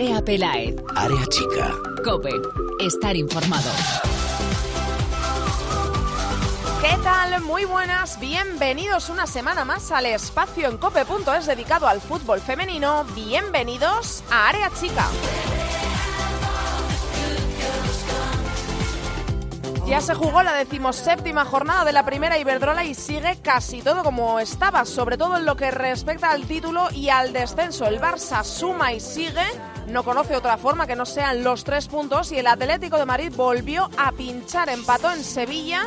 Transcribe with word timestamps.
Andrea 0.00 0.24
Pelaez. 0.24 0.76
Área 0.96 1.26
chica. 1.26 1.74
Cope. 2.02 2.30
Estar 2.80 3.14
informado. 3.14 3.70
¿Qué 6.80 6.96
tal? 7.04 7.42
Muy 7.42 7.66
buenas, 7.66 8.18
bienvenidos 8.18 9.10
una 9.10 9.26
semana 9.26 9.66
más 9.66 9.92
al 9.92 10.06
espacio 10.06 10.70
en 10.70 10.78
cope.es 10.78 11.44
dedicado 11.44 11.86
al 11.86 12.00
fútbol 12.00 12.40
femenino. 12.40 13.04
Bienvenidos 13.14 14.24
a 14.30 14.48
Área 14.48 14.70
Chica. 14.80 15.04
Ya 19.86 20.00
se 20.00 20.14
jugó 20.14 20.42
la 20.44 20.54
decimoséptima 20.54 21.44
jornada 21.44 21.84
de 21.84 21.92
la 21.92 22.06
primera 22.06 22.38
Iberdrola 22.38 22.84
y 22.84 22.94
sigue 22.94 23.36
casi 23.42 23.82
todo 23.82 24.04
como 24.04 24.38
estaba, 24.38 24.84
sobre 24.84 25.18
todo 25.18 25.36
en 25.36 25.44
lo 25.44 25.56
que 25.56 25.72
respecta 25.72 26.30
al 26.30 26.44
título 26.46 26.88
y 26.92 27.08
al 27.08 27.32
descenso. 27.32 27.86
El 27.86 28.00
Barça 28.00 28.44
suma 28.44 28.92
y 28.92 29.00
sigue, 29.00 29.42
no 29.90 30.04
conoce 30.04 30.36
otra 30.36 30.56
forma 30.56 30.86
que 30.86 30.96
no 30.96 31.04
sean 31.04 31.42
los 31.42 31.64
tres 31.64 31.88
puntos 31.88 32.32
y 32.32 32.38
el 32.38 32.46
Atlético 32.46 32.96
de 32.98 33.06
Madrid 33.06 33.32
volvió 33.34 33.90
a 33.98 34.12
pinchar, 34.12 34.68
empató 34.68 35.10
en 35.10 35.24
Sevilla 35.24 35.82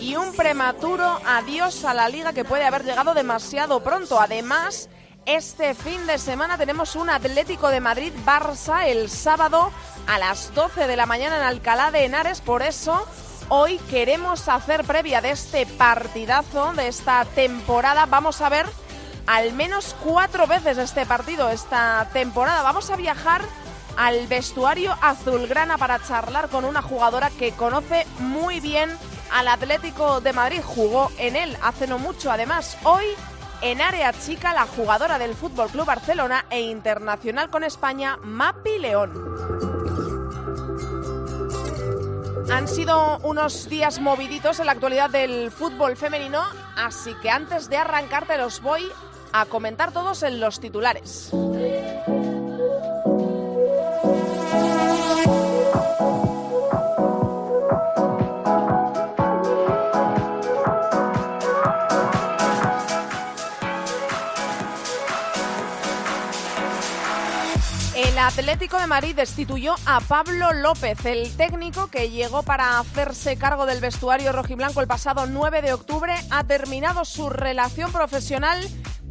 y 0.00 0.16
un 0.16 0.34
prematuro 0.34 1.20
adiós 1.24 1.84
a 1.84 1.94
la 1.94 2.08
liga 2.08 2.32
que 2.32 2.44
puede 2.44 2.64
haber 2.64 2.84
llegado 2.84 3.14
demasiado 3.14 3.80
pronto. 3.80 4.20
Además, 4.20 4.88
este 5.24 5.74
fin 5.74 6.06
de 6.06 6.18
semana 6.18 6.58
tenemos 6.58 6.96
un 6.96 7.10
Atlético 7.10 7.68
de 7.68 7.80
Madrid-Barça 7.80 8.86
el 8.86 9.08
sábado 9.08 9.72
a 10.06 10.18
las 10.18 10.54
12 10.54 10.86
de 10.86 10.96
la 10.96 11.06
mañana 11.06 11.36
en 11.36 11.42
Alcalá 11.42 11.90
de 11.90 12.04
Henares, 12.04 12.40
por 12.40 12.62
eso 12.62 13.06
Hoy 13.48 13.78
queremos 13.88 14.48
hacer 14.48 14.82
previa 14.82 15.20
de 15.20 15.30
este 15.30 15.66
partidazo, 15.66 16.72
de 16.72 16.88
esta 16.88 17.24
temporada. 17.24 18.04
Vamos 18.06 18.40
a 18.40 18.48
ver 18.48 18.66
al 19.26 19.52
menos 19.52 19.94
cuatro 20.02 20.46
veces 20.46 20.78
este 20.78 21.06
partido 21.06 21.48
esta 21.48 22.08
temporada. 22.12 22.62
Vamos 22.62 22.90
a 22.90 22.96
viajar 22.96 23.42
al 23.96 24.26
vestuario 24.26 24.94
azulgrana 25.00 25.78
para 25.78 26.02
charlar 26.02 26.48
con 26.48 26.64
una 26.64 26.82
jugadora 26.82 27.30
que 27.30 27.52
conoce 27.52 28.06
muy 28.18 28.60
bien 28.60 28.90
al 29.32 29.48
Atlético 29.48 30.20
de 30.20 30.32
Madrid. 30.32 30.60
Jugó 30.62 31.10
en 31.18 31.36
él 31.36 31.56
hace 31.62 31.86
no 31.86 31.98
mucho. 31.98 32.30
Además, 32.30 32.76
hoy 32.84 33.04
en 33.62 33.80
área 33.80 34.12
chica, 34.12 34.52
la 34.52 34.66
jugadora 34.66 35.18
del 35.18 35.34
Fútbol 35.34 35.68
Club 35.70 35.86
Barcelona 35.86 36.44
e 36.50 36.60
internacional 36.60 37.50
con 37.50 37.64
España, 37.64 38.18
Mapi 38.22 38.78
León. 38.78 39.12
Han 42.52 42.68
sido 42.68 43.18
unos 43.24 43.68
días 43.68 43.98
moviditos 43.98 44.60
en 44.60 44.66
la 44.66 44.72
actualidad 44.72 45.10
del 45.10 45.50
fútbol 45.50 45.96
femenino, 45.96 46.44
así 46.76 47.12
que 47.14 47.28
antes 47.28 47.68
de 47.68 47.76
arrancarte 47.76 48.38
los 48.38 48.60
voy 48.60 48.88
a 49.40 49.46
comentar 49.46 49.92
todos 49.92 50.22
en 50.22 50.40
los 50.40 50.60
titulares. 50.60 51.30
El 67.94 68.18
Atlético 68.18 68.78
de 68.78 68.86
Madrid 68.86 69.14
destituyó 69.14 69.74
a 69.84 70.00
Pablo 70.00 70.52
López, 70.54 71.04
el 71.04 71.36
técnico 71.36 71.88
que 71.88 72.10
llegó 72.10 72.42
para 72.42 72.78
hacerse 72.78 73.36
cargo 73.36 73.66
del 73.66 73.80
vestuario 73.80 74.32
rojiblanco 74.32 74.80
el 74.80 74.86
pasado 74.86 75.26
9 75.26 75.60
de 75.60 75.74
octubre, 75.74 76.14
ha 76.30 76.44
terminado 76.44 77.04
su 77.04 77.28
relación 77.28 77.92
profesional 77.92 78.66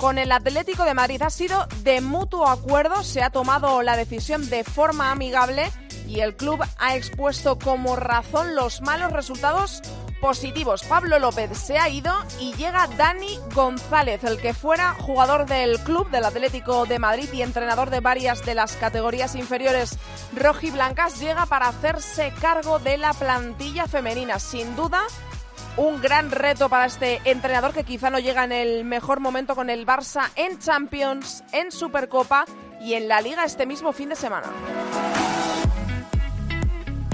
con 0.05 0.19
el 0.19 0.31
Atlético 0.31 0.83
de 0.83 0.93
Madrid. 0.93 1.19
Ha 1.23 1.31
sido 1.31 1.65
de 1.81 1.99
mutuo 1.99 2.47
acuerdo, 2.47 3.01
se 3.01 3.23
ha 3.23 3.31
tomado 3.31 3.81
la 3.81 3.97
decisión 3.97 4.47
de 4.51 4.63
forma 4.63 5.09
amigable 5.09 5.71
y 6.07 6.19
el 6.19 6.35
club 6.35 6.63
ha 6.77 6.95
expuesto 6.95 7.57
como 7.57 7.95
razón 7.95 8.53
los 8.53 8.81
malos 8.81 9.11
resultados 9.11 9.81
positivos. 10.21 10.83
Pablo 10.83 11.17
López 11.17 11.57
se 11.57 11.79
ha 11.79 11.89
ido 11.89 12.13
y 12.39 12.53
llega 12.53 12.88
Dani 12.99 13.39
González, 13.55 14.23
el 14.25 14.38
que 14.38 14.53
fuera 14.53 14.94
jugador 14.94 15.47
del 15.47 15.79
club 15.79 16.07
del 16.11 16.25
Atlético 16.25 16.85
de 16.85 16.99
Madrid 16.99 17.29
y 17.33 17.41
entrenador 17.41 17.89
de 17.89 17.99
varias 17.99 18.45
de 18.45 18.53
las 18.53 18.73
categorías 18.75 19.33
inferiores 19.33 19.97
rojiblancas, 20.35 21.19
llega 21.19 21.47
para 21.47 21.69
hacerse 21.69 22.31
cargo 22.39 22.77
de 22.77 22.99
la 22.99 23.13
plantilla 23.13 23.88
femenina. 23.88 24.38
Sin 24.38 24.75
duda, 24.75 25.01
un 25.78 26.02
gran 26.02 26.31
reto 26.31 26.69
para 26.69 26.86
este 26.86 27.22
entrenador 27.25 27.74
que 27.74 27.84
quizá 27.84 28.09
no 28.09 28.19
llega 28.19 28.44
en 28.44 28.52
el 28.52 28.86
mejor 28.86 29.19
momento 29.19 29.56
con 29.56 29.69
el 29.69 29.86
Barça 29.86 30.30
en 30.36 30.59
Champions, 30.59 31.44
en 31.52 31.72
Supercopa 31.72 32.46
y 32.81 32.94
en 32.94 33.08
la 33.08 33.22
Liga 33.22 33.44
este 33.44 33.66
mismo 33.66 33.91
fin 33.91 34.09
de 34.09 34.16
semana. 34.16 34.47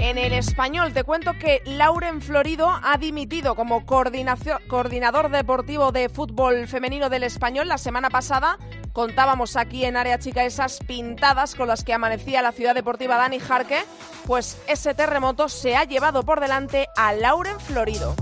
En 0.02 0.18
el 0.18 0.32
español 0.32 0.92
te 0.92 1.04
cuento 1.04 1.38
que 1.38 1.62
Lauren 1.64 2.20
Florido 2.20 2.68
ha 2.82 2.98
dimitido 2.98 3.54
como 3.54 3.86
coordinador 3.86 5.30
deportivo 5.30 5.92
de 5.92 6.08
fútbol 6.08 6.66
femenino 6.66 7.08
del 7.08 7.22
español. 7.22 7.68
La 7.68 7.78
semana 7.78 8.10
pasada 8.10 8.58
contábamos 8.92 9.54
aquí 9.54 9.84
en 9.84 9.96
Área 9.96 10.18
Chica 10.18 10.44
esas 10.44 10.80
pintadas 10.80 11.54
con 11.54 11.68
las 11.68 11.84
que 11.84 11.94
amanecía 11.94 12.42
la 12.42 12.50
ciudad 12.50 12.74
deportiva 12.74 13.16
Dani 13.16 13.38
Jarque. 13.38 13.78
Pues 14.26 14.60
ese 14.66 14.92
terremoto 14.92 15.48
se 15.48 15.76
ha 15.76 15.84
llevado 15.84 16.24
por 16.24 16.40
delante 16.40 16.88
a 16.96 17.12
Lauren 17.12 17.60
Florido. 17.60 18.16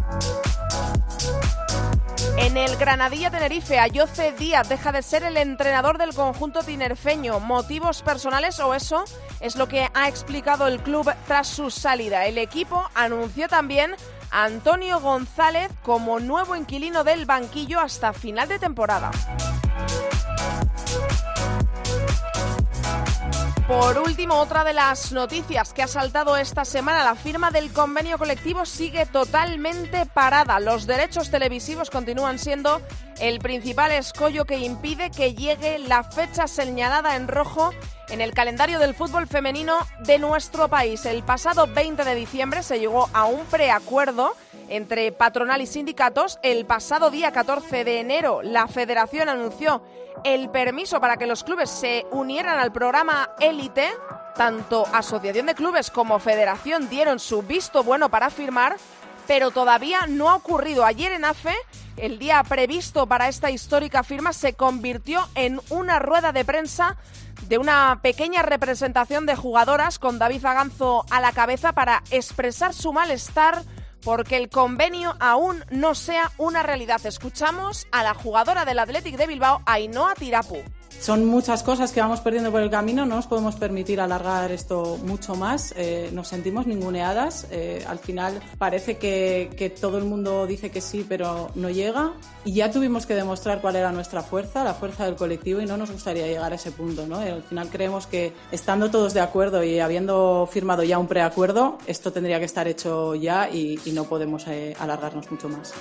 En 2.38 2.56
el 2.56 2.76
Granadilla 2.76 3.30
Tenerife, 3.30 3.78
Ayoce 3.78 4.32
Díaz 4.32 4.68
deja 4.68 4.92
de 4.92 5.02
ser 5.02 5.22
el 5.22 5.36
entrenador 5.36 5.98
del 5.98 6.14
conjunto 6.14 6.62
tinerfeño. 6.62 7.40
¿Motivos 7.40 8.02
personales 8.02 8.58
o 8.60 8.74
eso? 8.74 9.04
Es 9.40 9.56
lo 9.56 9.68
que 9.68 9.88
ha 9.94 10.08
explicado 10.08 10.66
el 10.66 10.80
club 10.80 11.10
tras 11.26 11.48
su 11.48 11.70
salida. 11.70 12.26
El 12.26 12.38
equipo 12.38 12.88
anunció 12.94 13.48
también 13.48 13.94
a 14.30 14.44
Antonio 14.44 15.00
González 15.00 15.70
como 15.82 16.20
nuevo 16.20 16.56
inquilino 16.56 17.04
del 17.04 17.26
banquillo 17.26 17.80
hasta 17.80 18.12
final 18.12 18.48
de 18.48 18.58
temporada. 18.58 19.10
Por 23.70 23.98
último, 23.98 24.34
otra 24.34 24.64
de 24.64 24.72
las 24.72 25.12
noticias 25.12 25.72
que 25.72 25.84
ha 25.84 25.86
saltado 25.86 26.36
esta 26.36 26.64
semana, 26.64 27.04
la 27.04 27.14
firma 27.14 27.52
del 27.52 27.72
convenio 27.72 28.18
colectivo 28.18 28.66
sigue 28.66 29.06
totalmente 29.06 30.06
parada. 30.06 30.58
Los 30.58 30.88
derechos 30.88 31.30
televisivos 31.30 31.88
continúan 31.88 32.40
siendo 32.40 32.82
el 33.20 33.38
principal 33.38 33.92
escollo 33.92 34.44
que 34.44 34.58
impide 34.58 35.12
que 35.12 35.34
llegue 35.34 35.78
la 35.78 36.02
fecha 36.02 36.48
señalada 36.48 37.14
en 37.14 37.28
rojo 37.28 37.70
en 38.08 38.20
el 38.20 38.34
calendario 38.34 38.80
del 38.80 38.92
fútbol 38.92 39.28
femenino 39.28 39.78
de 40.00 40.18
nuestro 40.18 40.66
país. 40.66 41.06
El 41.06 41.22
pasado 41.22 41.68
20 41.68 42.02
de 42.02 42.16
diciembre 42.16 42.64
se 42.64 42.80
llegó 42.80 43.08
a 43.12 43.26
un 43.26 43.44
preacuerdo 43.46 44.34
entre 44.70 45.12
patronal 45.12 45.60
y 45.60 45.66
sindicatos. 45.66 46.38
El 46.42 46.64
pasado 46.64 47.10
día 47.10 47.32
14 47.32 47.84
de 47.84 48.00
enero 48.00 48.40
la 48.42 48.66
federación 48.68 49.28
anunció 49.28 49.82
el 50.24 50.48
permiso 50.48 51.00
para 51.00 51.16
que 51.16 51.26
los 51.26 51.44
clubes 51.44 51.68
se 51.68 52.06
unieran 52.10 52.58
al 52.58 52.72
programa 52.72 53.30
Élite. 53.40 53.90
Tanto 54.34 54.86
Asociación 54.92 55.46
de 55.46 55.54
Clubes 55.54 55.90
como 55.90 56.18
Federación 56.18 56.88
dieron 56.88 57.18
su 57.18 57.42
visto 57.42 57.82
bueno 57.84 58.08
para 58.08 58.30
firmar, 58.30 58.76
pero 59.26 59.50
todavía 59.50 60.06
no 60.08 60.30
ha 60.30 60.36
ocurrido. 60.36 60.84
Ayer 60.84 61.12
en 61.12 61.24
AFE, 61.24 61.54
el 61.96 62.18
día 62.18 62.42
previsto 62.44 63.06
para 63.06 63.28
esta 63.28 63.50
histórica 63.50 64.02
firma 64.02 64.32
se 64.32 64.54
convirtió 64.54 65.28
en 65.34 65.60
una 65.68 65.98
rueda 65.98 66.32
de 66.32 66.44
prensa 66.44 66.96
de 67.48 67.58
una 67.58 67.98
pequeña 68.02 68.42
representación 68.42 69.26
de 69.26 69.34
jugadoras 69.34 69.98
con 69.98 70.18
David 70.18 70.44
Aganzo 70.44 71.04
a 71.10 71.20
la 71.20 71.32
cabeza 71.32 71.72
para 71.72 72.02
expresar 72.10 72.72
su 72.72 72.92
malestar 72.92 73.64
porque 74.04 74.36
el 74.36 74.48
convenio 74.48 75.16
aún 75.20 75.64
no 75.70 75.94
sea 75.94 76.32
una 76.38 76.62
realidad. 76.62 77.04
Escuchamos 77.04 77.86
a 77.92 78.02
la 78.02 78.14
jugadora 78.14 78.64
del 78.64 78.78
Athletic 78.78 79.16
de 79.16 79.26
Bilbao, 79.26 79.62
Ainhoa 79.66 80.14
Tirapu. 80.14 80.62
Son 80.98 81.24
muchas 81.24 81.62
cosas 81.62 81.92
que 81.92 82.00
vamos 82.00 82.20
perdiendo 82.20 82.50
por 82.50 82.60
el 82.60 82.70
camino, 82.70 83.06
no 83.06 83.16
nos 83.16 83.26
podemos 83.26 83.56
permitir 83.56 84.00
alargar 84.00 84.52
esto 84.52 84.98
mucho 85.02 85.34
más, 85.34 85.72
eh, 85.76 86.10
nos 86.12 86.28
sentimos 86.28 86.66
ninguneadas, 86.66 87.46
eh, 87.50 87.84
al 87.88 87.98
final 87.98 88.40
parece 88.58 88.98
que, 88.98 89.50
que, 89.56 89.70
todo 89.70 89.96
el 89.98 90.04
mundo 90.04 90.46
dice 90.46 90.70
que 90.70 90.80
sí, 90.80 91.06
pero 91.08 91.50
no 91.54 91.70
llega 91.70 92.12
y 92.44 92.54
ya 92.54 92.70
tuvimos 92.70 93.06
que 93.06 93.14
demostrar 93.14 93.60
cuál 93.60 93.76
era 93.76 93.92
nuestra 93.92 94.22
fuerza, 94.22 94.62
la 94.62 94.74
fuerza 94.74 95.06
del 95.06 95.16
colectivo 95.16 95.60
y 95.60 95.66
no 95.66 95.76
nos 95.76 95.90
gustaría 95.90 96.26
llegar 96.26 96.52
a 96.52 96.56
ese 96.56 96.70
punto. 96.70 97.06
¿no? 97.06 97.18
al 97.18 97.42
final 97.42 97.68
creemos 97.70 98.06
que 98.06 98.32
estando 98.50 98.90
todos 98.90 99.14
de 99.14 99.20
acuerdo 99.20 99.64
y 99.64 99.80
habiendo 99.80 100.48
firmado 100.50 100.82
ya 100.82 100.98
un 100.98 101.06
preacuerdo, 101.06 101.78
esto 101.86 102.12
tendría 102.12 102.38
que 102.38 102.44
estar 102.44 102.68
hecho 102.68 103.14
ya 103.14 103.48
y, 103.48 103.78
y 103.84 103.92
no 103.92 104.04
podemos 104.04 104.46
eh, 104.48 104.74
alargarnos 104.78 105.30
mucho 105.30 105.48
más. 105.48 105.72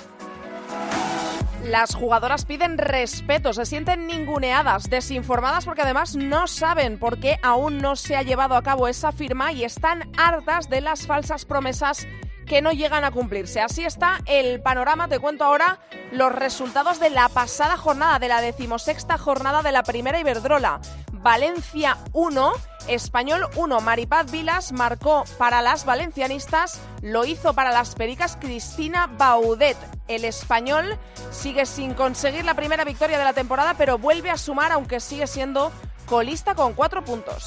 Las 1.64 1.94
jugadoras 1.94 2.46
piden 2.46 2.78
respeto, 2.78 3.52
se 3.52 3.66
sienten 3.66 4.06
ninguneadas, 4.06 4.88
desinformadas 4.88 5.66
porque 5.66 5.82
además 5.82 6.16
no 6.16 6.46
saben 6.46 6.98
por 6.98 7.20
qué 7.20 7.38
aún 7.42 7.78
no 7.78 7.96
se 7.96 8.16
ha 8.16 8.22
llevado 8.22 8.56
a 8.56 8.62
cabo 8.62 8.88
esa 8.88 9.12
firma 9.12 9.52
y 9.52 9.64
están 9.64 10.10
hartas 10.16 10.70
de 10.70 10.80
las 10.80 11.06
falsas 11.06 11.44
promesas 11.44 12.08
que 12.50 12.62
no 12.62 12.72
llegan 12.72 13.04
a 13.04 13.12
cumplirse. 13.12 13.60
Así 13.60 13.84
está 13.84 14.18
el 14.26 14.60
panorama. 14.60 15.06
Te 15.06 15.20
cuento 15.20 15.44
ahora 15.44 15.78
los 16.10 16.32
resultados 16.32 16.98
de 16.98 17.08
la 17.08 17.28
pasada 17.28 17.76
jornada, 17.76 18.18
de 18.18 18.26
la 18.26 18.40
decimosexta 18.40 19.18
jornada 19.18 19.62
de 19.62 19.70
la 19.70 19.84
primera 19.84 20.18
Iberdrola. 20.18 20.80
Valencia 21.12 21.96
1, 22.12 22.52
Español 22.88 23.46
1. 23.54 23.80
Maripaz 23.80 24.32
Vilas 24.32 24.72
marcó 24.72 25.22
para 25.38 25.62
las 25.62 25.84
valencianistas, 25.84 26.80
lo 27.02 27.24
hizo 27.24 27.54
para 27.54 27.70
las 27.70 27.94
pericas 27.94 28.36
Cristina 28.40 29.06
Baudet. 29.06 29.76
El 30.08 30.24
español 30.24 30.98
sigue 31.30 31.66
sin 31.66 31.94
conseguir 31.94 32.44
la 32.44 32.54
primera 32.54 32.82
victoria 32.82 33.16
de 33.16 33.24
la 33.24 33.32
temporada, 33.32 33.74
pero 33.74 33.96
vuelve 33.96 34.28
a 34.28 34.36
sumar, 34.36 34.72
aunque 34.72 34.98
sigue 34.98 35.28
siendo 35.28 35.70
colista 36.06 36.56
con 36.56 36.72
cuatro 36.72 37.04
puntos. 37.04 37.44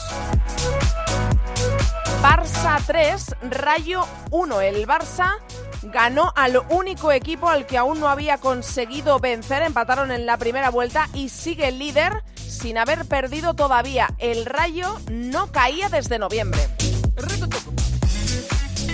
Barça 2.23 2.79
3, 2.87 3.35
Rayo 3.49 4.07
1. 4.31 4.61
El 4.61 4.87
Barça 4.87 5.39
ganó 5.81 6.31
al 6.37 6.57
único 6.69 7.11
equipo 7.11 7.49
al 7.49 7.65
que 7.65 7.77
aún 7.77 7.99
no 7.99 8.07
había 8.07 8.37
conseguido 8.37 9.19
vencer. 9.19 9.61
Empataron 9.61 10.09
en 10.09 10.25
la 10.25 10.37
primera 10.37 10.69
vuelta 10.69 11.09
y 11.13 11.27
sigue 11.27 11.69
líder 11.73 12.23
sin 12.37 12.77
haber 12.77 13.03
perdido 13.03 13.55
todavía. 13.55 14.07
El 14.19 14.45
Rayo 14.45 15.01
no 15.11 15.51
caía 15.51 15.89
desde 15.89 16.17
noviembre. 16.17 16.61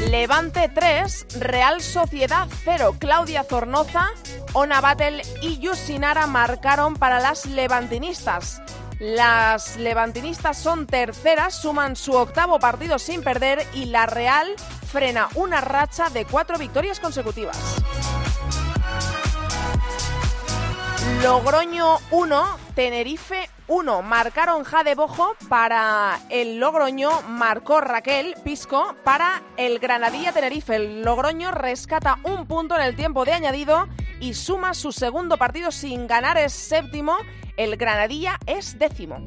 Levante 0.09 0.67
3, 0.67 1.27
Real 1.39 1.81
Sociedad 1.81 2.47
0. 2.63 2.95
Claudia 2.97 3.43
Zornoza, 3.43 4.07
Ona 4.53 4.81
Battle 4.81 5.21
y 5.43 5.59
Yusinara 5.59 6.25
marcaron 6.25 6.95
para 6.95 7.19
las 7.19 7.45
levantinistas. 7.45 8.59
Las 8.99 9.77
levantinistas 9.77 10.57
son 10.57 10.85
terceras, 10.85 11.55
suman 11.55 11.95
su 11.95 12.11
octavo 12.13 12.59
partido 12.59 12.99
sin 12.99 13.23
perder 13.23 13.65
y 13.73 13.85
la 13.85 14.05
Real 14.05 14.53
frena 14.91 15.29
una 15.35 15.61
racha 15.61 16.09
de 16.09 16.25
cuatro 16.25 16.57
victorias 16.57 16.99
consecutivas. 16.99 17.57
Logroño 21.23 21.97
1, 22.11 22.57
Tenerife 22.75 23.49
1. 23.67 24.01
Marcaron 24.01 24.63
Jade 24.63 24.95
Bojo 24.95 25.35
para 25.49 26.19
el 26.29 26.59
Logroño, 26.59 27.21
marcó 27.23 27.81
Raquel 27.81 28.35
Pisco 28.43 28.95
para 29.03 29.43
el 29.57 29.79
Granadilla 29.79 30.31
Tenerife. 30.31 30.75
El 30.75 31.01
Logroño 31.01 31.51
rescata 31.51 32.19
un 32.23 32.45
punto 32.47 32.75
en 32.75 32.83
el 32.83 32.95
tiempo 32.95 33.25
de 33.25 33.33
añadido 33.33 33.87
y 34.19 34.33
suma 34.33 34.73
su 34.73 34.91
segundo 34.91 35.37
partido 35.37 35.71
sin 35.71 36.07
ganar, 36.07 36.37
es 36.37 36.53
séptimo. 36.53 37.17
El 37.57 37.75
Granadilla 37.75 38.37
es 38.45 38.79
décimo. 38.79 39.23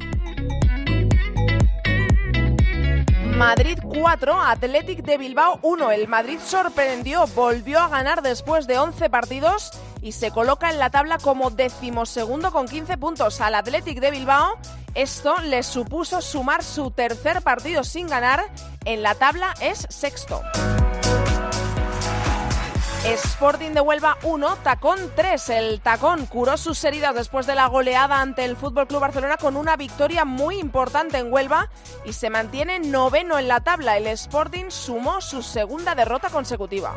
Madrid 3.37 3.79
4, 3.83 4.41
Athletic 4.41 5.03
de 5.03 5.19
Bilbao 5.19 5.59
1. 5.63 5.91
El 5.91 6.07
Madrid 6.07 6.39
sorprendió, 6.45 7.27
volvió 7.29 7.81
a 7.81 7.89
ganar 7.89 8.23
después 8.23 8.67
de 8.67 8.79
11 8.79 9.11
partidos 9.11 9.73
y 10.03 10.13
se 10.13 10.31
coloca 10.33 10.71
en 10.71 10.79
la 10.79 10.91
tabla 10.91 11.19
como 11.19 11.51
decimosegundo 11.51 12.51
con 12.51 12.67
15 12.67 12.99
puntos 12.99 13.41
al 13.41 13.55
Athletic 13.55 14.01
de 14.01 14.11
Bilbao. 14.11 14.59
Esto 14.95 15.41
le 15.41 15.63
supuso 15.63 16.21
sumar 16.21 16.63
su 16.63 16.91
tercer 16.91 17.41
partido 17.41 17.85
sin 17.85 18.09
ganar. 18.09 18.43
En 18.85 19.03
la 19.03 19.15
tabla 19.15 19.55
es 19.61 19.87
sexto. 19.89 20.43
Sporting 23.05 23.71
de 23.71 23.81
Huelva 23.81 24.17
1, 24.23 24.57
Tacón 24.63 24.99
3. 25.17 25.49
El 25.51 25.81
Tacón 25.81 26.27
curó 26.27 26.57
sus 26.57 26.83
heridas 26.85 27.15
después 27.15 27.47
de 27.47 27.55
la 27.55 27.67
goleada 27.67 28.21
ante 28.21 28.45
el 28.45 28.57
Fútbol 28.57 28.87
Club 28.87 29.01
Barcelona 29.01 29.37
con 29.37 29.57
una 29.57 29.77
victoria 29.77 30.25
muy 30.25 30.59
importante 30.59 31.19
en 31.19 31.33
Huelva 31.33 31.69
y 32.05 32.13
se 32.13 32.31
mantiene 32.31 32.79
noveno 32.79 33.39
en 33.39 33.49
la 33.49 33.61
tabla. 33.61 33.97
El 33.97 34.07
Sporting 34.07 34.67
sumó 34.69 35.21
su 35.21 35.43
segunda 35.43 35.95
derrota 35.95 36.29
consecutiva. 36.29 36.97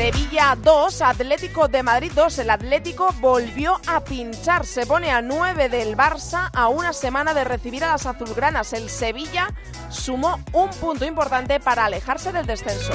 Sevilla 0.00 0.56
2, 0.56 1.02
Atlético 1.02 1.68
de 1.68 1.82
Madrid 1.82 2.10
2. 2.14 2.38
El 2.38 2.48
Atlético 2.48 3.14
volvió 3.20 3.78
a 3.86 4.02
pinchar. 4.02 4.64
Se 4.64 4.86
pone 4.86 5.10
a 5.10 5.20
9 5.20 5.68
del 5.68 5.94
Barça 5.94 6.48
a 6.54 6.68
una 6.68 6.94
semana 6.94 7.34
de 7.34 7.44
recibir 7.44 7.84
a 7.84 7.88
las 7.88 8.06
azulgranas. 8.06 8.72
El 8.72 8.88
Sevilla 8.88 9.48
sumó 9.90 10.40
un 10.54 10.70
punto 10.70 11.04
importante 11.04 11.60
para 11.60 11.84
alejarse 11.84 12.32
del 12.32 12.46
descenso. 12.46 12.94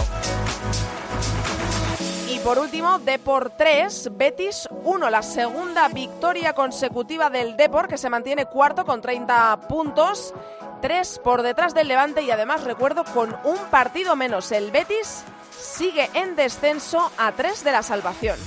Y 2.28 2.40
por 2.40 2.58
último, 2.58 2.98
Depor 2.98 3.52
3, 3.56 4.10
Betis 4.18 4.68
1, 4.84 5.08
la 5.12 5.22
segunda 5.22 5.88
victoria 5.90 6.54
consecutiva 6.54 7.30
del 7.30 7.56
Depor 7.56 7.88
que 7.88 8.00
se 8.00 8.10
mantiene 8.10 8.48
cuarto 8.48 8.84
con 8.84 9.02
30 9.02 9.68
puntos, 9.70 10.34
3 10.82 11.22
por 11.24 11.44
detrás 11.44 11.76
del 11.76 11.88
Levante 11.88 12.24
y 12.24 12.32
además 12.32 12.64
recuerdo 12.64 13.04
con 13.04 13.38
un 13.44 13.60
partido 13.70 14.16
menos. 14.16 14.52
El 14.52 14.72
Betis 14.72 15.24
sigue 15.58 16.10
en 16.14 16.36
descenso 16.36 17.12
a 17.18 17.32
3 17.32 17.64
de 17.64 17.72
la 17.72 17.84
salvación. 17.84 18.38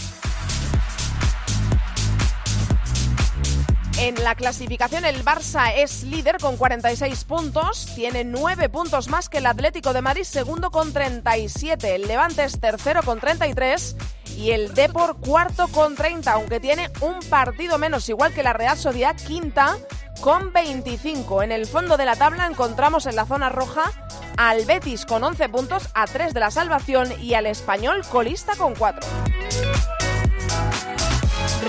En 4.01 4.23
la 4.23 4.37
clasificación 4.37 5.05
el 5.05 5.25
Barça 5.25 5.73
es 5.75 6.05
líder 6.05 6.39
con 6.39 6.57
46 6.57 7.25
puntos, 7.25 7.87
tiene 7.97 8.23
9 8.23 8.69
puntos 8.69 9.09
más 9.09 9.29
que 9.29 9.39
el 9.39 9.47
Atlético 9.47 9.93
de 9.93 10.03
Madrid, 10.03 10.23
segundo 10.23 10.71
con 10.71 10.93
37, 10.93 11.97
el 11.97 12.07
Levante 12.07 12.45
es 12.45 12.61
tercero 12.61 13.03
con 13.03 13.19
33 13.19 13.97
y 14.37 14.53
el 14.53 14.73
Depor 14.73 15.17
cuarto 15.17 15.67
con 15.69 15.97
30, 15.97 16.33
aunque 16.33 16.61
tiene 16.61 16.93
un 17.01 17.19
partido 17.29 17.77
menos, 17.77 18.09
igual 18.09 18.33
que 18.33 18.45
la 18.45 18.53
Real 18.53 18.79
Sociedad 18.79 19.17
quinta 19.17 19.77
con 20.21 20.53
25. 20.53 21.43
En 21.43 21.53
el 21.53 21.67
fondo 21.67 21.97
de 21.97 22.05
la 22.05 22.17
tabla 22.17 22.47
encontramos 22.47 23.07
en 23.07 23.17
la 23.17 23.27
zona 23.27 23.49
roja 23.49 23.93
al 24.37 24.65
Betis 24.65 25.05
con 25.05 25.25
11 25.25 25.49
puntos 25.49 25.89
a 25.95 26.07
3 26.07 26.35
de 26.35 26.41
la 26.41 26.51
salvación 26.51 27.13
y 27.21 27.35
al 27.35 27.47
Español 27.47 28.03
colista 28.11 28.55
con 28.57 28.75
4. 28.75 29.07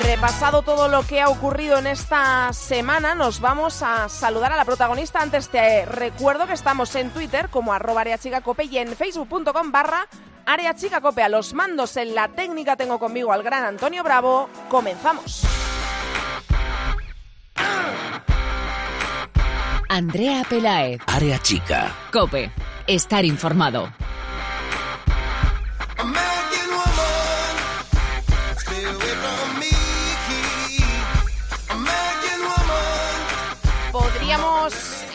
Repasado 0.04 0.62
todo 0.62 0.88
lo 0.88 1.04
que 1.04 1.22
ha 1.22 1.30
ocurrido 1.30 1.78
en 1.78 1.88
esta 1.88 2.52
semana, 2.54 3.16
nos 3.16 3.40
vamos 3.40 3.82
a 3.82 4.08
saludar 4.10 4.52
a 4.54 4.58
la 4.58 4.66
protagonista. 4.66 5.22
Antes 5.22 5.50
te 5.50 5.86
recuerdo 5.86 6.48
que 6.48 6.54
estamos 6.54 6.94
en 6.96 7.10
Twitter 7.10 7.50
como 7.50 7.74
arroba 7.74 8.02
areachicacope 8.02 8.66
y 8.66 8.78
en 8.78 8.96
facebook.com 8.96 9.72
barra 9.72 10.08
areachicacope. 10.46 11.24
A 11.24 11.30
los 11.30 11.54
mandos 11.54 11.98
en 11.98 12.16
la 12.16 12.28
técnica 12.28 12.76
tengo 12.76 13.00
conmigo 13.00 13.32
al 13.32 13.44
gran 13.44 13.64
Antonio 13.66 14.04
Bravo. 14.04 14.50
Comenzamos. 14.70 15.44
Andrea 19.92 20.44
Pelaez. 20.48 21.02
Área 21.08 21.40
chica. 21.40 21.92
Cope. 22.14 22.52
Estar 22.86 23.26
informado. 23.26 23.92
Podríamos 33.92 34.74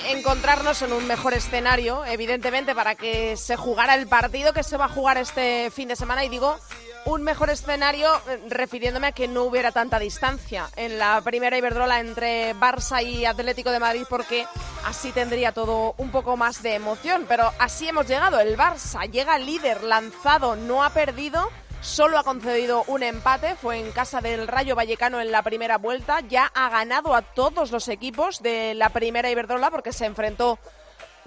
encontrarnos 0.08 0.82
en 0.82 0.92
un 0.92 1.06
mejor 1.06 1.34
escenario, 1.34 2.04
evidentemente, 2.04 2.74
para 2.74 2.96
que 2.96 3.36
se 3.36 3.56
jugara 3.56 3.94
el 3.94 4.08
partido 4.08 4.52
que 4.52 4.64
se 4.64 4.76
va 4.76 4.86
a 4.86 4.88
jugar 4.88 5.18
este 5.18 5.70
fin 5.70 5.86
de 5.86 5.94
semana. 5.94 6.24
Y 6.24 6.28
digo, 6.28 6.58
un 7.06 7.22
mejor 7.22 7.50
escenario 7.50 8.08
eh, 8.28 8.40
refiriéndome 8.48 9.08
a 9.08 9.12
que 9.12 9.28
no 9.28 9.44
hubiera 9.44 9.72
tanta 9.72 9.98
distancia 9.98 10.68
en 10.76 10.98
la 10.98 11.20
primera 11.22 11.58
Iberdrola 11.58 12.00
entre 12.00 12.54
Barça 12.54 13.04
y 13.04 13.24
Atlético 13.24 13.70
de 13.70 13.80
Madrid 13.80 14.04
porque 14.08 14.46
así 14.84 15.12
tendría 15.12 15.52
todo 15.52 15.94
un 15.98 16.10
poco 16.10 16.36
más 16.36 16.62
de 16.62 16.74
emoción. 16.74 17.26
Pero 17.28 17.52
así 17.58 17.88
hemos 17.88 18.06
llegado. 18.08 18.40
El 18.40 18.56
Barça 18.56 19.10
llega 19.10 19.38
líder, 19.38 19.84
lanzado, 19.84 20.56
no 20.56 20.82
ha 20.84 20.90
perdido. 20.90 21.50
Solo 21.82 22.18
ha 22.18 22.24
concedido 22.24 22.82
un 22.86 23.02
empate, 23.02 23.56
fue 23.56 23.78
en 23.78 23.92
casa 23.92 24.22
del 24.22 24.48
Rayo 24.48 24.74
Vallecano 24.74 25.20
en 25.20 25.30
la 25.30 25.42
primera 25.42 25.76
vuelta. 25.76 26.20
Ya 26.20 26.50
ha 26.54 26.70
ganado 26.70 27.14
a 27.14 27.20
todos 27.20 27.70
los 27.70 27.88
equipos 27.88 28.42
de 28.42 28.72
la 28.72 28.88
primera 28.88 29.30
Iberdrola 29.30 29.70
porque 29.70 29.92
se 29.92 30.06
enfrentó 30.06 30.58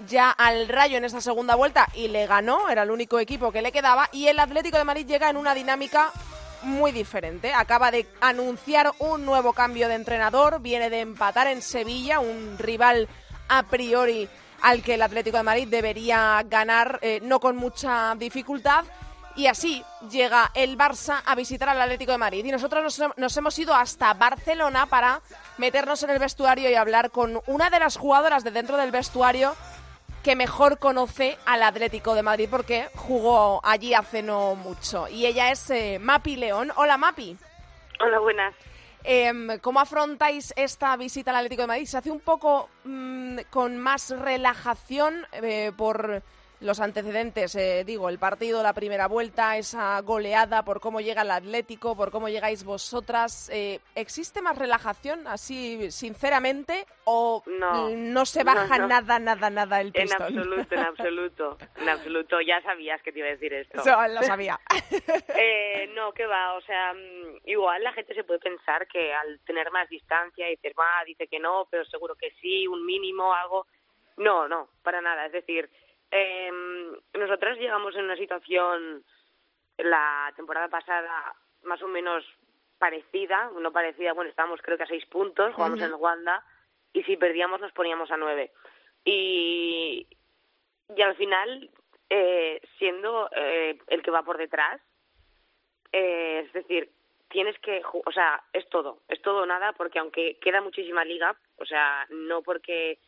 ya 0.06 0.30
al 0.30 0.68
Rayo 0.68 0.96
en 0.98 1.04
esta 1.04 1.20
segunda 1.20 1.54
vuelta 1.54 1.88
y 1.94 2.08
le 2.08 2.26
ganó, 2.26 2.68
era 2.68 2.82
el 2.82 2.90
único 2.90 3.18
equipo 3.18 3.52
que 3.52 3.62
le 3.62 3.72
quedaba. 3.72 4.08
Y 4.12 4.28
el 4.28 4.38
Atlético 4.38 4.78
de 4.78 4.84
Madrid 4.84 5.06
llega 5.06 5.30
en 5.30 5.36
una 5.36 5.54
dinámica 5.54 6.12
muy 6.62 6.92
diferente. 6.92 7.52
Acaba 7.52 7.90
de 7.90 8.06
anunciar 8.20 8.92
un 8.98 9.24
nuevo 9.24 9.52
cambio 9.52 9.88
de 9.88 9.94
entrenador, 9.94 10.60
viene 10.60 10.90
de 10.90 11.00
empatar 11.00 11.46
en 11.46 11.62
Sevilla, 11.62 12.20
un 12.20 12.56
rival 12.58 13.08
a 13.48 13.62
priori 13.64 14.28
al 14.62 14.82
que 14.82 14.94
el 14.94 15.02
Atlético 15.02 15.36
de 15.36 15.44
Madrid 15.44 15.68
debería 15.68 16.42
ganar, 16.48 16.98
eh, 17.02 17.20
no 17.22 17.40
con 17.40 17.56
mucha 17.56 18.14
dificultad. 18.16 18.84
Y 19.36 19.46
así 19.46 19.84
llega 20.10 20.50
el 20.52 20.76
Barça 20.76 21.22
a 21.24 21.36
visitar 21.36 21.68
al 21.68 21.80
Atlético 21.80 22.10
de 22.10 22.18
Madrid. 22.18 22.44
Y 22.44 22.50
nosotros 22.50 22.82
nos, 22.82 23.16
nos, 23.16 23.36
hemos 23.36 23.56
ido 23.56 23.72
hasta 23.72 24.12
Barcelona 24.14 24.86
para 24.86 25.20
meternos 25.58 26.02
en 26.02 26.10
el 26.10 26.18
vestuario 26.18 26.68
y 26.68 26.74
hablar 26.74 27.12
con 27.12 27.40
una 27.46 27.70
de 27.70 27.78
las 27.78 27.96
jugadoras 27.96 28.42
de 28.42 28.50
dentro 28.50 28.76
del 28.76 28.90
vestuario 28.90 29.54
que 30.22 30.36
mejor 30.36 30.78
conoce 30.78 31.38
al 31.46 31.62
Atlético 31.62 32.14
de 32.14 32.22
Madrid 32.22 32.48
porque 32.50 32.88
jugó 32.94 33.60
allí 33.64 33.94
hace 33.94 34.22
no 34.22 34.54
mucho. 34.54 35.08
Y 35.08 35.26
ella 35.26 35.50
es 35.50 35.70
eh, 35.70 35.98
Mapi 36.00 36.36
León. 36.36 36.72
Hola 36.76 36.96
Mapi. 36.96 37.36
Hola, 38.00 38.18
buenas. 38.18 38.54
Eh, 39.04 39.58
¿Cómo 39.62 39.80
afrontáis 39.80 40.52
esta 40.56 40.96
visita 40.96 41.30
al 41.30 41.36
Atlético 41.36 41.62
de 41.62 41.68
Madrid? 41.68 41.86
¿Se 41.86 41.98
hace 41.98 42.10
un 42.10 42.20
poco 42.20 42.68
mmm, 42.84 43.38
con 43.50 43.78
más 43.78 44.10
relajación 44.10 45.26
eh, 45.32 45.72
por 45.76 46.22
los 46.60 46.80
antecedentes, 46.80 47.54
eh, 47.54 47.84
digo, 47.84 48.08
el 48.08 48.18
partido, 48.18 48.62
la 48.62 48.72
primera 48.72 49.06
vuelta, 49.06 49.56
esa 49.56 50.00
goleada, 50.00 50.64
por 50.64 50.80
cómo 50.80 51.00
llega 51.00 51.22
el 51.22 51.30
Atlético, 51.30 51.96
por 51.96 52.10
cómo 52.10 52.28
llegáis 52.28 52.64
vosotras, 52.64 53.48
eh, 53.52 53.80
¿existe 53.94 54.42
más 54.42 54.58
relajación, 54.58 55.26
así 55.26 55.90
sinceramente, 55.90 56.86
o 57.04 57.42
no, 57.46 58.26
se 58.26 58.42
baja 58.42 58.78
nada, 58.78 59.18
nada, 59.18 59.50
nada 59.50 59.80
el 59.80 59.92
pistón? 59.92 60.34
En 60.34 60.38
absoluto, 60.38 60.74
en 60.74 60.80
absoluto, 60.80 61.58
en 61.76 61.88
absoluto. 61.88 62.40
Ya 62.40 62.60
sabías 62.62 63.00
que 63.02 63.12
te 63.12 63.20
iba 63.20 63.28
a 63.28 63.32
decir 63.32 63.52
esto. 63.54 63.82
lo 64.08 64.22
sabía. 64.22 64.58
eh, 65.36 65.90
no, 65.94 66.12
que 66.12 66.26
va, 66.26 66.54
o 66.54 66.60
sea, 66.62 66.92
mm, 66.92 67.48
igual 67.48 67.82
la 67.82 67.92
gente 67.92 68.14
se 68.14 68.24
puede 68.24 68.40
pensar 68.40 68.86
que 68.88 69.14
al 69.14 69.38
tener 69.46 69.70
más 69.70 69.88
distancia 69.88 70.48
y 70.48 70.56
dices, 70.56 70.72
va, 70.78 71.04
dice 71.06 71.28
que 71.28 71.38
no, 71.38 71.68
pero 71.70 71.84
seguro 71.84 72.16
que 72.16 72.32
sí, 72.40 72.66
un 72.66 72.84
mínimo, 72.84 73.32
algo. 73.32 73.66
No, 74.16 74.48
no, 74.48 74.68
para 74.82 75.00
nada. 75.00 75.26
Es 75.26 75.32
decir, 75.32 75.70
eh, 76.10 76.50
nosotras 77.14 77.58
llegamos 77.58 77.94
en 77.96 78.04
una 78.04 78.16
situación 78.16 79.04
la 79.78 80.32
temporada 80.36 80.68
pasada 80.68 81.34
más 81.64 81.82
o 81.82 81.88
menos 81.88 82.24
parecida, 82.78 83.50
no 83.58 83.72
parecida, 83.72 84.12
bueno, 84.12 84.30
estábamos 84.30 84.60
creo 84.62 84.76
que 84.76 84.84
a 84.84 84.88
seis 84.88 85.04
puntos, 85.06 85.54
jugamos 85.54 85.80
en 85.80 85.94
Wanda 85.94 86.44
y 86.92 87.02
si 87.02 87.16
perdíamos 87.16 87.60
nos 87.60 87.72
poníamos 87.72 88.10
a 88.10 88.16
nueve. 88.16 88.52
Y, 89.04 90.06
y 90.94 91.02
al 91.02 91.16
final, 91.16 91.70
eh, 92.08 92.60
siendo 92.78 93.28
eh, 93.34 93.78
el 93.88 94.02
que 94.02 94.10
va 94.10 94.22
por 94.22 94.38
detrás, 94.38 94.80
eh, 95.92 96.44
es 96.46 96.52
decir, 96.52 96.90
tienes 97.28 97.58
que, 97.58 97.82
o 97.84 98.12
sea, 98.12 98.42
es 98.52 98.68
todo, 98.68 99.00
es 99.08 99.20
todo 99.22 99.42
o 99.42 99.46
nada, 99.46 99.72
porque 99.72 99.98
aunque 99.98 100.38
queda 100.40 100.60
muchísima 100.60 101.04
liga, 101.04 101.36
o 101.56 101.66
sea, 101.66 102.06
no 102.10 102.42
porque, 102.42 102.98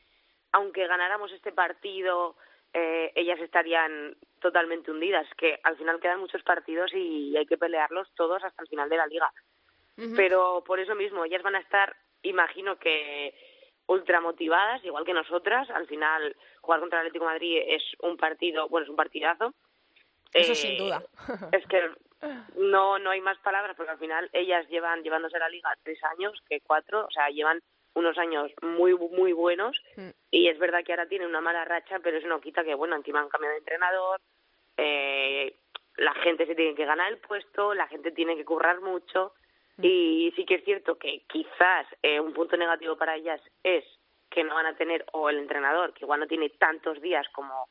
aunque 0.52 0.86
ganáramos 0.86 1.32
este 1.32 1.52
partido, 1.52 2.36
eh, 2.72 3.12
ellas 3.14 3.40
estarían 3.40 4.16
totalmente 4.40 4.90
hundidas, 4.90 5.26
que 5.36 5.58
al 5.62 5.76
final 5.76 6.00
quedan 6.00 6.20
muchos 6.20 6.42
partidos 6.42 6.92
y 6.94 7.36
hay 7.36 7.46
que 7.46 7.58
pelearlos 7.58 8.08
todos 8.14 8.42
hasta 8.44 8.62
el 8.62 8.68
final 8.68 8.88
de 8.88 8.96
la 8.96 9.06
liga. 9.06 9.32
Pero 10.16 10.64
por 10.66 10.80
eso 10.80 10.94
mismo, 10.94 11.26
ellas 11.26 11.42
van 11.42 11.56
a 11.56 11.60
estar, 11.60 11.94
imagino 12.22 12.78
que 12.78 13.34
ultra 13.86 14.22
motivadas, 14.22 14.82
igual 14.82 15.04
que 15.04 15.12
nosotras. 15.12 15.68
Al 15.68 15.86
final, 15.86 16.34
jugar 16.62 16.80
contra 16.80 17.00
el 17.00 17.06
Atlético 17.06 17.26
de 17.26 17.32
Madrid 17.32 17.62
es 17.66 17.82
un 18.00 18.16
partido, 18.16 18.66
bueno, 18.68 18.84
es 18.84 18.90
un 18.90 18.96
partidazo. 18.96 19.52
Eso 20.32 20.54
sin 20.54 20.78
duda. 20.78 21.02
es 21.52 21.66
que 21.66 21.90
no 22.56 22.98
no 22.98 23.10
hay 23.10 23.20
más 23.20 23.38
palabras 23.38 23.76
porque 23.76 23.92
al 23.92 23.98
final 23.98 24.30
ellas 24.32 24.68
llevan 24.68 25.02
llevándose 25.02 25.38
la 25.38 25.48
liga 25.48 25.76
tres 25.82 25.98
años 26.04 26.40
que 26.48 26.60
cuatro, 26.60 27.06
o 27.06 27.10
sea, 27.10 27.28
llevan 27.28 27.60
unos 27.94 28.16
años 28.18 28.50
muy 28.62 28.94
muy 28.94 29.32
buenos 29.32 29.76
mm. 29.96 30.10
y 30.30 30.48
es 30.48 30.58
verdad 30.58 30.84
que 30.84 30.92
ahora 30.92 31.08
tiene 31.08 31.26
una 31.26 31.40
mala 31.40 31.64
racha 31.64 31.98
pero 32.02 32.18
eso 32.18 32.28
no 32.28 32.40
quita 32.40 32.64
que 32.64 32.74
bueno 32.74 32.96
encima 32.96 33.20
han 33.20 33.28
cambiado 33.28 33.54
de 33.54 33.58
entrenador 33.58 34.20
eh, 34.76 35.56
la 35.96 36.14
gente 36.14 36.46
se 36.46 36.54
tiene 36.54 36.74
que 36.74 36.84
ganar 36.84 37.10
el 37.10 37.18
puesto 37.18 37.74
la 37.74 37.88
gente 37.88 38.12
tiene 38.12 38.36
que 38.36 38.44
currar 38.44 38.80
mucho 38.80 39.34
mm. 39.76 39.84
y 39.84 40.32
sí 40.36 40.44
que 40.44 40.56
es 40.56 40.64
cierto 40.64 40.98
que 40.98 41.22
quizás 41.28 41.86
eh, 42.02 42.20
un 42.20 42.32
punto 42.32 42.56
negativo 42.56 42.96
para 42.96 43.16
ellas 43.16 43.40
es 43.62 43.84
que 44.30 44.44
no 44.44 44.54
van 44.54 44.66
a 44.66 44.76
tener 44.76 45.04
o 45.12 45.28
el 45.28 45.38
entrenador 45.38 45.92
que 45.92 46.04
igual 46.04 46.20
no 46.20 46.26
tiene 46.26 46.50
tantos 46.50 47.00
días 47.00 47.26
como 47.32 47.68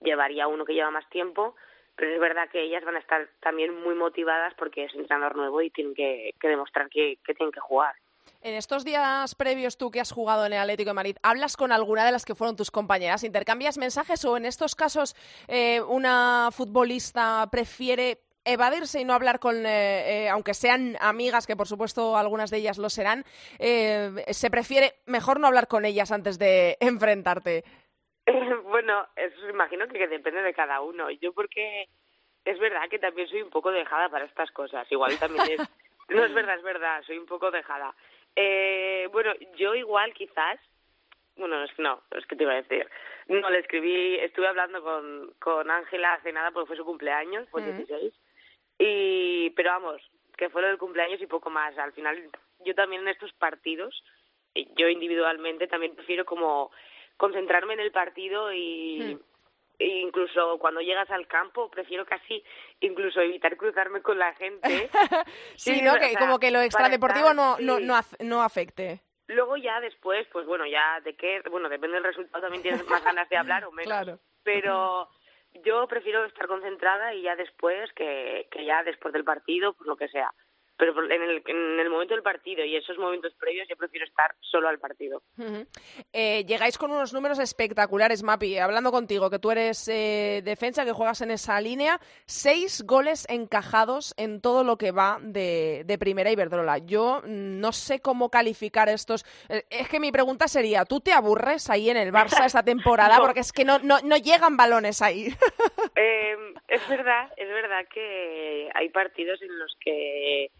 llevaría 0.00 0.46
uno 0.46 0.64
que 0.64 0.74
lleva 0.74 0.90
más 0.90 1.08
tiempo 1.10 1.56
pero 1.96 2.12
es 2.12 2.20
verdad 2.20 2.48
que 2.50 2.60
ellas 2.60 2.84
van 2.84 2.96
a 2.96 3.00
estar 3.00 3.26
también 3.40 3.74
muy 3.82 3.94
motivadas 3.94 4.54
porque 4.54 4.84
es 4.84 4.94
entrenador 4.94 5.34
nuevo 5.34 5.62
y 5.62 5.70
tienen 5.70 5.94
que, 5.94 6.34
que 6.38 6.48
demostrar 6.48 6.90
que, 6.90 7.18
que 7.24 7.34
tienen 7.34 7.52
que 7.52 7.60
jugar. 7.60 7.94
En 8.42 8.54
estos 8.54 8.84
días 8.84 9.34
previos 9.34 9.76
tú 9.76 9.90
que 9.90 10.00
has 10.00 10.12
jugado 10.12 10.46
en 10.46 10.52
el 10.52 10.60
Atlético 10.60 10.90
de 10.90 10.94
Madrid, 10.94 11.16
¿hablas 11.22 11.56
con 11.56 11.72
alguna 11.72 12.04
de 12.04 12.12
las 12.12 12.24
que 12.24 12.34
fueron 12.34 12.56
tus 12.56 12.70
compañeras? 12.70 13.24
¿Intercambias 13.24 13.78
mensajes 13.78 14.24
o 14.24 14.36
en 14.36 14.44
estos 14.44 14.74
casos 14.74 15.16
eh, 15.48 15.80
una 15.80 16.50
futbolista 16.52 17.48
prefiere 17.50 18.20
evadirse 18.44 19.00
y 19.00 19.04
no 19.04 19.14
hablar 19.14 19.40
con, 19.40 19.66
eh, 19.66 20.26
eh, 20.26 20.28
aunque 20.28 20.54
sean 20.54 20.96
amigas, 21.00 21.46
que 21.46 21.56
por 21.56 21.66
supuesto 21.66 22.16
algunas 22.16 22.50
de 22.50 22.58
ellas 22.58 22.78
lo 22.78 22.88
serán, 22.88 23.24
se 23.58 24.50
prefiere 24.50 24.94
mejor 25.06 25.40
no 25.40 25.48
hablar 25.48 25.66
con 25.66 25.84
ellas 25.84 26.12
antes 26.12 26.38
de 26.38 26.76
enfrentarte? 26.80 27.64
bueno, 28.64 29.06
eso 29.16 29.48
imagino 29.48 29.88
que, 29.88 29.98
que 29.98 30.08
depende 30.08 30.42
de 30.42 30.54
cada 30.54 30.80
uno. 30.80 31.10
Yo 31.10 31.32
porque 31.32 31.88
es 32.44 32.58
verdad 32.60 32.88
que 32.88 33.00
también 33.00 33.28
soy 33.28 33.42
un 33.42 33.50
poco 33.50 33.72
dejada 33.72 34.08
para 34.08 34.24
estas 34.24 34.50
cosas. 34.52 34.86
Igual 34.90 35.18
también 35.18 35.60
es... 35.60 35.68
No 36.08 36.24
es 36.24 36.32
verdad, 36.32 36.54
es 36.54 36.62
verdad, 36.62 37.02
soy 37.04 37.18
un 37.18 37.26
poco 37.26 37.50
dejada. 37.50 37.92
Eh, 38.36 39.08
bueno, 39.12 39.32
yo 39.56 39.74
igual 39.74 40.12
quizás, 40.12 40.60
bueno, 41.36 41.56
no, 41.78 42.02
es 42.10 42.26
que 42.26 42.36
te 42.36 42.44
iba 42.44 42.52
a 42.52 42.62
decir. 42.62 42.86
No, 43.28 43.50
le 43.50 43.58
escribí, 43.58 44.16
estuve 44.16 44.46
hablando 44.46 44.82
con 44.82 45.34
con 45.40 45.70
Ángela 45.70 46.14
hace 46.14 46.32
nada 46.32 46.50
porque 46.50 46.68
fue 46.68 46.76
su 46.76 46.84
cumpleaños, 46.84 47.48
fue 47.48 47.62
el 47.62 47.76
16. 47.78 48.14
Y, 48.78 49.50
pero 49.50 49.70
vamos, 49.70 50.02
que 50.36 50.50
fue 50.50 50.62
lo 50.62 50.68
del 50.68 50.78
cumpleaños 50.78 51.20
y 51.20 51.26
poco 51.26 51.50
más. 51.50 51.76
Al 51.78 51.92
final, 51.92 52.30
yo 52.64 52.74
también 52.74 53.02
en 53.02 53.08
estos 53.08 53.32
partidos, 53.32 54.04
yo 54.76 54.88
individualmente 54.88 55.66
también 55.66 55.94
prefiero 55.94 56.24
como 56.24 56.70
concentrarme 57.16 57.74
en 57.74 57.80
el 57.80 57.92
partido 57.92 58.52
y, 58.52 59.00
e 59.00 59.18
incluso 59.78 60.58
cuando 60.58 60.80
llegas 60.80 61.10
al 61.10 61.26
campo 61.26 61.70
prefiero 61.70 62.06
casi 62.06 62.42
incluso 62.80 63.20
evitar 63.20 63.56
cruzarme 63.56 64.02
con 64.02 64.18
la 64.18 64.34
gente. 64.34 64.90
Sí, 65.56 65.82
no 65.82 65.94
que 65.96 66.14
como 66.16 66.38
que 66.38 66.50
lo 66.50 66.60
extradeportivo 66.60 67.34
no, 67.34 67.56
no 67.58 67.80
no 67.80 67.98
no 68.20 68.42
afecte. 68.42 69.00
Luego 69.26 69.56
ya 69.56 69.80
después 69.80 70.26
pues 70.32 70.46
bueno 70.46 70.66
ya 70.66 71.00
de 71.00 71.16
qué 71.16 71.42
bueno 71.50 71.68
depende 71.68 71.96
del 71.96 72.04
resultado 72.04 72.42
también 72.42 72.62
tienes 72.62 72.88
más 72.88 73.04
ganas 73.04 73.28
de 73.28 73.36
hablar 73.36 73.64
o 73.64 73.72
menos. 73.72 73.86
Claro. 73.88 74.18
pero 74.42 75.08
yo 75.64 75.86
prefiero 75.88 76.24
estar 76.24 76.46
concentrada 76.46 77.14
y 77.14 77.22
ya 77.22 77.34
después 77.36 77.92
que 77.94 78.48
que 78.50 78.64
ya 78.64 78.82
después 78.82 79.12
del 79.12 79.24
partido 79.24 79.74
pues 79.74 79.86
lo 79.86 79.96
que 79.96 80.08
sea 80.08 80.32
pero 80.76 80.92
en 81.10 81.22
el, 81.22 81.42
en 81.46 81.80
el 81.80 81.88
momento 81.90 82.14
del 82.14 82.22
partido 82.22 82.64
y 82.64 82.76
esos 82.76 82.98
momentos 82.98 83.32
previos 83.38 83.66
yo 83.68 83.76
prefiero 83.76 84.04
estar 84.06 84.34
solo 84.40 84.68
al 84.68 84.78
partido. 84.78 85.22
eh, 86.12 86.44
llegáis 86.44 86.76
con 86.78 86.90
unos 86.90 87.12
números 87.12 87.38
espectaculares, 87.38 88.22
Mapi. 88.22 88.58
Hablando 88.58 88.90
contigo, 88.90 89.30
que 89.30 89.38
tú 89.38 89.50
eres 89.50 89.88
eh, 89.88 90.42
defensa, 90.44 90.84
que 90.84 90.92
juegas 90.92 91.20
en 91.22 91.30
esa 91.30 91.60
línea, 91.60 91.98
seis 92.26 92.82
goles 92.84 93.26
encajados 93.28 94.14
en 94.16 94.40
todo 94.40 94.64
lo 94.64 94.76
que 94.76 94.92
va 94.92 95.18
de, 95.22 95.82
de 95.86 95.98
Primera 95.98 96.30
Iberdrola. 96.30 96.78
Yo 96.78 97.22
no 97.24 97.72
sé 97.72 98.00
cómo 98.00 98.30
calificar 98.30 98.88
estos. 98.88 99.24
Eh, 99.48 99.64
es 99.70 99.88
que 99.88 100.00
mi 100.00 100.12
pregunta 100.12 100.48
sería, 100.48 100.84
¿tú 100.84 101.00
te 101.00 101.12
aburres 101.12 101.70
ahí 101.70 101.90
en 101.90 101.96
el 101.96 102.12
Barça 102.12 102.44
esta 102.44 102.62
temporada? 102.62 103.18
Porque 103.20 103.40
es 103.40 103.52
que 103.52 103.64
no, 103.64 103.78
no, 103.78 103.98
no 104.04 104.16
llegan 104.16 104.56
balones 104.56 105.00
ahí. 105.02 105.28
eh, 105.96 106.36
es 106.68 106.88
verdad, 106.88 107.30
es 107.36 107.48
verdad 107.48 107.86
que 107.92 108.68
hay 108.74 108.88
partidos 108.90 109.40
en 109.42 109.58
los 109.58 109.74
que 109.80 110.50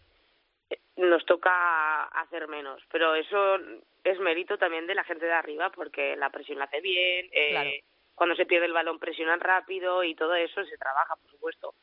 nos 0.97 1.25
toca 1.25 2.03
hacer 2.05 2.47
menos, 2.47 2.81
pero 2.91 3.15
eso 3.15 3.57
es 4.03 4.19
mérito 4.19 4.57
también 4.57 4.87
de 4.87 4.95
la 4.95 5.03
gente 5.03 5.25
de 5.25 5.33
arriba 5.33 5.71
porque 5.71 6.15
la 6.15 6.29
presión 6.29 6.59
la 6.59 6.65
hace 6.65 6.81
bien, 6.81 7.29
eh, 7.31 7.83
cuando 8.15 8.35
se 8.35 8.45
pierde 8.45 8.65
el 8.65 8.73
balón 8.73 8.99
presionan 8.99 9.39
rápido 9.39 10.03
y 10.03 10.15
todo 10.15 10.33
eso 10.35 10.65
se 10.65 10.77
trabaja, 10.77 11.15
por 11.15 11.31
supuesto. 11.31 11.73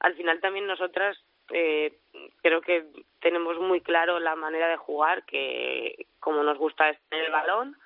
Al 0.00 0.14
final 0.14 0.40
también 0.40 0.66
nosotras 0.66 1.16
eh, 1.50 1.98
creo 2.42 2.60
que 2.60 2.84
tenemos 3.20 3.58
muy 3.58 3.80
claro 3.80 4.18
la 4.18 4.34
manera 4.34 4.68
de 4.68 4.76
jugar, 4.76 5.24
que 5.24 6.06
como 6.18 6.42
nos 6.42 6.58
gusta 6.58 6.90
es 6.90 6.98
tener 7.08 7.26
el 7.26 7.32
balón 7.32 7.76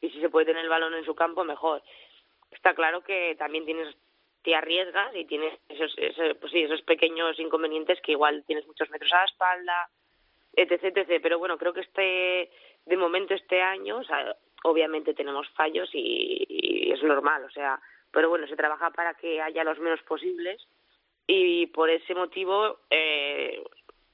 y 0.00 0.10
si 0.10 0.20
se 0.20 0.30
puede 0.30 0.46
tener 0.46 0.62
el 0.62 0.70
balón 0.70 0.94
en 0.94 1.04
su 1.04 1.14
campo 1.14 1.44
mejor. 1.44 1.82
Está 2.50 2.74
claro 2.74 3.02
que 3.02 3.36
también 3.38 3.66
tienes 3.66 3.94
te 4.42 4.54
arriesgas 4.54 5.14
y 5.14 5.24
tienes 5.24 5.58
esos, 5.68 5.92
esos, 5.98 6.36
pues 6.38 6.52
sí, 6.52 6.62
esos 6.62 6.80
pequeños 6.82 7.38
inconvenientes 7.38 8.00
que 8.00 8.12
igual 8.12 8.44
tienes 8.46 8.66
muchos 8.66 8.88
metros 8.88 9.12
a 9.12 9.18
la 9.18 9.24
espalda, 9.24 9.90
etc, 10.58 10.96
etc. 10.96 11.20
Pero 11.22 11.38
bueno, 11.38 11.56
creo 11.56 11.72
que 11.72 11.80
este, 11.80 12.50
de 12.86 12.96
momento 12.96 13.34
este 13.34 13.62
año, 13.62 13.98
o 13.98 14.04
sea, 14.04 14.36
obviamente 14.64 15.14
tenemos 15.14 15.48
fallos 15.50 15.88
y, 15.92 16.90
es 16.92 17.02
normal, 17.02 17.44
o 17.44 17.50
sea, 17.50 17.80
pero 18.10 18.28
bueno, 18.28 18.46
se 18.46 18.56
trabaja 18.56 18.90
para 18.90 19.14
que 19.14 19.40
haya 19.40 19.64
los 19.64 19.78
menos 19.78 20.02
posibles 20.02 20.66
y 21.26 21.66
por 21.66 21.90
ese 21.90 22.14
motivo, 22.14 22.80
eh, 22.90 23.62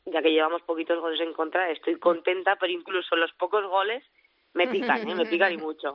ya 0.04 0.20
que 0.20 0.32
llevamos 0.32 0.62
poquitos 0.62 1.00
goles 1.00 1.20
en 1.20 1.32
contra, 1.32 1.70
estoy 1.70 1.98
contenta, 1.98 2.56
pero 2.56 2.72
incluso 2.72 3.16
los 3.16 3.32
pocos 3.34 3.64
goles 3.66 4.02
me 4.54 4.68
pican, 4.68 5.08
¿eh? 5.08 5.14
me 5.14 5.26
pican 5.26 5.52
y 5.52 5.56
mucho. 5.58 5.94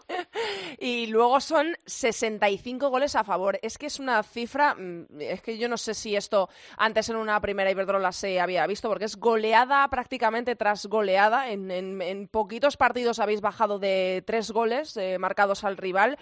Y 0.78 1.08
luego 1.08 1.40
son 1.40 1.76
65 1.86 2.90
goles 2.90 3.16
a 3.16 3.24
favor. 3.24 3.58
Es 3.62 3.78
que 3.78 3.88
es 3.88 4.00
una 4.00 4.22
cifra, 4.24 4.76
mm, 4.76 5.06
es 5.20 5.42
que 5.42 5.58
yo 5.58 5.68
no 5.70 5.78
sé 5.78 5.94
si 5.94 6.16
esto 6.16 6.50
antes 6.78 7.10
en 7.10 7.16
una 7.16 7.40
primera 7.40 7.72
Iberdrola 7.72 8.12
se 8.12 8.40
había 8.40 8.68
visto, 8.68 8.90
porque 8.90 9.06
es 9.06 9.16
goleada 9.16 9.88
prácticamente 9.90 10.56
tras 10.56 10.86
goleada. 10.86 11.50
En, 11.50 11.72
en, 11.72 12.28
poquitos 12.28 12.78
partidos 12.78 13.20
habéis 13.20 13.42
bajado 13.42 13.80
de 13.80 14.24
tres 14.26 14.52
goles 14.52 14.96
eh, 14.98 15.18
marcados 15.18 15.64
al 15.64 15.78
rival. 15.78 16.18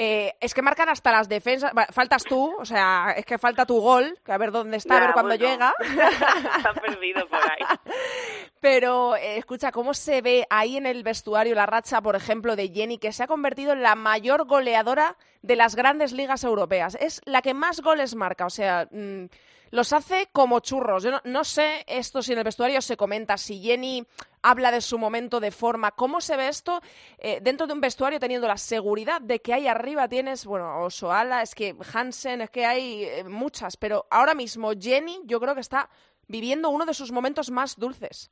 Eh, 0.00 0.36
es 0.38 0.54
que 0.54 0.62
marcan 0.62 0.88
hasta 0.88 1.10
las 1.10 1.28
defensas. 1.28 1.72
Faltas 1.90 2.22
tú, 2.22 2.54
o 2.56 2.64
sea, 2.64 3.14
es 3.16 3.26
que 3.26 3.36
falta 3.36 3.66
tu 3.66 3.80
gol, 3.80 4.16
que 4.24 4.30
a 4.30 4.38
ver 4.38 4.52
dónde 4.52 4.76
está, 4.76 4.96
a 4.96 5.00
ver 5.00 5.12
cuándo 5.12 5.34
llega. 5.34 5.74
Está 6.56 6.72
perdido 6.74 7.28
por 7.28 7.40
ahí. 7.40 7.78
Pero 8.60 9.16
eh, 9.16 9.38
escucha, 9.38 9.72
¿cómo 9.72 9.94
se 9.94 10.22
ve 10.22 10.46
ahí 10.50 10.76
en 10.76 10.86
el 10.86 11.02
vestuario 11.02 11.56
la 11.56 11.66
racha, 11.66 12.00
por 12.00 12.14
ejemplo, 12.14 12.54
de 12.54 12.68
Jenny, 12.68 12.98
que 12.98 13.12
se 13.12 13.24
ha 13.24 13.26
convertido 13.26 13.72
en 13.72 13.82
la 13.82 13.96
mayor 13.96 14.46
goleadora 14.46 15.16
de 15.42 15.56
las 15.56 15.74
grandes 15.74 16.12
ligas 16.12 16.44
europeas? 16.44 16.96
Es 17.00 17.20
la 17.24 17.42
que 17.42 17.52
más 17.52 17.80
goles 17.80 18.14
marca, 18.14 18.46
o 18.46 18.50
sea, 18.50 18.88
mm, 18.92 19.24
los 19.70 19.92
hace 19.92 20.28
como 20.32 20.60
churros. 20.60 21.02
Yo 21.02 21.20
no, 21.24 21.44
sé 21.44 21.84
esto 21.86 22.22
si 22.22 22.32
en 22.32 22.38
el 22.38 22.44
vestuario 22.44 22.80
se 22.80 22.96
comenta, 22.96 23.36
si 23.36 23.60
Jenny 23.60 24.06
habla 24.42 24.70
de 24.70 24.80
su 24.80 24.98
momento 24.98 25.40
de 25.40 25.50
forma, 25.50 25.92
¿cómo 25.92 26.20
se 26.20 26.36
ve 26.36 26.48
esto 26.48 26.80
eh, 27.18 27.38
dentro 27.42 27.66
de 27.66 27.72
un 27.72 27.80
vestuario 27.80 28.18
teniendo 28.18 28.46
la 28.46 28.56
seguridad 28.56 29.20
de 29.20 29.40
que 29.40 29.54
ahí 29.54 29.66
arriba 29.66 30.08
tienes, 30.08 30.46
bueno, 30.46 30.84
Osoala, 30.84 31.42
es 31.42 31.54
que 31.54 31.74
Hansen, 31.94 32.42
es 32.42 32.50
que 32.50 32.64
hay 32.64 33.04
eh, 33.04 33.24
muchas, 33.24 33.76
pero 33.76 34.06
ahora 34.10 34.34
mismo 34.34 34.72
Jenny 34.78 35.20
yo 35.24 35.40
creo 35.40 35.54
que 35.54 35.60
está 35.60 35.88
viviendo 36.26 36.70
uno 36.70 36.84
de 36.84 36.94
sus 36.94 37.12
momentos 37.12 37.50
más 37.50 37.76
dulces. 37.76 38.30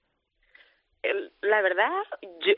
La 1.41 1.63
verdad, 1.63 2.03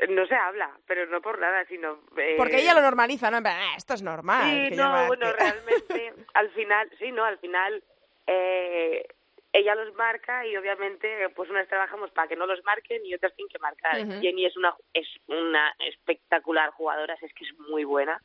no 0.09 0.27
se 0.27 0.35
habla, 0.35 0.71
pero 0.87 1.05
no 1.07 1.21
por 1.21 1.39
nada, 1.39 1.67
sino... 1.67 2.01
Eh, 2.17 2.35
Porque 2.39 2.61
ella 2.61 2.73
lo 2.73 2.81
normaliza, 2.81 3.31
¿no? 3.31 3.39
Ah, 3.45 3.75
esto 3.77 3.93
es 3.93 4.03
normal. 4.03 4.71
Sí, 4.71 4.77
no, 4.77 5.07
bueno, 5.07 5.31
realmente, 5.33 6.15
al 6.33 6.51
final, 6.53 6.91
sí, 6.99 7.13
no, 7.13 7.25
al 7.25 7.39
final 7.39 7.83
eh, 8.27 9.07
ella 9.53 9.75
los 9.75 9.95
marca 9.95 10.47
y 10.47 10.57
obviamente 10.57 11.29
pues 11.31 11.49
unas 11.51 11.69
trabajamos 11.69 12.11
para 12.11 12.29
que 12.29 12.37
no 12.37 12.47
los 12.47 12.63
marquen 12.65 13.05
y 13.05 13.15
otras 13.15 13.35
tienen 13.35 13.51
que 13.51 13.59
marcar. 13.59 13.97
Jenny 14.21 14.45
es 14.45 14.57
una 14.57 14.75
es 14.93 15.09
una 15.27 15.75
espectacular 15.79 16.71
jugadora, 16.71 17.17
es 17.21 17.33
que 17.35 17.45
es 17.45 17.59
muy 17.59 17.85
buena, 17.85 18.21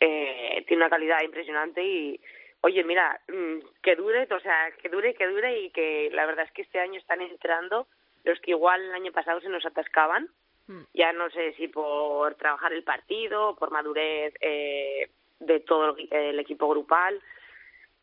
eh, 0.00 0.64
tiene 0.66 0.82
una 0.82 0.90
calidad 0.90 1.22
impresionante 1.22 1.82
y 1.84 2.20
oye 2.62 2.82
mira 2.84 3.20
mm, 3.28 3.58
que 3.82 3.94
dure, 3.94 4.26
o 4.30 4.40
sea 4.40 4.72
que 4.82 4.88
dure, 4.88 5.14
que 5.14 5.26
dure 5.28 5.60
y 5.60 5.70
que 5.70 6.10
la 6.12 6.26
verdad 6.26 6.46
es 6.46 6.52
que 6.52 6.62
este 6.62 6.80
año 6.80 6.98
están 6.98 7.20
entrando 7.20 7.86
los 8.24 8.40
que 8.40 8.50
igual 8.50 8.82
el 8.82 8.94
año 8.94 9.12
pasado 9.12 9.40
se 9.40 9.48
nos 9.48 9.64
atascaban, 9.64 10.28
mm. 10.66 10.82
ya 10.92 11.12
no 11.12 11.30
sé 11.30 11.52
si 11.54 11.68
por 11.68 12.34
trabajar 12.34 12.72
el 12.72 12.82
partido, 12.82 13.54
por 13.56 13.70
madurez 13.70 14.34
eh, 14.40 15.08
de 15.38 15.60
todo 15.60 15.96
el 16.10 16.38
equipo 16.40 16.68
grupal 16.68 17.22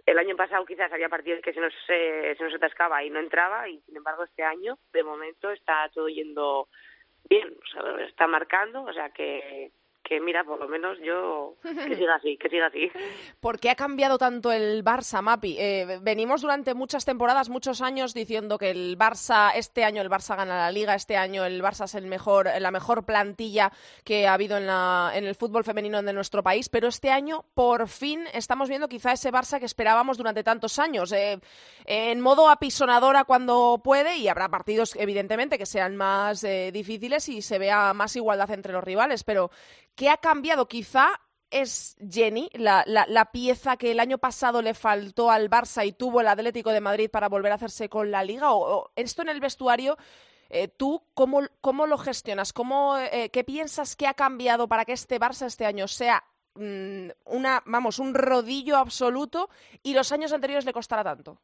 el 0.06 0.20
año 0.20 0.36
pasado 0.36 0.66
quizás 0.66 0.92
había 0.92 1.10
partidos 1.10 1.42
que 1.42 1.54
se 1.54 1.60
nos, 1.60 1.74
se 1.88 2.38
nos 2.40 2.54
atascaba 2.54 3.04
y 3.04 3.10
no 3.10 3.20
entraba 3.20 3.68
y 3.68 3.80
sin 3.82 3.98
embargo 3.98 4.24
este 4.24 4.44
año 4.44 4.78
de 4.94 5.04
momento 5.04 5.52
está 5.52 5.90
todo 5.94 6.08
yendo 6.08 6.68
bien, 7.28 7.56
o 7.62 7.66
sea, 7.68 8.06
está 8.06 8.28
marcando, 8.28 8.84
o 8.84 8.94
sea 8.94 9.10
que 9.10 9.72
que 10.08 10.22
mira, 10.22 10.44
por 10.44 10.60
lo 10.60 10.68
menos 10.68 10.98
yo 11.04 11.56
que 11.64 11.96
siga 11.98 12.16
así, 12.16 12.38
que 12.38 12.50
siga 12.50 12.68
así. 12.68 12.92
¿Por 13.40 13.60
qué 13.60 13.72
ha 13.72 13.76
cambiado 13.76 14.18
tanto 14.18 14.52
el 14.52 14.84
Barça, 14.84 15.22
Mapi? 15.22 15.58
Eh, 15.60 16.00
venimos 16.02 16.42
durante 16.42 16.74
muchas 16.74 17.06
temporadas, 17.06 17.50
muchos 17.50 17.82
años 17.82 18.14
diciendo 18.14 18.58
que 18.58 18.70
el 18.70 18.98
Barça, 18.98 19.52
este 19.56 19.84
año 19.84 20.02
el 20.02 20.10
Barça 20.10 20.38
gana 20.38 20.58
la 20.58 20.72
Liga, 20.72 20.96
este 20.96 21.18
año 21.18 21.44
el 21.46 21.62
Barça 21.62 21.86
es 21.86 21.96
el 21.96 22.06
mejor, 22.06 22.50
la 22.60 22.72
mejor 22.72 23.06
plantilla 23.06 23.72
que 24.04 24.28
ha 24.28 24.34
habido 24.34 24.58
en, 24.58 24.68
la, 24.68 25.12
en 25.16 25.26
el 25.26 25.36
fútbol 25.36 25.64
femenino 25.64 26.02
de 26.02 26.14
nuestro 26.14 26.44
país, 26.44 26.70
pero 26.70 26.88
este 26.88 27.10
año 27.10 27.46
por 27.54 27.88
fin 27.88 28.24
estamos 28.34 28.70
viendo 28.70 28.88
quizá 28.88 29.12
ese 29.12 29.32
Barça 29.32 29.60
que 29.60 29.66
esperábamos 29.66 30.18
durante 30.18 30.44
tantos 30.44 30.78
años, 30.78 31.12
eh, 31.12 31.40
en 31.86 32.22
modo 32.22 32.50
apisonadora 32.50 33.24
cuando 33.24 33.82
puede 33.84 34.18
y 34.18 34.28
habrá 34.28 34.50
partidos 34.50 34.96
evidentemente 34.96 35.58
que 35.58 35.66
sean 35.66 35.96
más 35.96 36.44
eh, 36.44 36.72
difíciles 36.72 37.28
y 37.30 37.42
se 37.42 37.58
vea 37.58 37.94
más 37.94 38.16
igualdad 38.16 38.52
entre 38.52 38.74
los 38.74 38.84
rivales, 38.84 39.24
pero 39.24 39.50
¿Qué 39.96 40.10
ha 40.10 40.18
cambiado? 40.18 40.68
Quizá 40.68 41.20
es 41.52 41.96
Jenny, 42.12 42.50
la, 42.54 42.84
la, 42.86 43.32
pieza 43.32 43.78
que 43.78 43.92
el 43.92 44.00
año 44.00 44.18
pasado 44.18 44.62
le 44.62 44.74
faltó 44.74 45.32
al 45.32 45.50
Barça 45.50 45.86
y 45.86 45.94
tuvo 45.94 46.20
el 46.20 46.28
Atlético 46.28 46.72
de 46.72 46.82
Madrid 46.82 47.10
para 47.10 47.30
volver 47.30 47.52
a 47.52 47.56
hacerse 47.56 47.88
con 47.88 48.12
la 48.12 48.24
liga. 48.24 48.52
O, 48.52 48.92
esto 48.96 49.22
en 49.22 49.30
el 49.30 49.40
vestuario, 49.40 49.96
eh, 50.50 50.68
¿tú 50.68 51.02
cómo, 51.14 51.42
cómo, 51.62 51.88
lo 51.88 51.98
gestionas? 51.98 52.52
¿Cómo, 52.52 52.98
eh, 52.98 53.30
¿Qué 53.32 53.44
piensas 53.44 53.96
que 53.96 54.08
ha 54.08 54.14
cambiado 54.14 54.68
para 54.68 54.84
que 54.84 54.94
este 54.94 55.20
Barça 55.20 55.46
este 55.46 55.66
año 55.66 55.88
sea 55.88 56.24
mm, 56.56 57.10
una, 57.25 57.62
vamos, 57.66 58.00
un 58.00 58.14
rodillo 58.14 58.75
absoluto 58.75 59.50
y 59.82 59.94
los 59.94 60.12
años 60.12 60.34
anteriores 60.34 60.66
le 60.66 60.74
costara 60.74 61.04
tanto? 61.04 61.40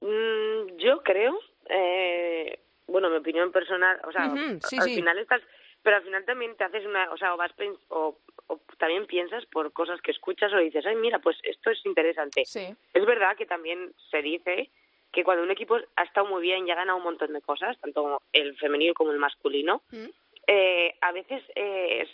Mm, 0.00 0.76
yo 0.76 1.02
creo, 1.02 1.38
eh, 1.70 2.60
bueno, 2.86 3.08
mi 3.08 3.16
opinión 3.16 3.50
personal, 3.50 3.98
o 4.06 4.12
sea, 4.12 4.24
al 4.24 4.90
final 4.90 5.18
estás 5.18 5.40
pero 5.86 5.98
al 5.98 6.02
final 6.02 6.24
también 6.24 6.56
te 6.56 6.64
haces 6.64 6.84
una, 6.84 7.08
o 7.12 7.16
sea, 7.16 7.32
o 7.32 7.36
vas 7.36 7.52
o, 7.90 8.18
o, 8.48 8.60
también 8.76 9.06
piensas 9.06 9.46
por 9.46 9.72
cosas 9.72 10.00
que 10.00 10.10
escuchas 10.10 10.52
o 10.52 10.56
dices, 10.56 10.84
ay, 10.84 10.96
mira, 10.96 11.20
pues 11.20 11.38
esto 11.44 11.70
es 11.70 11.78
interesante. 11.86 12.44
Sí. 12.44 12.74
Es 12.92 13.06
verdad 13.06 13.36
que 13.36 13.46
también 13.46 13.94
se 14.10 14.20
dice 14.20 14.68
que 15.12 15.22
cuando 15.22 15.44
un 15.44 15.52
equipo 15.52 15.78
ha 15.94 16.02
estado 16.02 16.26
muy 16.26 16.42
bien 16.42 16.66
y 16.66 16.72
ha 16.72 16.74
ganado 16.74 16.98
un 16.98 17.04
montón 17.04 17.32
de 17.34 17.40
cosas, 17.40 17.78
tanto 17.78 18.20
el 18.32 18.56
femenino 18.56 18.94
como 18.94 19.12
el 19.12 19.20
masculino, 19.20 19.82
mm. 19.92 20.06
eh, 20.48 20.96
a 21.00 21.12
veces 21.12 21.44
eh, 21.54 22.04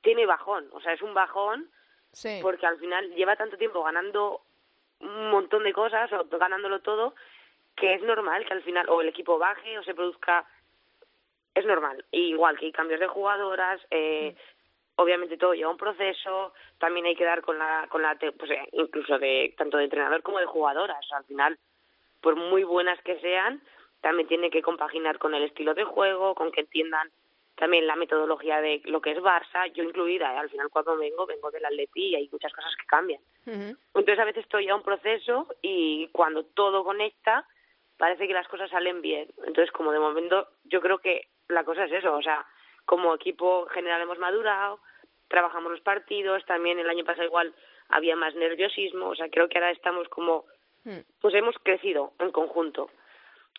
tiene 0.00 0.24
bajón, 0.24 0.66
o 0.72 0.80
sea, 0.80 0.94
es 0.94 1.02
un 1.02 1.12
bajón 1.12 1.68
porque 2.40 2.64
al 2.64 2.78
final 2.78 3.14
lleva 3.16 3.36
tanto 3.36 3.58
tiempo 3.58 3.82
ganando 3.82 4.40
un 5.00 5.30
montón 5.30 5.64
de 5.64 5.74
cosas 5.74 6.10
o 6.10 6.24
ganándolo 6.38 6.80
todo 6.80 7.14
que 7.76 7.92
es 7.92 8.02
normal 8.02 8.46
que 8.46 8.54
al 8.54 8.62
final 8.62 8.88
o 8.88 9.02
el 9.02 9.08
equipo 9.08 9.36
baje 9.36 9.78
o 9.78 9.82
se 9.82 9.92
produzca 9.92 10.46
es 11.54 11.64
normal. 11.66 12.04
igual 12.10 12.58
que 12.58 12.66
hay 12.66 12.72
cambios 12.72 13.00
de 13.00 13.06
jugadoras, 13.06 13.80
eh, 13.90 14.34
obviamente 14.96 15.36
todo 15.36 15.54
lleva 15.54 15.70
un 15.70 15.76
proceso, 15.76 16.52
también 16.78 17.06
hay 17.06 17.16
que 17.16 17.24
dar 17.24 17.42
con 17.42 17.58
la, 17.58 17.86
con 17.88 18.02
la 18.02 18.16
pues, 18.16 18.50
eh, 18.50 18.68
incluso 18.72 19.18
de 19.18 19.54
tanto 19.56 19.78
de 19.78 19.84
entrenador 19.84 20.22
como 20.22 20.38
de 20.38 20.46
jugadoras. 20.46 21.06
Al 21.12 21.24
final, 21.24 21.58
por 22.20 22.36
muy 22.36 22.64
buenas 22.64 23.00
que 23.02 23.18
sean, 23.20 23.62
también 24.00 24.28
tiene 24.28 24.50
que 24.50 24.62
compaginar 24.62 25.18
con 25.18 25.34
el 25.34 25.44
estilo 25.44 25.74
de 25.74 25.84
juego, 25.84 26.34
con 26.34 26.52
que 26.52 26.60
entiendan 26.60 27.10
también 27.56 27.86
la 27.86 27.94
metodología 27.94 28.60
de 28.60 28.82
lo 28.86 29.00
que 29.00 29.12
es 29.12 29.18
Barça, 29.18 29.72
yo 29.72 29.84
incluida, 29.84 30.34
¿eh? 30.34 30.38
al 30.38 30.50
final 30.50 30.70
cuando 30.70 30.96
vengo, 30.96 31.24
vengo 31.24 31.52
del 31.52 31.64
Atleti 31.64 32.08
y 32.08 32.14
hay 32.16 32.28
muchas 32.32 32.52
cosas 32.52 32.74
que 32.76 32.86
cambian. 32.86 33.20
Entonces 33.46 34.18
a 34.18 34.24
veces 34.24 34.42
estoy 34.42 34.68
a 34.68 34.74
un 34.74 34.82
proceso 34.82 35.46
y 35.62 36.08
cuando 36.08 36.44
todo 36.44 36.82
conecta, 36.82 37.46
parece 37.96 38.26
que 38.26 38.34
las 38.34 38.48
cosas 38.48 38.70
salen 38.70 39.00
bien. 39.02 39.28
Entonces, 39.46 39.70
como 39.70 39.92
de 39.92 40.00
momento, 40.00 40.48
yo 40.64 40.80
creo 40.80 40.98
que 40.98 41.28
la 41.48 41.64
cosa 41.64 41.84
es 41.84 41.92
eso, 41.92 42.14
o 42.14 42.22
sea, 42.22 42.46
como 42.84 43.14
equipo 43.14 43.66
general 43.66 44.02
hemos 44.02 44.18
madurado, 44.18 44.80
trabajamos 45.28 45.72
los 45.72 45.80
partidos, 45.80 46.44
también 46.46 46.78
el 46.78 46.88
año 46.88 47.04
pasado 47.04 47.26
igual 47.26 47.54
había 47.88 48.16
más 48.16 48.34
nerviosismo, 48.34 49.08
o 49.08 49.14
sea, 49.14 49.28
creo 49.28 49.48
que 49.48 49.58
ahora 49.58 49.70
estamos 49.70 50.08
como, 50.08 50.44
hmm. 50.84 51.00
pues 51.20 51.34
hemos 51.34 51.56
crecido 51.62 52.12
en 52.18 52.30
conjunto. 52.30 52.90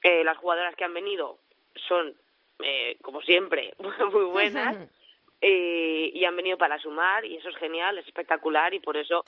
Eh, 0.03 0.23
las 0.23 0.37
jugadoras 0.37 0.75
que 0.75 0.83
han 0.83 0.93
venido 0.93 1.39
son, 1.87 2.15
eh, 2.59 2.97
como 3.01 3.21
siempre, 3.21 3.73
muy 4.11 4.25
buenas 4.25 4.77
eh, 5.41 6.11
y 6.13 6.25
han 6.25 6.35
venido 6.35 6.57
para 6.57 6.79
sumar 6.79 7.25
y 7.25 7.37
eso 7.37 7.49
es 7.49 7.57
genial, 7.57 7.97
es 7.97 8.05
espectacular 8.05 8.73
y 8.73 8.79
por 8.79 8.97
eso 8.97 9.25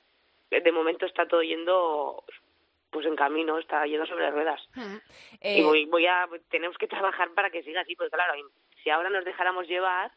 de 0.50 0.72
momento 0.72 1.06
está 1.06 1.28
todo 1.28 1.44
yendo 1.44 2.24
pues 2.90 3.06
en 3.06 3.16
camino, 3.16 3.58
está 3.58 3.86
yendo 3.86 4.06
sobre 4.06 4.32
ruedas. 4.32 4.62
Y 5.42 5.62
voy, 5.64 5.86
voy 5.86 6.06
a, 6.08 6.28
tenemos 6.50 6.78
que 6.78 6.88
trabajar 6.88 7.30
para 7.34 7.50
que 7.50 7.64
siga 7.64 7.82
así, 7.82 7.96
porque 7.96 8.12
claro, 8.12 8.34
si 8.84 8.90
ahora 8.90 9.10
nos 9.10 9.26
dejáramos 9.26 9.68
llevar, 9.68 10.12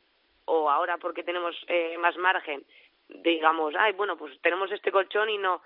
o 0.45 0.71
ahora 0.71 0.99
porque 0.99 1.23
tenemos 1.23 1.57
eh, 1.69 1.97
más 1.99 2.17
margen, 2.17 2.65
digamos, 3.09 3.75
ay, 3.79 3.93
bueno, 3.93 4.17
pues 4.17 4.41
tenemos 4.41 4.71
este 4.73 4.93
colchón 4.93 5.31
y 5.31 5.39
no, 5.39 5.63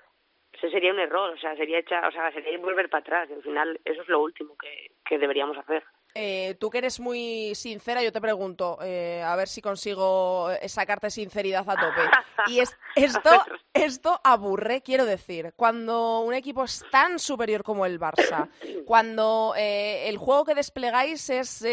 ese 0.53 0.71
sería 0.71 0.93
un 0.93 1.01
error, 1.01 1.31
o 1.31 1.39
sea, 1.39 1.57
sería 1.57 1.79
echar, 1.79 2.07
o 2.07 2.13
sea, 2.13 2.33
sería 2.33 2.59
volver 2.59 2.89
para 2.89 3.01
atrás, 3.01 3.31
y 3.31 3.35
al 3.35 3.43
final 3.43 3.81
eso 3.85 4.03
es 4.03 4.09
lo 4.09 4.21
último 4.21 4.57
que, 4.57 4.93
que 5.05 5.19
deberíamos 5.19 5.57
hacer. 5.59 5.85
Eh, 6.17 6.55
tú 6.61 6.71
que 6.71 6.79
eres 6.79 7.01
muy 7.01 7.57
sincera, 7.57 8.01
yo 8.01 8.13
te 8.13 8.21
pregunto, 8.21 8.79
eh, 8.81 9.21
a 9.21 9.35
ver 9.35 9.49
si 9.49 9.61
consigo 9.61 10.49
eh, 10.53 10.69
sacarte 10.69 11.11
sinceridad 11.11 11.69
a 11.69 11.75
tope. 11.75 12.03
Y 12.47 12.61
es, 12.61 12.77
esto, 12.95 13.31
esto 13.73 14.21
aburre, 14.23 14.83
quiero 14.83 15.07
decir, 15.07 15.55
cuando 15.57 16.21
un 16.21 16.35
equipo 16.35 16.63
es 16.65 16.85
tan 16.93 17.19
superior 17.19 17.65
como 17.65 17.87
el 17.87 17.99
Barça, 17.99 18.51
cuando 18.85 19.55
el 19.57 20.19
juego 20.19 20.45
que 20.45 20.55
desplegáis 20.55 21.31
es 21.31 21.65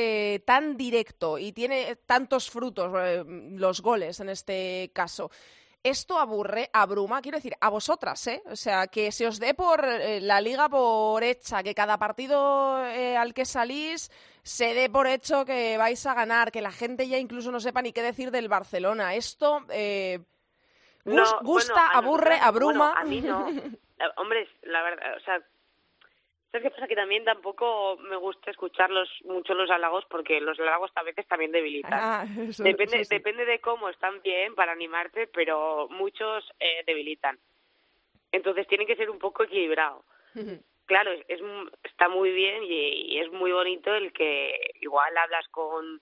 tan 0.45 0.77
directo 0.77 1.37
y 1.37 1.51
tiene 1.51 1.97
tantos 2.05 2.49
frutos, 2.49 2.89
los 3.25 3.81
goles 3.81 4.21
en 4.21 4.29
este 4.29 4.91
caso. 4.93 5.29
Esto 5.83 6.19
aburre, 6.19 6.69
abruma, 6.73 7.21
quiero 7.21 7.37
decir, 7.37 7.55
a 7.59 7.69
vosotras, 7.69 8.27
¿eh? 8.27 8.43
O 8.45 8.55
sea, 8.55 8.87
que 8.87 9.11
se 9.11 9.25
os 9.25 9.39
dé 9.39 9.53
por 9.55 9.83
la 9.83 10.39
liga 10.39 10.69
por 10.69 11.23
hecha, 11.23 11.63
que 11.63 11.73
cada 11.73 11.97
partido 11.97 12.75
al 12.75 13.33
que 13.33 13.45
salís 13.45 14.11
se 14.43 14.73
dé 14.73 14.89
por 14.89 15.07
hecho 15.07 15.45
que 15.45 15.77
vais 15.77 16.05
a 16.05 16.13
ganar, 16.13 16.51
que 16.51 16.61
la 16.61 16.71
gente 16.71 17.07
ya 17.07 17.17
incluso 17.17 17.51
no 17.51 17.59
sepa 17.59 17.81
ni 17.81 17.93
qué 17.93 18.01
decir 18.01 18.31
del 18.31 18.47
Barcelona. 18.47 19.15
Esto 19.15 19.65
eh, 19.69 20.19
gusta, 21.41 21.87
aburre, 21.87 22.37
abruma. 22.39 22.93
a 22.93 23.03
mí 23.03 23.21
no. 23.21 23.47
Eh, 24.01 24.13
hombre, 24.17 24.49
la 24.63 24.81
verdad, 24.81 25.15
o 25.15 25.19
sea, 25.19 25.39
¿Sabes 26.51 26.63
qué 26.65 26.71
pasa? 26.71 26.87
Que 26.87 26.95
también 26.95 27.23
tampoco 27.23 27.97
me 27.97 28.17
gusta 28.17 28.51
escucharlos 28.51 29.09
mucho 29.23 29.53
los 29.53 29.69
halagos 29.69 30.03
porque 30.09 30.41
los 30.41 30.59
halagos 30.59 30.91
a 30.95 31.03
veces 31.03 31.25
también 31.27 31.51
debilitan. 31.51 31.93
Ah, 31.93 32.25
eso- 32.49 32.63
depende, 32.63 33.05
sí. 33.05 33.15
depende 33.15 33.45
de 33.45 33.59
cómo 33.59 33.87
están 33.89 34.21
bien 34.21 34.53
para 34.55 34.73
animarte, 34.73 35.27
pero 35.27 35.87
muchos 35.89 36.51
eh, 36.59 36.83
debilitan. 36.85 37.39
Entonces 38.33 38.67
tiene 38.67 38.85
que 38.85 38.95
ser 38.95 39.09
un 39.09 39.19
poco 39.19 39.43
equilibrado. 39.43 40.03
Claro, 40.85 41.11
es, 41.11 41.23
es 41.29 41.39
está 41.83 42.09
muy 42.09 42.31
bien 42.31 42.63
y, 42.63 43.13
y 43.13 43.19
es 43.19 43.31
muy 43.31 43.51
bonito 43.51 43.93
el 43.95 44.11
que 44.11 44.71
igual 44.81 45.15
hablas 45.17 45.47
con... 45.49 46.01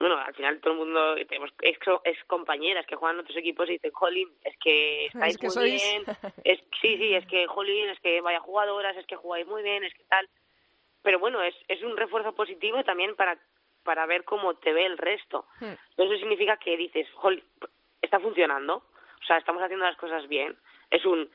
Bueno, 0.00 0.16
al 0.18 0.34
final 0.34 0.58
todo 0.60 0.72
el 0.72 0.78
mundo, 0.78 1.14
tenemos 1.28 1.50
ex, 1.60 1.78
ex 2.04 2.24
compañeras 2.24 2.86
que 2.86 2.96
juegan 2.96 3.16
en 3.16 3.20
otros 3.20 3.36
equipos 3.36 3.68
y 3.68 3.72
dicen, 3.72 3.90
Jolín, 3.92 4.28
es 4.42 4.56
que 4.58 5.06
estáis 5.12 5.34
Es 5.34 5.38
que 5.40 5.46
muy 5.46 5.54
sois- 5.56 5.82
bien, 5.90 6.04
es, 6.44 6.58
sí, 6.80 6.96
sí, 6.96 7.14
es 7.14 7.26
que, 7.26 7.46
Jolín, 7.46 7.88
es 7.90 8.00
que 8.00 8.20
vaya 8.22 8.40
jugadoras, 8.40 8.96
es 8.96 9.06
que 9.06 9.16
jugáis 9.16 9.46
muy 9.46 9.62
bien, 9.62 9.84
es 9.84 9.92
que 9.94 10.04
tal. 10.04 10.28
Pero 11.02 11.18
bueno, 11.18 11.42
es, 11.42 11.54
es 11.68 11.82
un 11.82 11.96
refuerzo 11.96 12.34
positivo 12.34 12.82
también 12.82 13.14
para, 13.14 13.38
para 13.84 14.06
ver 14.06 14.24
cómo 14.24 14.54
te 14.54 14.72
ve 14.72 14.86
el 14.86 14.96
resto. 14.98 15.44
Hmm. 15.60 15.74
Eso 15.96 16.16
significa 16.16 16.56
que 16.56 16.76
dices, 16.78 17.06
Jolín, 17.14 17.44
está 18.00 18.18
funcionando, 18.20 18.76
o 18.76 19.24
sea, 19.26 19.36
estamos 19.36 19.62
haciendo 19.62 19.84
las 19.84 19.96
cosas 19.98 20.26
bien. 20.28 20.56
Es 20.90 21.04
un, 21.04 21.30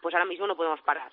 pues 0.00 0.14
ahora 0.14 0.24
mismo 0.26 0.46
no 0.46 0.56
podemos 0.56 0.80
parar. 0.82 1.10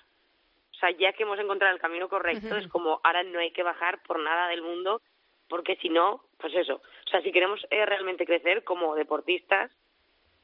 O 0.72 0.76
sea, 0.76 0.90
ya 0.92 1.12
que 1.12 1.24
hemos 1.24 1.38
encontrado 1.40 1.74
el 1.74 1.80
camino 1.80 2.08
correcto, 2.08 2.56
es 2.56 2.68
como 2.68 3.00
ahora 3.02 3.22
no 3.24 3.38
hay 3.40 3.50
que 3.52 3.62
bajar 3.64 4.00
por 4.04 4.18
nada 4.20 4.48
del 4.48 4.62
mundo, 4.62 5.00
porque 5.54 5.76
si 5.76 5.88
no, 5.88 6.24
pues 6.38 6.52
eso. 6.56 6.74
O 7.06 7.08
sea, 7.08 7.22
si 7.22 7.30
queremos 7.30 7.64
eh, 7.70 7.86
realmente 7.86 8.26
crecer 8.26 8.64
como 8.64 8.96
deportistas, 8.96 9.70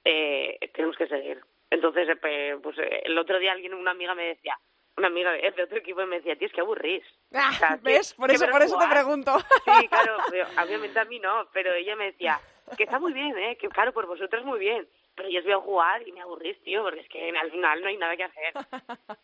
eh, 0.04 0.56
tenemos 0.72 0.96
que 0.96 1.08
seguir. 1.08 1.40
Entonces, 1.68 2.08
eh, 2.22 2.56
pues 2.62 2.78
eh, 2.78 3.02
el 3.06 3.18
otro 3.18 3.40
día 3.40 3.50
alguien, 3.50 3.74
una 3.74 3.90
amiga 3.90 4.14
me 4.14 4.22
decía, 4.26 4.56
una 4.96 5.08
amiga 5.08 5.32
de 5.32 5.50
de 5.50 5.62
otro 5.64 5.78
equipo 5.78 6.06
me 6.06 6.18
decía, 6.18 6.36
tío, 6.36 6.46
es 6.46 6.52
que 6.52 6.60
aburrís. 6.60 7.02
Ah, 7.34 7.50
O 7.52 7.58
sea, 7.58 7.68
que- 7.70 7.82
¿Ves? 7.82 8.14
Por 8.14 8.30
eso, 8.30 8.46
por 8.48 8.62
eso 8.62 8.78
te 8.78 8.86
pregunto. 8.86 9.36
Sí, 9.64 9.88
claro, 9.90 10.16
pero 10.30 10.46
obviamente 10.64 11.00
a 11.00 11.04
mí 11.06 11.18
no, 11.18 11.48
pero 11.52 11.72
ella 11.74 11.96
me 11.96 12.04
decía 12.12 12.40
que 12.76 12.84
está 12.84 13.00
muy 13.00 13.12
bien, 13.12 13.36
¿eh? 13.36 13.56
Que 13.56 13.68
claro, 13.68 13.92
por 13.92 14.06
vosotros 14.06 14.44
muy 14.44 14.60
bien, 14.60 14.88
pero 15.16 15.28
yo 15.28 15.40
os 15.40 15.44
veo 15.44 15.60
jugar 15.60 16.06
y 16.06 16.12
me 16.12 16.20
aburrís, 16.20 16.62
tío, 16.62 16.84
porque 16.84 17.00
es 17.00 17.08
que 17.08 17.30
al 17.36 17.50
final 17.50 17.80
no 17.82 17.88
hay 17.88 17.96
nada 17.96 18.16
que 18.16 18.24
hacer. 18.24 18.52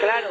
Claro, 0.00 0.28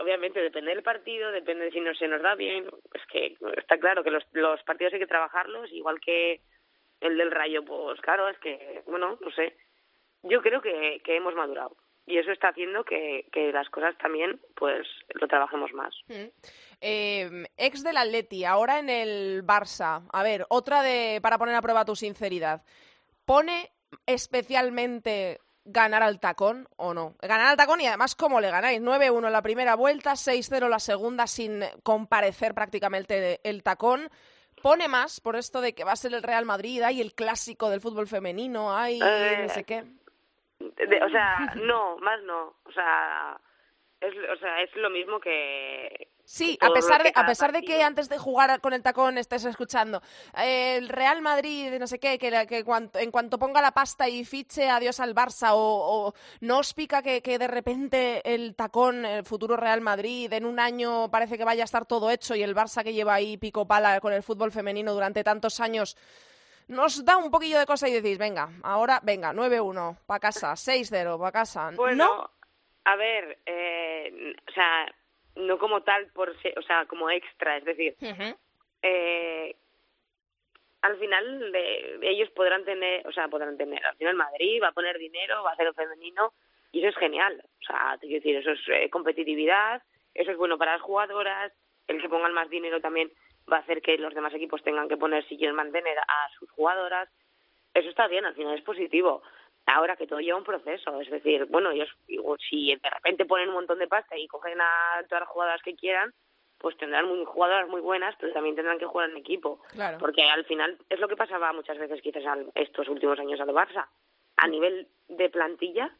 obviamente 0.00 0.40
depende 0.40 0.70
del 0.72 0.82
partido, 0.82 1.30
depende 1.30 1.66
de 1.66 1.70
si 1.70 1.80
no 1.80 1.94
se 1.94 2.08
nos 2.08 2.22
da 2.22 2.34
bien, 2.34 2.66
es 2.92 3.02
que 3.10 3.36
está 3.56 3.78
claro 3.78 4.02
que 4.02 4.10
los, 4.10 4.24
los 4.32 4.62
partidos 4.62 4.92
hay 4.94 5.00
que 5.00 5.06
trabajarlos, 5.06 5.72
igual 5.72 6.00
que 6.00 6.40
el 7.00 7.16
del 7.16 7.30
Rayo, 7.30 7.64
pues 7.64 8.00
claro, 8.00 8.28
es 8.28 8.38
que, 8.38 8.82
bueno, 8.86 9.18
no 9.20 9.30
sé, 9.32 9.56
yo 10.22 10.40
creo 10.42 10.60
que, 10.60 11.00
que 11.04 11.16
hemos 11.16 11.34
madurado 11.34 11.76
y 12.06 12.18
eso 12.18 12.30
está 12.32 12.48
haciendo 12.48 12.84
que, 12.84 13.26
que 13.32 13.52
las 13.52 13.68
cosas 13.70 13.96
también, 13.98 14.40
pues, 14.56 14.86
lo 15.14 15.26
trabajemos 15.26 15.72
más. 15.72 15.94
Mm. 16.08 16.28
Eh, 16.80 17.44
ex 17.56 17.82
del 17.82 17.96
Atleti, 17.96 18.44
ahora 18.44 18.78
en 18.78 18.90
el 18.90 19.42
Barça. 19.42 20.06
A 20.12 20.22
ver, 20.22 20.44
otra 20.50 20.82
de 20.82 21.20
para 21.22 21.38
poner 21.38 21.54
a 21.54 21.62
prueba 21.62 21.84
tu 21.84 21.96
sinceridad. 21.96 22.62
¿Pone 23.24 23.70
especialmente 24.06 25.38
ganar 25.64 26.02
al 26.02 26.20
tacón 26.20 26.68
o 26.76 26.94
no? 26.94 27.14
Ganar 27.20 27.46
al 27.48 27.56
tacón 27.56 27.80
y 27.80 27.86
además 27.86 28.14
cómo 28.14 28.40
le 28.40 28.50
ganáis. 28.50 28.80
9-1 28.80 29.30
la 29.30 29.42
primera 29.42 29.74
vuelta, 29.74 30.12
6-0 30.12 30.68
la 30.68 30.78
segunda 30.78 31.26
sin 31.26 31.62
comparecer 31.82 32.54
prácticamente 32.54 33.40
el 33.42 33.62
tacón. 33.62 34.08
¿Pone 34.62 34.88
más 34.88 35.20
por 35.20 35.36
esto 35.36 35.60
de 35.60 35.74
que 35.74 35.84
va 35.84 35.92
a 35.92 35.96
ser 35.96 36.14
el 36.14 36.22
Real 36.22 36.44
Madrid, 36.46 36.82
hay 36.82 37.00
el 37.00 37.14
clásico 37.14 37.68
del 37.70 37.80
fútbol 37.80 38.06
femenino, 38.06 38.74
hay 38.76 39.00
Eh, 39.02 39.38
no 39.42 39.48
sé 39.50 39.64
qué? 39.64 39.84
De- 40.58 41.02
o 41.02 41.10
sea, 41.10 41.52
no, 41.56 41.98
más 41.98 42.22
no. 42.22 42.54
O 42.64 42.72
sea, 42.72 43.38
es, 44.00 44.14
o 44.32 44.36
sea, 44.38 44.62
es 44.62 44.74
lo 44.76 44.88
mismo 44.90 45.20
que. 45.20 46.08
Sí, 46.26 46.56
a 46.60 46.72
pesar 46.72 47.02
de, 47.02 47.12
que 47.12 47.20
a 47.20 47.26
pesar 47.26 47.52
de 47.52 47.62
que 47.62 47.82
antes 47.82 48.08
de 48.08 48.16
jugar 48.16 48.60
con 48.62 48.72
el 48.72 48.82
tacón 48.82 49.18
estés 49.18 49.44
escuchando 49.44 50.00
eh, 50.38 50.76
el 50.78 50.88
Real 50.88 51.20
Madrid, 51.20 51.72
no 51.78 51.86
sé 51.86 51.98
qué, 51.98 52.18
que, 52.18 52.64
cuanto- 52.64 52.98
en 52.98 53.10
cuanto 53.10 53.38
ponga 53.38 53.60
la 53.60 53.72
pasta 53.72 54.08
y 54.08 54.24
fiche 54.24 54.70
adiós 54.70 55.00
al 55.00 55.14
Barça 55.14 55.50
o, 55.52 55.58
o 55.58 56.14
no 56.40 56.58
os 56.58 56.72
pica 56.72 57.02
que, 57.02 57.20
que 57.20 57.38
de 57.38 57.46
repente 57.46 58.22
el 58.24 58.54
tacón, 58.54 59.04
el 59.04 59.24
futuro 59.24 59.56
Real 59.56 59.82
Madrid, 59.82 60.32
en 60.32 60.46
un 60.46 60.58
año 60.58 61.10
parece 61.10 61.36
que 61.36 61.44
vaya 61.44 61.64
a 61.64 61.66
estar 61.66 61.84
todo 61.84 62.10
hecho 62.10 62.34
y 62.34 62.42
el 62.42 62.54
Barça 62.56 62.82
que 62.82 62.94
lleva 62.94 63.14
ahí 63.14 63.36
pico 63.36 63.66
pala 63.66 64.00
con 64.00 64.12
el 64.14 64.22
fútbol 64.22 64.50
femenino 64.50 64.94
durante 64.94 65.22
tantos 65.22 65.60
años 65.60 65.96
nos 66.68 67.04
da 67.04 67.18
un 67.18 67.30
poquillo 67.30 67.58
de 67.58 67.66
cosa 67.66 67.86
y 67.88 67.92
decís, 67.92 68.16
venga, 68.16 68.48
ahora, 68.62 68.98
venga, 69.02 69.34
9-1, 69.34 69.98
para 70.06 70.20
casa, 70.20 70.52
6-0, 70.54 71.18
para 71.18 71.30
casa. 71.30 71.70
Bueno, 71.76 72.06
¿No? 72.06 72.30
a 72.86 72.96
ver, 72.96 73.38
eh, 73.44 74.34
o 74.48 74.52
sea, 74.52 74.86
no 75.36 75.58
como 75.58 75.82
tal, 75.82 76.06
por 76.12 76.30
o 76.30 76.62
sea, 76.62 76.86
como 76.86 77.10
extra, 77.10 77.56
es 77.56 77.64
decir, 77.64 77.94
eh, 78.82 79.54
al 80.82 80.98
final 80.98 81.52
de- 81.52 81.98
ellos 82.02 82.30
podrán 82.30 82.64
tener, 82.64 83.06
o 83.06 83.12
sea, 83.12 83.28
podrán 83.28 83.56
tener, 83.56 83.84
al 83.86 83.96
final 83.96 84.14
Madrid 84.14 84.60
va 84.62 84.68
a 84.68 84.72
poner 84.72 84.98
dinero, 84.98 85.42
va 85.42 85.50
a 85.50 85.52
hacer 85.54 85.66
el 85.66 85.74
femenino 85.74 86.32
y 86.72 86.80
eso 86.80 86.88
es 86.88 86.96
genial. 86.96 87.42
O 87.60 87.64
sea, 87.64 87.96
te 88.00 88.06
quiero 88.06 88.22
decir, 88.22 88.36
eso 88.36 88.50
es 88.50 88.60
eh, 88.68 88.90
competitividad, 88.90 89.82
eso 90.12 90.30
es 90.30 90.36
bueno 90.36 90.58
para 90.58 90.72
las 90.72 90.82
jugadoras, 90.82 91.52
el 91.88 92.00
que 92.02 92.08
pongan 92.08 92.32
más 92.34 92.50
dinero 92.50 92.80
también 92.80 93.10
va 93.50 93.58
a 93.58 93.60
hacer 93.60 93.80
que 93.82 93.96
los 93.98 94.14
demás 94.14 94.32
equipos 94.34 94.62
tengan 94.62 94.88
que 94.88 94.96
poner 94.96 95.24
si 95.28 95.36
quieren 95.36 95.56
mantener 95.56 95.98
a 95.98 96.28
sus 96.38 96.50
jugadoras. 96.50 97.08
Eso 97.72 97.88
está 97.88 98.06
bien, 98.06 98.24
al 98.24 98.34
final 98.34 98.56
es 98.56 98.62
positivo. 98.64 99.22
Ahora 99.66 99.96
que 99.96 100.06
todo 100.06 100.20
lleva 100.20 100.36
un 100.38 100.44
proceso, 100.44 101.00
es 101.00 101.10
decir, 101.10 101.46
bueno, 101.46 101.70
ellos 101.70 101.88
digo, 102.06 102.36
si 102.38 102.74
de 102.76 102.90
repente 102.90 103.24
ponen 103.24 103.48
un 103.48 103.54
montón 103.54 103.78
de 103.78 103.88
pasta 103.88 104.16
y 104.16 104.26
cogen 104.28 104.60
a 104.60 105.02
todas 105.08 105.20
las 105.22 105.28
jugadoras 105.30 105.62
que 105.62 105.74
quieran, 105.74 106.12
pues 106.58 106.76
tendrán 106.76 107.06
muy, 107.08 107.24
jugadoras 107.24 107.68
muy 107.68 107.80
buenas, 107.80 108.14
pero 108.20 108.32
también 108.32 108.56
tendrán 108.56 108.78
que 108.78 108.86
jugar 108.86 109.10
en 109.10 109.16
equipo. 109.16 109.60
Claro. 109.70 109.98
Porque 109.98 110.22
al 110.22 110.44
final 110.44 110.78
es 110.88 111.00
lo 111.00 111.08
que 111.08 111.16
pasaba 111.16 111.52
muchas 111.52 111.78
veces 111.78 112.00
quizás 112.02 112.24
al- 112.26 112.50
estos 112.54 112.88
últimos 112.88 113.18
años 113.18 113.40
al 113.40 113.48
Barça. 113.48 113.86
A 114.36 114.48
nivel 114.48 114.86
de 115.08 115.30
plantilla, 115.30 115.90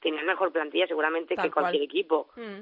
tenían 0.00 0.26
mejor 0.26 0.52
plantilla 0.52 0.86
seguramente 0.88 1.34
Tal 1.36 1.44
que 1.46 1.50
cualquier 1.52 1.80
cual. 1.82 1.84
equipo. 1.84 2.28
Mm. 2.36 2.60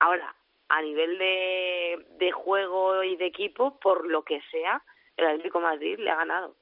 Ahora, 0.00 0.34
a 0.68 0.82
nivel 0.82 1.18
de, 1.18 2.06
de 2.18 2.30
juego 2.32 3.02
y 3.02 3.16
de 3.16 3.26
equipo, 3.26 3.78
por 3.80 4.06
lo 4.08 4.22
que 4.22 4.40
sea, 4.50 4.82
el 5.16 5.26
Atlético 5.26 5.58
de 5.58 5.64
Madrid 5.64 5.98
le 5.98 6.10
ha 6.10 6.16
ganado. 6.16 6.54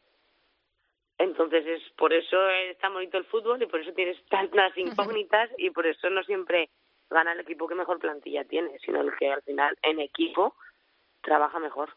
Entonces, 1.18 1.66
es 1.66 1.82
por 1.96 2.12
eso 2.12 2.48
es 2.50 2.76
tan 2.78 2.92
bonito 2.92 3.16
el 3.16 3.24
fútbol 3.24 3.62
y 3.62 3.66
por 3.66 3.80
eso 3.80 3.92
tienes 3.92 4.22
tantas 4.26 4.76
incógnitas 4.76 5.50
y 5.56 5.70
por 5.70 5.86
eso 5.86 6.10
no 6.10 6.22
siempre 6.24 6.68
gana 7.08 7.32
el 7.32 7.40
equipo 7.40 7.66
que 7.66 7.74
mejor 7.74 7.98
plantilla 7.98 8.44
tiene, 8.44 8.78
sino 8.80 9.00
el 9.00 9.16
que 9.16 9.32
al 9.32 9.42
final 9.42 9.76
en 9.82 10.00
equipo 10.00 10.54
trabaja 11.22 11.58
mejor. 11.58 11.90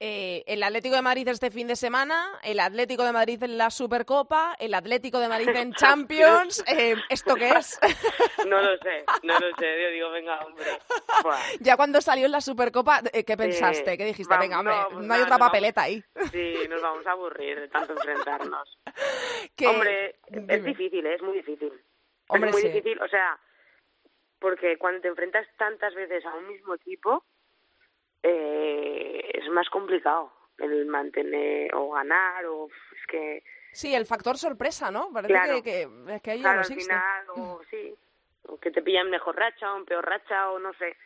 Eh, 0.00 0.42
el 0.48 0.62
Atlético 0.62 0.96
de 0.96 1.02
Madrid 1.02 1.26
este 1.28 1.50
fin 1.52 1.68
de 1.68 1.76
semana, 1.76 2.38
el 2.42 2.58
Atlético 2.60 3.04
de 3.04 3.12
Madrid 3.12 3.40
en 3.42 3.56
la 3.56 3.70
Supercopa, 3.70 4.56
el 4.58 4.74
Atlético 4.74 5.20
de 5.20 5.28
Madrid 5.28 5.48
en 5.50 5.72
Champions. 5.74 6.64
eh, 6.66 6.96
¿Esto 7.08 7.34
qué 7.36 7.50
es? 7.50 7.78
No 8.46 8.60
lo 8.60 8.76
sé, 8.78 9.04
no 9.22 9.38
lo 9.38 9.56
sé. 9.56 9.82
Yo 9.82 9.90
digo, 9.90 10.10
venga, 10.10 10.38
hombre. 10.44 10.66
Buah. 11.22 11.38
ya 11.60 11.76
cuando 11.76 12.02
salió 12.02 12.26
en 12.26 12.32
la 12.32 12.42
Supercopa, 12.42 13.00
eh, 13.12 13.24
¿qué 13.24 13.36
pensaste? 13.38 13.96
¿Qué 13.96 14.04
dijiste? 14.04 14.28
vamos, 14.34 14.44
Venga, 14.46 14.58
hombre, 14.60 14.74
no, 14.74 14.82
no, 14.90 14.96
pues 14.98 15.10
hay 15.12 15.22
otra 15.22 15.38
papeleta 15.38 15.82
ahí. 15.82 16.04
Sí, 16.30 16.54
nos 16.68 16.82
vamos 16.82 17.06
a 17.06 17.12
aburrir 17.12 17.60
de 17.60 17.68
tanto 17.68 17.92
enfrentarnos. 17.94 18.78
Que- 19.56 19.66
Hombre, 19.68 20.16
dime. 20.28 20.54
es 20.54 20.64
difícil, 20.64 21.06
¿eh? 21.06 21.14
es 21.14 21.22
muy 21.22 21.36
difícil. 21.38 21.72
Hombre, 22.28 22.50
es 22.50 22.54
muy 22.56 22.62
sí. 22.62 22.68
difícil, 22.68 23.00
o 23.00 23.08
sea, 23.08 23.38
porque 24.38 24.76
cuando 24.76 25.00
te 25.00 25.08
enfrentas 25.08 25.46
tantas 25.56 25.94
veces 25.94 26.24
a 26.26 26.34
un 26.34 26.46
mismo 26.48 26.74
equipo, 26.74 27.24
eh, 28.24 29.30
es 29.34 29.48
más 29.50 29.68
complicado 29.68 30.32
el 30.58 30.86
mantener 30.86 31.74
o 31.74 31.90
ganar 31.90 32.44
o 32.46 32.66
es 32.66 33.06
que 33.06 33.42
Sí, 33.72 33.92
el 33.94 34.06
factor 34.06 34.38
sorpresa, 34.38 34.90
¿no? 34.92 35.12
Parece 35.12 35.32
Claro. 35.32 35.62
que, 35.62 35.62
que, 35.62 36.14
es 36.14 36.22
que 36.22 36.30
ahí 36.30 36.40
claro, 36.40 36.60
no 36.60 36.60
al 36.62 36.72
final 36.74 37.24
o 37.30 37.60
sí, 37.70 37.92
o 38.46 38.58
que 38.58 38.70
te 38.70 38.82
pillan 38.82 39.10
mejor 39.10 39.34
racha 39.36 39.72
o 39.74 39.76
en 39.78 39.84
peor 39.84 40.04
racha 40.06 40.50
o 40.50 40.58
no 40.60 40.72
sé. 40.74 40.96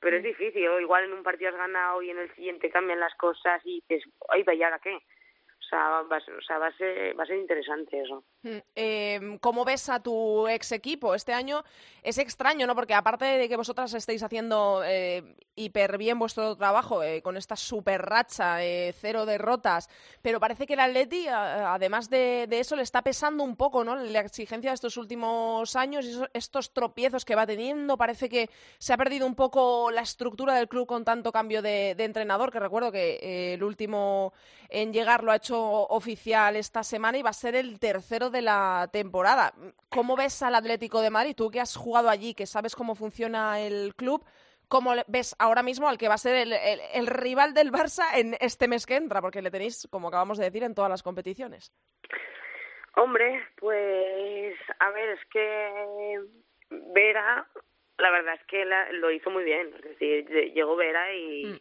Pero 0.00 0.16
Mm. 0.16 0.18
es 0.18 0.24
difícil, 0.24 0.68
o 0.68 0.80
igual 0.80 1.04
en 1.04 1.14
un 1.14 1.22
partido 1.22 1.50
has 1.50 1.56
ganado 1.56 2.02
y 2.02 2.10
en 2.10 2.18
el 2.18 2.34
siguiente 2.34 2.70
cambian 2.70 3.00
las 3.00 3.14
cosas 3.14 3.60
y 3.64 3.82
dices, 3.88 4.04
ay, 4.28 4.42
vaya, 4.42 4.66
¿ahora 4.66 4.80
qué? 4.80 4.98
Va, 5.76 6.02
o 6.16 6.42
sea 6.42 6.58
va, 6.58 6.66
a 6.68 7.26
ser, 7.26 7.36
interesante 7.36 8.00
eso. 8.00 8.24
Mm, 8.42 8.58
eh, 8.74 9.38
¿Cómo 9.40 9.64
ves 9.64 9.88
a 9.88 10.02
tu 10.02 10.48
ex 10.48 10.72
equipo? 10.72 11.14
Este 11.14 11.32
año 11.32 11.62
es 12.02 12.18
extraño, 12.18 12.66
¿no? 12.66 12.74
Porque 12.74 12.94
aparte 12.94 13.24
de 13.24 13.48
que 13.48 13.56
vosotras 13.56 13.92
estéis 13.94 14.22
haciendo 14.22 14.82
eh, 14.84 15.36
hiper 15.54 15.98
bien 15.98 16.18
vuestro 16.18 16.56
trabajo 16.56 17.02
eh, 17.02 17.22
con 17.22 17.36
esta 17.36 17.54
super 17.56 18.02
racha, 18.02 18.64
eh, 18.64 18.92
cero 18.98 19.26
derrotas, 19.26 19.88
pero 20.22 20.40
parece 20.40 20.66
que 20.66 20.74
el 20.74 20.80
Atleti, 20.80 21.28
además 21.28 22.10
de, 22.10 22.48
eso, 22.50 22.74
le 22.76 22.82
está 22.82 23.02
pesando 23.02 23.44
un 23.44 23.56
poco, 23.56 23.84
¿no? 23.84 23.94
La 23.96 24.20
exigencia 24.20 24.70
de 24.70 24.74
estos 24.74 24.96
últimos 24.96 25.76
años 25.76 26.04
esos- 26.06 26.30
estos 26.32 26.72
tropiezos 26.72 27.24
que 27.24 27.36
va 27.36 27.46
teniendo. 27.46 27.96
Parece 27.96 28.28
que 28.28 28.50
se 28.78 28.92
ha 28.92 28.96
perdido 28.96 29.26
un 29.26 29.34
poco 29.34 29.90
la 29.90 30.00
estructura 30.02 30.54
del 30.54 30.68
club 30.68 30.86
con 30.86 31.04
tanto 31.04 31.30
cambio 31.30 31.62
de, 31.62 31.94
de 31.94 32.04
entrenador, 32.04 32.50
que 32.50 32.58
recuerdo 32.60 32.90
que 32.90 33.54
el 33.54 33.62
último 33.62 34.32
en 34.68 34.92
llegar 34.92 35.22
lo 35.24 35.32
ha 35.32 35.36
hecho 35.36 35.59
oficial 35.60 36.56
esta 36.56 36.82
semana 36.82 37.18
y 37.18 37.22
va 37.22 37.30
a 37.30 37.34
ser 37.34 37.54
el 37.54 37.78
tercero 37.78 38.30
de 38.30 38.42
la 38.42 38.88
temporada. 38.92 39.52
¿Cómo 39.88 40.16
ves 40.16 40.42
al 40.42 40.54
Atlético 40.54 41.00
de 41.00 41.10
Madrid? 41.10 41.34
Tú 41.36 41.50
que 41.50 41.60
has 41.60 41.76
jugado 41.76 42.08
allí, 42.08 42.34
que 42.34 42.46
sabes 42.46 42.74
cómo 42.74 42.94
funciona 42.94 43.60
el 43.60 43.94
club, 43.94 44.24
¿cómo 44.68 44.92
ves 45.08 45.34
ahora 45.38 45.62
mismo 45.62 45.88
al 45.88 45.98
que 45.98 46.08
va 46.08 46.14
a 46.14 46.18
ser 46.18 46.36
el, 46.36 46.52
el 46.52 47.06
rival 47.06 47.54
del 47.54 47.72
Barça 47.72 48.08
en 48.14 48.36
este 48.40 48.68
mes 48.68 48.86
que 48.86 48.96
entra? 48.96 49.20
Porque 49.20 49.42
le 49.42 49.50
tenéis, 49.50 49.88
como 49.90 50.08
acabamos 50.08 50.38
de 50.38 50.44
decir, 50.44 50.62
en 50.62 50.74
todas 50.74 50.90
las 50.90 51.02
competiciones. 51.02 51.72
Hombre, 52.96 53.46
pues 53.56 54.56
a 54.78 54.90
ver, 54.90 55.10
es 55.10 55.24
que 55.32 56.20
Vera, 56.70 57.48
la 57.98 58.10
verdad 58.10 58.34
es 58.34 58.44
que 58.46 58.64
lo 58.92 59.10
hizo 59.10 59.30
muy 59.30 59.44
bien. 59.44 59.72
Es 59.76 59.82
decir, 59.82 60.28
llegó 60.54 60.76
Vera 60.76 61.12
y, 61.14 61.46
mm. 61.46 61.60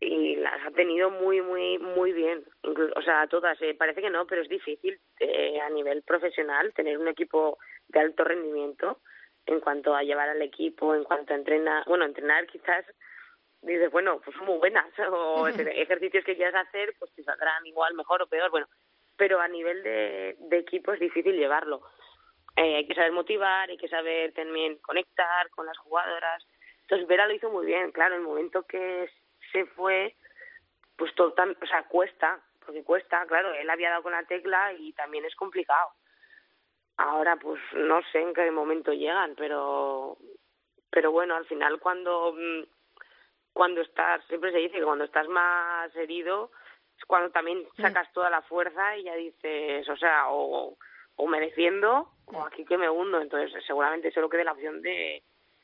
Y 0.00 0.36
las 0.36 0.64
ha 0.66 0.70
tenido 0.72 1.10
muy, 1.10 1.40
muy, 1.40 1.78
muy 1.78 2.12
bien. 2.12 2.44
o 2.62 3.02
sea, 3.02 3.26
todas. 3.28 3.60
Eh, 3.62 3.74
parece 3.74 4.02
que 4.02 4.10
no, 4.10 4.26
pero 4.26 4.42
es 4.42 4.48
difícil 4.48 4.98
eh, 5.20 5.60
a 5.60 5.70
nivel 5.70 6.02
profesional 6.02 6.72
tener 6.74 6.98
un 6.98 7.08
equipo 7.08 7.58
de 7.88 8.00
alto 8.00 8.24
rendimiento 8.24 9.00
en 9.46 9.60
cuanto 9.60 9.94
a 9.94 10.02
llevar 10.02 10.28
al 10.28 10.42
equipo, 10.42 10.94
en 10.94 11.04
cuanto 11.04 11.32
a 11.32 11.36
entrenar. 11.36 11.84
Bueno, 11.86 12.04
entrenar 12.04 12.46
quizás 12.46 12.84
dices, 13.62 13.90
bueno, 13.90 14.20
pues 14.24 14.36
son 14.36 14.46
muy 14.46 14.58
buenas. 14.58 14.86
O 15.10 15.48
ejercicios 15.48 16.24
que 16.24 16.36
quieras 16.36 16.66
hacer, 16.66 16.94
pues 16.98 17.12
te 17.14 17.22
saldrán 17.22 17.64
igual, 17.66 17.94
mejor 17.94 18.22
o 18.22 18.26
peor. 18.26 18.50
Bueno, 18.50 18.68
pero 19.16 19.40
a 19.40 19.48
nivel 19.48 19.82
de, 19.82 20.36
de 20.38 20.58
equipo 20.58 20.92
es 20.92 21.00
difícil 21.00 21.36
llevarlo. 21.36 21.82
Eh, 22.56 22.76
hay 22.76 22.86
que 22.86 22.94
saber 22.94 23.12
motivar, 23.12 23.68
hay 23.68 23.76
que 23.76 23.88
saber 23.88 24.32
también 24.32 24.78
conectar 24.78 25.50
con 25.50 25.66
las 25.66 25.76
jugadoras. 25.78 26.46
Entonces 26.82 27.06
Vera 27.06 27.26
lo 27.26 27.34
hizo 27.34 27.50
muy 27.50 27.66
bien, 27.66 27.92
claro, 27.92 28.14
el 28.14 28.22
momento 28.22 28.62
que 28.62 29.10
se 29.56 29.64
fue, 29.64 30.14
pues 30.96 31.14
todo, 31.14 31.28
o 31.28 31.66
sea, 31.66 31.84
cuesta, 31.84 32.38
porque 32.64 32.84
cuesta, 32.84 33.24
claro, 33.26 33.54
él 33.54 33.70
había 33.70 33.88
dado 33.88 34.02
con 34.02 34.12
la 34.12 34.24
tecla 34.24 34.74
y 34.74 34.92
también 34.92 35.24
es 35.24 35.34
complicado. 35.34 35.92
Ahora, 36.98 37.36
pues 37.36 37.58
no 37.72 38.02
sé 38.12 38.20
en 38.20 38.34
qué 38.34 38.50
momento 38.50 38.92
llegan, 38.92 39.34
pero, 39.34 40.18
pero 40.90 41.10
bueno, 41.10 41.36
al 41.36 41.46
final 41.46 41.80
cuando, 41.80 42.34
mm, 42.36 42.64
cuando 43.54 43.80
estás, 43.80 44.22
siempre 44.26 44.52
se 44.52 44.58
dice 44.58 44.76
que 44.76 44.84
cuando 44.84 45.04
estás 45.04 45.26
más 45.28 45.94
herido, 45.96 46.50
es 46.98 47.04
cuando 47.06 47.30
también 47.30 47.66
mm. 47.78 47.80
sacas 47.80 48.12
toda 48.12 48.28
la 48.28 48.42
fuerza 48.42 48.94
y 48.98 49.04
ya 49.04 49.14
dices, 49.14 49.88
o 49.88 49.96
sea, 49.96 50.28
o, 50.28 50.76
o 51.16 51.26
me 51.26 51.40
defiendo 51.40 52.10
o 52.26 52.42
aquí 52.44 52.66
que 52.66 52.76
me 52.76 52.90
hundo. 52.90 53.22
Entonces, 53.22 53.64
seguramente 53.66 54.12
solo 54.12 54.28
quede 54.28 54.44
la 54.44 54.52
opción 54.52 54.82
de, 54.82 55.22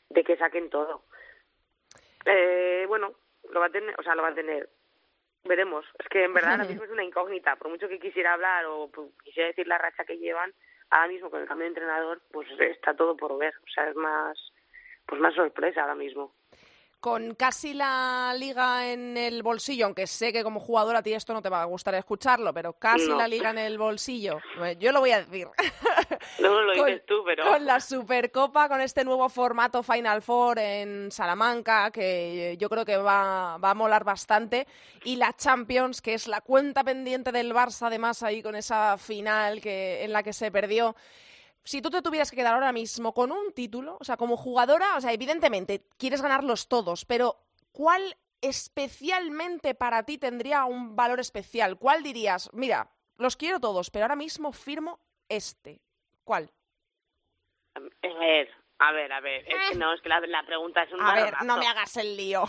de 0.09 0.25
que 0.25 0.39
saquen 0.39 0.71
todo. 0.71 1.05
Eh, 2.25 2.85
bueno, 2.89 3.15
lo 3.53 3.61
va 3.61 3.67
a 3.67 3.71
tener, 3.71 3.95
o 3.99 4.03
sea, 4.03 4.15
lo 4.15 4.23
va 4.23 4.29
a 4.29 4.35
tener. 4.35 4.69
Veremos. 5.45 5.85
Es 5.99 6.09
que 6.09 6.25
en 6.25 6.35
verdad 6.35 6.53
ahora 6.53 6.65
mismo 6.65 6.85
es 6.85 6.91
una 6.91 7.05
incógnita. 7.05 7.57
Por 7.57 7.69
mucho 7.69 7.89
que 7.89 7.99
quisiera 7.99 8.35
hablar 8.35 8.65
o 8.67 8.91
quisiera 9.25 9.49
decir 9.49 9.67
la 9.67 9.79
racha 9.79 10.05
que 10.05 10.19
llevan, 10.19 10.53
ahora 10.91 11.09
mismo 11.09 11.31
con 11.31 11.41
el 11.41 11.49
cambio 11.49 11.65
de 11.65 11.69
entrenador, 11.69 12.23
pues 12.31 12.49
está 12.61 12.95
todo 12.95 13.17
por 13.17 13.37
ver. 13.39 13.55
O 13.57 13.71
sea, 13.75 13.89
es 13.89 13.97
más, 13.97 14.53
pues 15.07 15.21
más 15.21 15.35
sorpresa 15.35 15.83
ahora 15.83 15.95
mismo 15.95 16.35
con 17.03 17.35
casi 17.35 17.75
la 17.75 18.33
liga 18.39 18.93
en 18.93 19.17
el 19.17 19.43
bolsillo, 19.43 19.87
aunque 19.87 20.07
sé 20.07 20.33
que 20.33 20.45
como 20.45 20.61
jugador 20.61 20.95
a 20.95 21.03
ti 21.03 21.13
esto 21.13 21.33
no 21.33 21.43
te 21.43 21.49
va 21.49 21.61
a 21.61 21.65
gustar 21.65 21.97
escucharlo, 21.97 22.55
pero 22.55 22.75
casi 22.75 23.09
la 23.09 23.27
liga 23.27 23.51
en 23.51 23.59
el 23.59 23.77
bolsillo, 23.77 24.39
pues 24.57 24.79
yo 24.79 24.93
lo 24.93 25.01
voy 25.01 25.11
a 25.11 25.25
decir. 25.25 25.49
No, 26.39 26.63
lo 26.63 26.73
dices 26.85 27.05
tú, 27.05 27.25
pero... 27.27 27.45
Con 27.45 27.67
la 27.67 27.81
Supercopa, 27.81 28.69
con 28.69 28.81
este 28.81 29.03
nuevo 29.03 29.29
formato 29.29 29.83
Final 29.83 30.23
Four 30.23 30.61
en 30.61 31.11
Salamanca, 31.11 31.91
que 31.91 32.57
yo 32.61 32.69
creo 32.69 32.85
que 32.85 32.97
va, 32.97 33.59
va 33.59 33.71
a 33.71 33.75
molar 33.75 34.05
bastante, 34.05 34.69
y 35.03 35.17
la 35.17 35.35
Champions, 35.37 36.03
que 36.03 36.15
es 36.15 36.29
la 36.29 36.41
cuenta 36.41 36.85
pendiente 36.85 37.33
del 37.33 37.53
Barça, 37.53 37.89
además 37.89 38.23
ahí 38.23 38.45
con 38.45 38.55
esa 38.55 38.97
final 38.97 39.61
que, 39.61 40.05
en 40.05 40.13
la 40.13 40.23
que 40.23 40.33
se 40.33 40.53
perdió 40.53 40.95
si 41.65 41.81
tú 41.81 41.91
te 41.91 42.03
tuvieras 42.03 42.31
que 42.31 42.37
quedar 42.37 42.55
ahora 42.55 42.73
mismo 42.73 43.15
con 43.15 43.33
un 43.33 43.53
título, 43.53 43.97
o 44.01 44.05
sea, 44.05 44.17
como 44.17 44.37
jugadora, 44.37 44.97
o 44.97 45.01
sea, 45.01 45.13
evidentemente 45.13 45.85
quieres 45.99 46.23
ganarlos 46.23 46.69
todos, 46.69 47.05
pero 47.05 47.37
¿cuál 47.73 48.17
especialmente 48.41 49.75
para 49.75 50.03
ti 50.03 50.19
tendría 50.19 50.65
un 50.65 50.97
valor 50.97 51.21
especial? 51.21 51.79
¿Cuál 51.79 52.03
dirías, 52.03 52.51
mira, 52.53 52.91
los 53.17 53.37
quiero 53.37 53.61
todos, 53.61 53.91
pero 53.91 54.05
ahora 54.05 54.17
mismo 54.17 54.53
firmo 54.53 54.99
este? 55.29 55.81
¿Cuál? 56.25 56.51
A 57.75 57.81
ver, 57.81 58.51
a 58.79 58.93
ver, 58.93 59.13
a 59.13 59.21
ver, 59.21 59.45
es 59.49 59.71
que 59.71 59.79
no, 59.79 59.95
es 59.95 60.01
que 60.03 60.09
la, 60.09 60.43
pregunta 60.45 60.83
es 60.83 60.93
un 60.93 61.01
A 61.01 61.15
ver, 61.15 61.35
no 61.45 61.57
me 61.57 61.69
hagas 61.69 61.97
el 61.97 62.17
lío. 62.17 62.43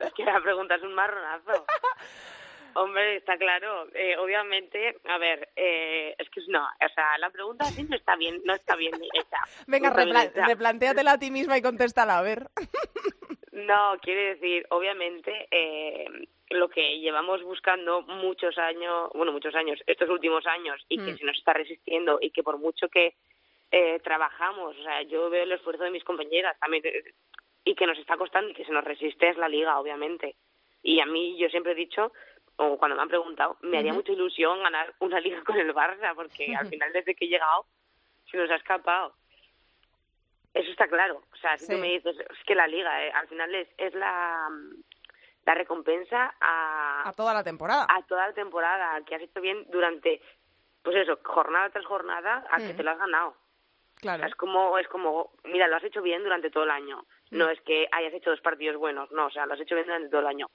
Es 0.00 0.12
que 0.12 0.24
la 0.24 0.40
pregunta 0.40 0.74
es 0.74 0.82
un 0.82 0.94
marronazo. 0.94 1.64
Hombre, 2.78 3.16
está 3.16 3.36
claro. 3.36 3.88
Eh, 3.92 4.16
obviamente, 4.18 4.96
a 5.08 5.18
ver, 5.18 5.48
eh, 5.56 6.14
es 6.16 6.30
que 6.30 6.40
no, 6.46 6.64
o 6.64 6.88
sea, 6.94 7.18
la 7.18 7.28
pregunta 7.30 7.64
así 7.64 7.82
no 7.82 7.96
está 7.96 8.14
bien, 8.14 8.40
no 8.44 8.54
está 8.54 8.76
bien 8.76 8.94
hecha. 9.14 9.38
Venga, 9.66 9.90
replantéatela 9.90 11.12
a 11.12 11.18
ti 11.18 11.32
misma 11.32 11.58
y 11.58 11.62
contéstala, 11.62 12.18
a 12.18 12.22
ver. 12.22 12.46
no, 13.50 13.98
quiere 14.00 14.36
decir, 14.36 14.64
obviamente, 14.70 15.48
eh, 15.50 16.06
lo 16.50 16.68
que 16.68 17.00
llevamos 17.00 17.42
buscando 17.42 18.02
muchos 18.02 18.56
años, 18.58 19.10
bueno, 19.12 19.32
muchos 19.32 19.56
años, 19.56 19.80
estos 19.88 20.08
últimos 20.08 20.46
años, 20.46 20.80
y 20.88 20.98
que 20.98 21.14
mm. 21.14 21.18
se 21.18 21.24
nos 21.24 21.36
está 21.36 21.54
resistiendo, 21.54 22.18
y 22.20 22.30
que 22.30 22.44
por 22.44 22.58
mucho 22.58 22.88
que 22.88 23.14
eh, 23.72 23.98
trabajamos, 24.04 24.76
o 24.78 24.82
sea, 24.84 25.02
yo 25.02 25.28
veo 25.30 25.42
el 25.42 25.52
esfuerzo 25.52 25.82
de 25.82 25.90
mis 25.90 26.04
compañeras 26.04 26.56
también, 26.60 26.84
y 27.64 27.74
que 27.74 27.86
nos 27.88 27.98
está 27.98 28.16
costando 28.16 28.50
y 28.50 28.54
que 28.54 28.64
se 28.64 28.72
nos 28.72 28.84
resiste 28.84 29.30
es 29.30 29.36
la 29.36 29.48
liga, 29.48 29.80
obviamente. 29.80 30.36
Y 30.80 31.00
a 31.00 31.06
mí, 31.06 31.36
yo 31.36 31.48
siempre 31.48 31.72
he 31.72 31.74
dicho 31.74 32.12
o 32.58 32.76
cuando 32.76 32.96
me 32.96 33.02
han 33.02 33.08
preguntado, 33.08 33.56
me 33.62 33.78
haría 33.78 33.92
mucha 33.92 34.12
ilusión 34.12 34.62
ganar 34.62 34.92
una 34.98 35.20
liga 35.20 35.42
con 35.44 35.56
el 35.56 35.72
Barça, 35.74 36.14
porque 36.14 36.54
al 36.54 36.66
final 36.70 36.92
desde 36.92 37.14
que 37.14 37.24
he 37.24 37.28
llegado 37.28 37.66
se 38.30 38.36
nos 38.36 38.50
ha 38.50 38.56
escapado. 38.56 39.14
Eso 40.52 40.70
está 40.70 40.88
claro. 40.88 41.22
O 41.32 41.36
sea, 41.36 41.56
si 41.56 41.68
tú 41.72 41.78
me 41.78 41.92
dices, 41.92 42.16
es 42.18 42.44
que 42.44 42.54
la 42.54 42.66
liga 42.66 43.04
eh, 43.04 43.12
al 43.12 43.28
final 43.28 43.54
es, 43.54 43.68
es 43.78 43.94
la, 43.94 44.48
la 45.46 45.54
recompensa 45.54 46.34
a... 46.40 47.08
A 47.08 47.12
toda 47.12 47.32
la 47.32 47.44
temporada. 47.44 47.86
A 47.88 48.02
toda 48.02 48.26
la 48.26 48.32
temporada, 48.32 49.00
que 49.04 49.14
has 49.14 49.22
hecho 49.22 49.40
bien 49.40 49.66
durante, 49.70 50.20
pues 50.82 50.96
eso, 50.96 51.18
jornada 51.22 51.70
tras 51.70 51.86
jornada, 51.86 52.44
a 52.50 52.58
que 52.58 52.74
te 52.74 52.82
lo 52.82 52.90
has 52.90 52.98
ganado. 52.98 53.36
Claro. 53.94 54.26
es 54.26 54.34
como, 54.36 54.78
es 54.78 54.86
como, 54.88 55.32
mira, 55.44 55.66
lo 55.66 55.76
has 55.76 55.84
hecho 55.84 56.02
bien 56.02 56.22
durante 56.22 56.50
todo 56.50 56.64
el 56.64 56.70
año. 56.70 57.04
No 57.30 57.48
es 57.50 57.60
que 57.62 57.88
hayas 57.90 58.14
hecho 58.14 58.30
dos 58.30 58.40
partidos 58.40 58.76
buenos, 58.76 59.10
no, 59.10 59.26
o 59.26 59.30
sea, 59.30 59.46
lo 59.46 59.54
has 59.54 59.60
hecho 59.60 59.74
bien 59.74 59.86
durante 59.86 60.08
todo 60.08 60.20
el 60.20 60.28
año. 60.28 60.48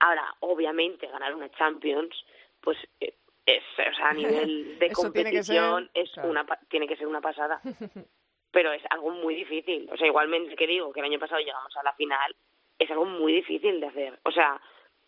Ahora, 0.00 0.34
obviamente, 0.40 1.06
ganar 1.06 1.34
una 1.34 1.50
Champions, 1.50 2.14
pues 2.60 2.76
eh, 3.00 3.14
es, 3.46 3.62
o 3.78 3.96
sea, 3.96 4.10
a 4.10 4.14
nivel 4.14 4.78
de 4.78 4.90
competición 4.92 5.90
es 5.94 6.10
una 6.18 6.46
tiene 6.68 6.86
que 6.86 6.96
ser 6.96 7.06
una 7.06 7.20
pasada. 7.20 7.60
Pero 8.52 8.72
es 8.72 8.82
algo 8.90 9.10
muy 9.10 9.34
difícil. 9.34 9.88
O 9.92 9.96
sea, 9.96 10.06
igualmente 10.06 10.56
que 10.56 10.66
digo 10.66 10.92
que 10.92 11.00
el 11.00 11.06
año 11.06 11.18
pasado 11.18 11.40
llegamos 11.40 11.76
a 11.76 11.82
la 11.82 11.92
final, 11.94 12.34
es 12.78 12.90
algo 12.90 13.04
muy 13.04 13.32
difícil 13.32 13.80
de 13.80 13.86
hacer. 13.86 14.18
O 14.22 14.30
sea, 14.30 14.60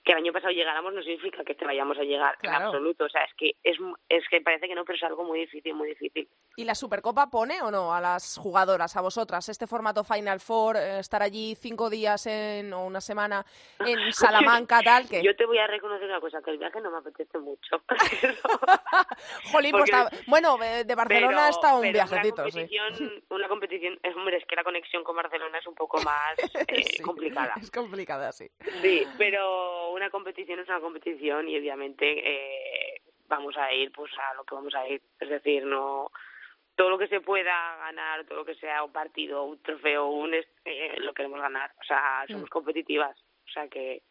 que 0.08 0.12
el 0.12 0.18
año 0.20 0.32
pasado 0.32 0.54
llegáramos 0.54 0.94
no 0.94 1.02
significa 1.02 1.44
que 1.44 1.54
te 1.54 1.66
vayamos 1.66 1.98
a 1.98 2.02
llegar 2.02 2.34
en 2.40 2.48
absoluto. 2.48 3.04
O 3.04 3.08
sea, 3.10 3.24
es 3.24 3.34
que 3.36 3.50
es, 3.62 3.76
es 4.08 4.26
que 4.30 4.40
parece 4.40 4.66
que 4.66 4.74
no, 4.74 4.82
pero 4.82 4.96
es 4.96 5.02
algo 5.02 5.22
muy 5.22 5.40
difícil, 5.40 5.74
muy 5.74 5.88
difícil. 5.88 6.26
¿Y 6.56 6.64
la 6.64 6.74
Supercopa 6.74 7.28
pone 7.28 7.60
o 7.60 7.70
no 7.70 7.92
a 7.92 8.00
las 8.00 8.38
jugadoras, 8.38 8.96
a 8.96 9.02
vosotras, 9.02 9.46
este 9.50 9.66
formato 9.66 10.04
Final 10.04 10.40
Four, 10.40 10.78
eh, 10.78 11.00
estar 11.00 11.22
allí 11.22 11.54
cinco 11.56 11.90
días 11.90 12.26
en, 12.26 12.72
o 12.72 12.86
una 12.86 13.02
semana 13.02 13.44
en 13.80 13.98
Salamanca, 14.12 14.80
tal? 14.82 15.06
que 15.06 15.22
Yo 15.22 15.36
te 15.36 15.44
voy 15.44 15.58
a 15.58 15.66
reconocer 15.66 16.08
una 16.08 16.20
cosa, 16.20 16.40
que 16.40 16.52
el 16.52 16.58
viaje 16.58 16.80
no 16.80 16.90
me 16.90 16.98
apetece 16.98 17.38
mucho. 17.38 17.82
Jolín, 19.52 19.72
pues 19.72 19.90
bueno, 20.26 20.56
de 20.56 20.94
Barcelona 20.94 21.50
está 21.50 21.74
un 21.74 21.92
viajecito, 21.92 22.44
una 22.44 22.50
competición, 22.50 22.94
sí. 22.94 23.24
Una 23.28 23.48
competición, 23.48 23.98
hombre, 24.16 24.38
es 24.38 24.46
que 24.46 24.56
la 24.56 24.64
conexión 24.64 25.04
con 25.04 25.16
Barcelona 25.16 25.58
es 25.58 25.66
un 25.66 25.74
poco 25.74 26.00
más 26.00 26.38
eh, 26.66 27.02
complicada. 27.02 27.52
Es 27.60 27.70
complicada, 27.70 28.32
sí. 28.32 28.50
Sí, 28.80 29.06
pero 29.18 29.97
una 29.98 30.10
competición 30.10 30.60
es 30.60 30.68
una 30.68 30.80
competición 30.80 31.48
y 31.48 31.58
obviamente 31.58 32.06
eh, 32.06 33.02
vamos 33.28 33.56
a 33.56 33.72
ir 33.72 33.92
pues 33.92 34.10
a 34.18 34.34
lo 34.34 34.44
que 34.44 34.54
vamos 34.54 34.74
a 34.74 34.88
ir. 34.88 35.02
Es 35.20 35.28
decir, 35.28 35.64
no 35.64 36.10
todo 36.74 36.90
lo 36.90 36.98
que 36.98 37.08
se 37.08 37.20
pueda 37.20 37.76
ganar, 37.78 38.24
todo 38.24 38.38
lo 38.38 38.44
que 38.44 38.54
sea 38.54 38.84
un 38.84 38.92
partido, 38.92 39.44
un 39.44 39.60
trofeo, 39.60 40.06
un 40.06 40.32
eh, 40.32 40.94
lo 40.98 41.12
queremos 41.12 41.40
ganar. 41.40 41.72
O 41.80 41.84
sea, 41.84 42.24
somos 42.28 42.44
mm. 42.44 42.52
competitivas. 42.52 43.18
O 43.46 43.50
sea 43.50 43.68
que 43.68 44.02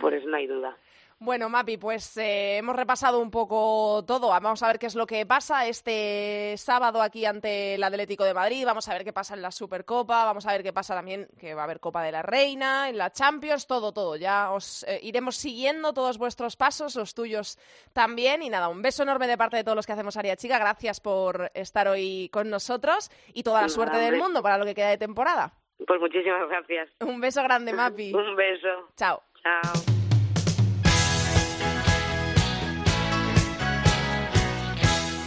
por 0.00 0.14
eso 0.14 0.28
no 0.28 0.36
hay 0.36 0.46
duda. 0.46 0.76
Bueno, 1.22 1.50
Mapi, 1.50 1.76
pues 1.76 2.16
eh, 2.16 2.56
hemos 2.56 2.74
repasado 2.74 3.18
un 3.18 3.30
poco 3.30 4.02
todo. 4.06 4.28
Vamos 4.28 4.62
a 4.62 4.68
ver 4.68 4.78
qué 4.78 4.86
es 4.86 4.94
lo 4.94 5.06
que 5.06 5.26
pasa 5.26 5.66
este 5.66 6.54
sábado 6.56 7.02
aquí 7.02 7.26
ante 7.26 7.74
el 7.74 7.84
Atlético 7.84 8.24
de 8.24 8.32
Madrid. 8.32 8.64
Vamos 8.64 8.88
a 8.88 8.94
ver 8.94 9.04
qué 9.04 9.12
pasa 9.12 9.34
en 9.34 9.42
la 9.42 9.50
Supercopa. 9.50 10.24
Vamos 10.24 10.46
a 10.46 10.52
ver 10.52 10.62
qué 10.62 10.72
pasa 10.72 10.94
también, 10.94 11.28
que 11.38 11.52
va 11.52 11.60
a 11.60 11.64
haber 11.64 11.78
Copa 11.78 12.02
de 12.02 12.10
la 12.10 12.22
Reina, 12.22 12.88
en 12.88 12.96
la 12.96 13.12
Champions, 13.12 13.66
todo, 13.66 13.92
todo. 13.92 14.16
Ya 14.16 14.50
os 14.50 14.82
eh, 14.84 14.98
iremos 15.02 15.36
siguiendo 15.36 15.92
todos 15.92 16.16
vuestros 16.16 16.56
pasos, 16.56 16.96
los 16.96 17.14
tuyos 17.14 17.58
también. 17.92 18.42
Y 18.42 18.48
nada, 18.48 18.70
un 18.70 18.80
beso 18.80 19.02
enorme 19.02 19.26
de 19.26 19.36
parte 19.36 19.58
de 19.58 19.64
todos 19.64 19.76
los 19.76 19.84
que 19.84 19.92
hacemos 19.92 20.16
Aria 20.16 20.36
Chica. 20.36 20.58
Gracias 20.58 21.00
por 21.00 21.50
estar 21.52 21.86
hoy 21.86 22.30
con 22.32 22.48
nosotros 22.48 23.10
y 23.34 23.42
toda 23.42 23.60
la 23.60 23.68
suerte 23.68 23.98
del 23.98 24.16
mundo 24.16 24.42
para 24.42 24.56
lo 24.56 24.64
que 24.64 24.74
queda 24.74 24.88
de 24.88 24.96
temporada. 24.96 25.52
Pues 25.86 26.00
muchísimas 26.00 26.48
gracias. 26.48 26.88
Un 27.00 27.20
beso 27.20 27.42
grande, 27.42 27.74
Mapi. 27.74 28.10
un 28.14 28.36
beso. 28.36 28.88
Chao. 28.96 29.22
Chao. 29.42 29.99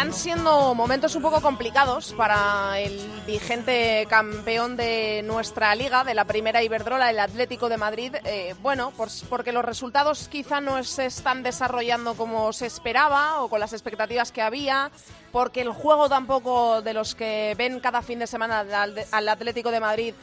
Están 0.00 0.14
siendo 0.14 0.74
momentos 0.74 1.14
un 1.14 1.20
poco 1.20 1.42
complicados 1.42 2.14
para 2.14 2.80
el 2.80 2.98
vigente 3.26 4.06
campeón 4.08 4.74
de 4.74 5.22
nuestra 5.26 5.74
liga, 5.74 6.04
de 6.04 6.14
la 6.14 6.24
primera 6.24 6.62
Iberdrola, 6.62 7.10
el 7.10 7.18
Atlético 7.18 7.68
de 7.68 7.76
Madrid. 7.76 8.14
Eh, 8.24 8.54
bueno, 8.62 8.94
porque 9.28 9.52
los 9.52 9.62
resultados 9.62 10.28
quizá 10.28 10.62
no 10.62 10.82
se 10.84 11.04
están 11.04 11.42
desarrollando 11.42 12.14
como 12.14 12.50
se 12.54 12.64
esperaba 12.64 13.42
o 13.42 13.50
con 13.50 13.60
las 13.60 13.74
expectativas 13.74 14.32
que 14.32 14.40
había, 14.40 14.90
porque 15.32 15.60
el 15.60 15.70
juego 15.70 16.08
tampoco 16.08 16.80
de 16.80 16.94
los 16.94 17.14
que 17.14 17.54
ven 17.58 17.78
cada 17.78 18.00
fin 18.00 18.20
de 18.20 18.26
semana 18.26 18.64
al 19.12 19.28
Atlético 19.28 19.70
de 19.70 19.80
Madrid 19.80 20.14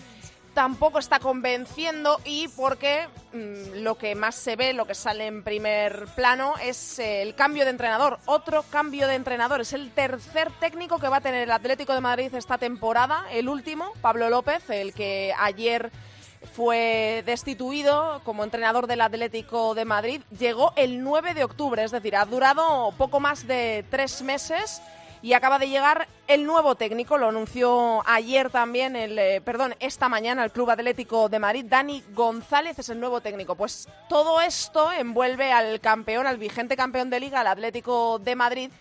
tampoco 0.58 0.98
está 0.98 1.20
convenciendo 1.20 2.20
y 2.26 2.48
porque 2.48 3.08
mm, 3.32 3.84
lo 3.84 3.96
que 3.96 4.16
más 4.16 4.34
se 4.34 4.56
ve, 4.56 4.74
lo 4.74 4.88
que 4.88 4.96
sale 4.96 5.28
en 5.28 5.44
primer 5.44 6.08
plano 6.16 6.56
es 6.60 6.98
eh, 6.98 7.22
el 7.22 7.36
cambio 7.36 7.64
de 7.64 7.70
entrenador. 7.70 8.18
Otro 8.26 8.64
cambio 8.64 9.08
de 9.08 9.14
entrenador. 9.14 9.62
Es 9.62 9.74
el 9.74 9.92
tercer 9.92 10.52
técnico 10.60 10.98
que 10.98 11.10
va 11.10 11.18
a 11.18 11.22
tener 11.22 11.44
el 11.44 11.52
Atlético 11.52 11.94
de 11.94 12.02
Madrid 12.02 12.34
esta 12.34 12.58
temporada. 12.58 13.28
El 13.32 13.50
último, 13.50 13.94
Pablo 14.02 14.32
López, 14.32 14.68
el 14.72 14.96
que 14.96 15.32
ayer 15.38 15.92
fue 16.56 17.22
destituido 17.28 18.20
como 18.24 18.44
entrenador 18.44 18.88
del 18.88 19.02
Atlético 19.02 19.76
de 19.76 19.86
Madrid. 19.86 20.24
Llegó 20.40 20.74
el 20.76 21.04
9 21.04 21.36
de 21.36 21.44
octubre, 21.44 21.84
es 21.84 21.92
decir, 21.92 22.16
ha 22.16 22.26
durado 22.26 22.92
poco 22.98 23.20
más 23.20 23.46
de 23.46 23.86
tres 23.92 24.24
meses 24.24 24.82
y 25.22 25.34
acaba 25.34 25.60
de 25.60 25.70
llegar 25.70 26.08
el 26.28 26.46
nuevo 26.46 26.76
técnico, 26.76 27.18
lo 27.18 27.30
anunció 27.30 28.02
ayer 28.08 28.50
también, 28.50 28.96
el, 28.96 29.18
eh, 29.18 29.42
perdón, 29.42 29.76
esta 29.80 30.10
mañana 30.10 30.44
el 30.44 30.52
Club 30.52 30.70
Atlético 30.70 31.30
de 31.30 31.40
Madrid, 31.40 31.66
Dani 31.68 32.04
González 32.14 32.78
es 32.80 32.90
el 32.90 33.00
nuevo 33.00 33.22
técnico. 33.22 33.56
Pues 33.56 33.88
todo 34.10 34.42
esto 34.42 34.92
envuelve 34.92 35.52
al 35.52 35.80
campeón, 35.80 36.28
al 36.28 36.38
vigente 36.38 36.76
campeón 36.76 37.10
de 37.10 37.20
liga, 37.20 37.42
al 37.42 37.48
Atlético 37.48 38.20
de 38.20 38.36
Madrid. 38.36 38.72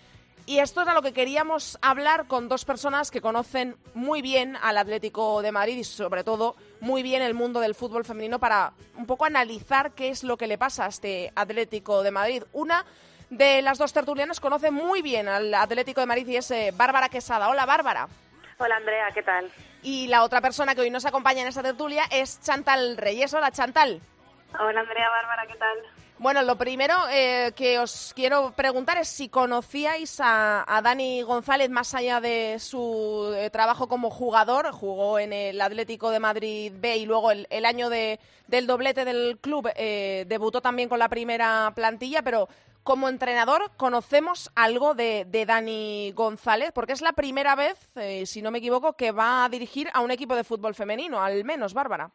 Y 0.49 0.61
esto 0.61 0.83
es 0.83 0.87
a 0.87 0.95
lo 0.95 1.03
que 1.03 1.13
queríamos 1.13 1.77
hablar 1.83 2.29
con 2.29 2.49
dos 2.49 2.65
personas 2.65 3.11
que 3.11 3.21
conocen 3.21 3.77
muy 3.95 4.23
bien 4.23 4.57
al 4.63 4.79
Atlético 4.79 5.43
de 5.43 5.51
Madrid 5.51 5.79
y 5.79 5.83
sobre 5.83 6.23
todo 6.23 6.55
muy 6.81 7.03
bien 7.03 7.21
el 7.21 7.35
mundo 7.35 7.59
del 7.59 7.75
fútbol 7.75 8.05
femenino 8.05 8.39
para 8.39 8.73
un 8.97 9.07
poco 9.07 9.25
analizar 9.25 9.91
qué 9.93 10.09
es 10.09 10.23
lo 10.23 10.37
que 10.37 10.47
le 10.47 10.57
pasa 10.57 10.85
a 10.85 10.89
este 10.89 11.33
Atlético 11.35 12.05
de 12.05 12.13
Madrid. 12.13 12.45
Una 12.53 12.87
de 13.31 13.63
las 13.63 13.79
dos 13.79 13.93
tertulianas 13.93 14.41
conoce 14.41 14.71
muy 14.71 15.03
bien 15.03 15.29
al 15.29 15.53
Atlético 15.55 16.01
de 16.01 16.07
Madrid 16.07 16.29
y 16.29 16.37
es 16.37 16.51
eh, 16.51 16.73
Bárbara 16.75 17.09
Quesada. 17.09 17.49
Hola, 17.49 17.67
Bárbara. 17.67 18.09
Hola, 18.59 18.77
Andrea, 18.77 19.11
¿qué 19.13 19.23
tal? 19.23 19.51
Y 19.83 20.07
la 20.07 20.23
otra 20.23 20.41
persona 20.41 20.75
que 20.75 20.81
hoy 20.81 20.91
nos 20.91 21.05
acompaña 21.05 21.43
en 21.43 21.49
esta 21.49 21.63
tertulia 21.63 22.05
es 22.11 22.41
Chantal 22.41 22.97
Reyes. 22.97 23.35
Hola, 23.35 23.51
Chantal. 23.51 24.01
Hola, 24.59 24.81
Andrea, 24.81 25.11
Bárbara, 25.11 25.47
¿qué 25.47 25.57
tal? 25.57 25.79
Bueno, 26.19 26.41
lo 26.43 26.57
primero 26.57 26.95
eh, 27.11 27.53
que 27.55 27.79
os 27.79 28.15
quiero 28.17 28.53
preguntar 28.53 28.97
es 28.97 29.09
si 29.09 29.29
conocíais 29.29 30.19
a, 30.25 30.65
Dani 30.83 31.21
González 31.21 31.69
más 31.69 31.95
allá 31.95 32.23
de 32.23 32.57
su 32.59 33.35
eh, 33.37 33.51
trabajo 33.51 33.87
como 33.87 34.09
jugador. 34.09 34.73
Jugó 34.73 35.19
en 35.19 35.35
el 35.35 35.61
Atlético 35.61 36.11
de 36.11 36.21
Madrid 36.21 36.73
B 36.75 36.97
y 36.97 37.05
luego 37.05 37.33
el, 37.33 37.65
año 37.67 37.91
de, 37.91 38.19
del 38.47 38.67
doblete 38.67 39.05
del 39.05 39.37
club 39.43 39.71
debutó 39.75 40.63
también 40.63 40.89
con 40.89 40.99
la 40.99 41.11
primera 41.11 41.71
plantilla, 41.75 42.23
pero 42.23 42.49
como 42.87 43.09
entrenador, 43.09 43.63
¿conocemos 43.77 44.49
algo 44.55 44.95
de, 44.95 45.27
Dani 45.45 46.13
González? 46.15 46.71
Porque 46.73 46.93
es 46.93 47.03
la 47.03 47.15
primera 47.15 47.57
vez, 47.57 47.91
eh, 47.97 48.25
si 48.27 48.43
no 48.43 48.53
me 48.53 48.59
equivoco, 48.59 48.97
que 48.97 49.11
va 49.11 49.45
a 49.45 49.49
dirigir 49.49 49.89
a 49.93 50.03
un 50.03 50.13
equipo 50.13 50.37
de 50.37 50.45
fútbol 50.45 50.77
femenino, 50.77 51.21
al 51.21 51.43
menos, 51.45 51.75
Bárbara. 51.75 52.13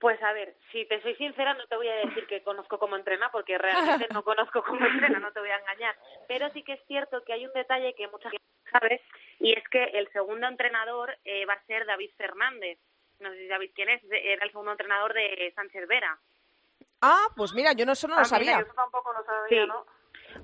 Pues 0.00 0.20
a 0.22 0.32
ver, 0.32 0.56
si 0.72 0.86
te 0.86 1.02
soy 1.02 1.14
sincera, 1.16 1.52
no 1.52 1.66
te 1.66 1.76
voy 1.76 1.88
a 1.88 1.96
decir 1.96 2.26
que 2.26 2.42
conozco 2.42 2.78
como 2.78 2.96
entrena, 2.96 3.28
porque 3.30 3.58
realmente 4.06 4.08
no 4.10 4.24
conozco 4.24 4.62
como 4.64 4.86
entrena, 4.86 5.18
no 5.18 5.32
te 5.32 5.40
voy 5.40 5.50
a 5.50 5.58
engañar. 5.58 5.94
Pero 6.28 6.50
sí 6.54 6.62
que 6.62 6.72
es 6.72 6.86
cierto 6.86 7.22
que 7.22 7.34
hay 7.34 7.44
un 7.44 7.52
detalle 7.52 7.94
que 7.94 8.08
mucha 8.08 8.30
gente 8.30 8.46
sabe, 8.72 9.02
y 9.38 9.52
es 9.52 9.68
que 9.68 9.84
el 9.84 10.10
segundo 10.12 10.46
entrenador 10.46 11.14
eh, 11.26 11.44
va 11.44 11.52
a 11.54 11.66
ser 11.66 11.84
David 11.84 12.10
Fernández. 12.16 12.78
No 13.20 13.30
sé 13.30 13.36
si 13.36 13.48
sabéis 13.48 13.72
quién 13.74 13.90
es, 13.90 14.02
era 14.10 14.44
el 14.44 14.50
segundo 14.50 14.72
entrenador 14.72 15.12
de 15.12 15.52
Sánchez 15.54 15.86
Vera. 15.86 16.18
Ah, 17.06 17.28
pues 17.36 17.52
mira, 17.52 17.74
yo 17.74 17.84
no, 17.84 17.92
eso 17.92 18.08
no 18.08 18.18
lo 18.18 18.24
sabía. 18.24 18.60
yo 18.60 18.74
tampoco 18.74 19.12
lo 19.12 19.22
sabía, 19.24 19.66
¿no? 19.66 19.84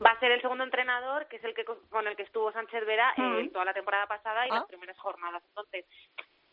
Va 0.05 0.11
a 0.11 0.21
ser 0.21 0.31
el 0.31 0.43
segundo 0.43 0.63
entrenador, 0.63 1.27
que 1.29 1.37
es 1.37 1.45
el 1.45 1.55
que 1.55 1.65
con 1.65 2.07
el 2.07 2.17
que 2.17 2.23
estuvo 2.23 2.53
Sánchez 2.53 2.85
Vera 2.85 3.15
eh, 3.17 3.49
toda 3.51 3.65
la 3.65 3.73
temporada 3.73 4.07
pasada 4.07 4.47
y 4.47 4.51
las 4.51 4.65
ah. 4.65 4.67
primeras 4.69 4.99
jornadas. 4.99 5.43
Entonces, 5.49 5.87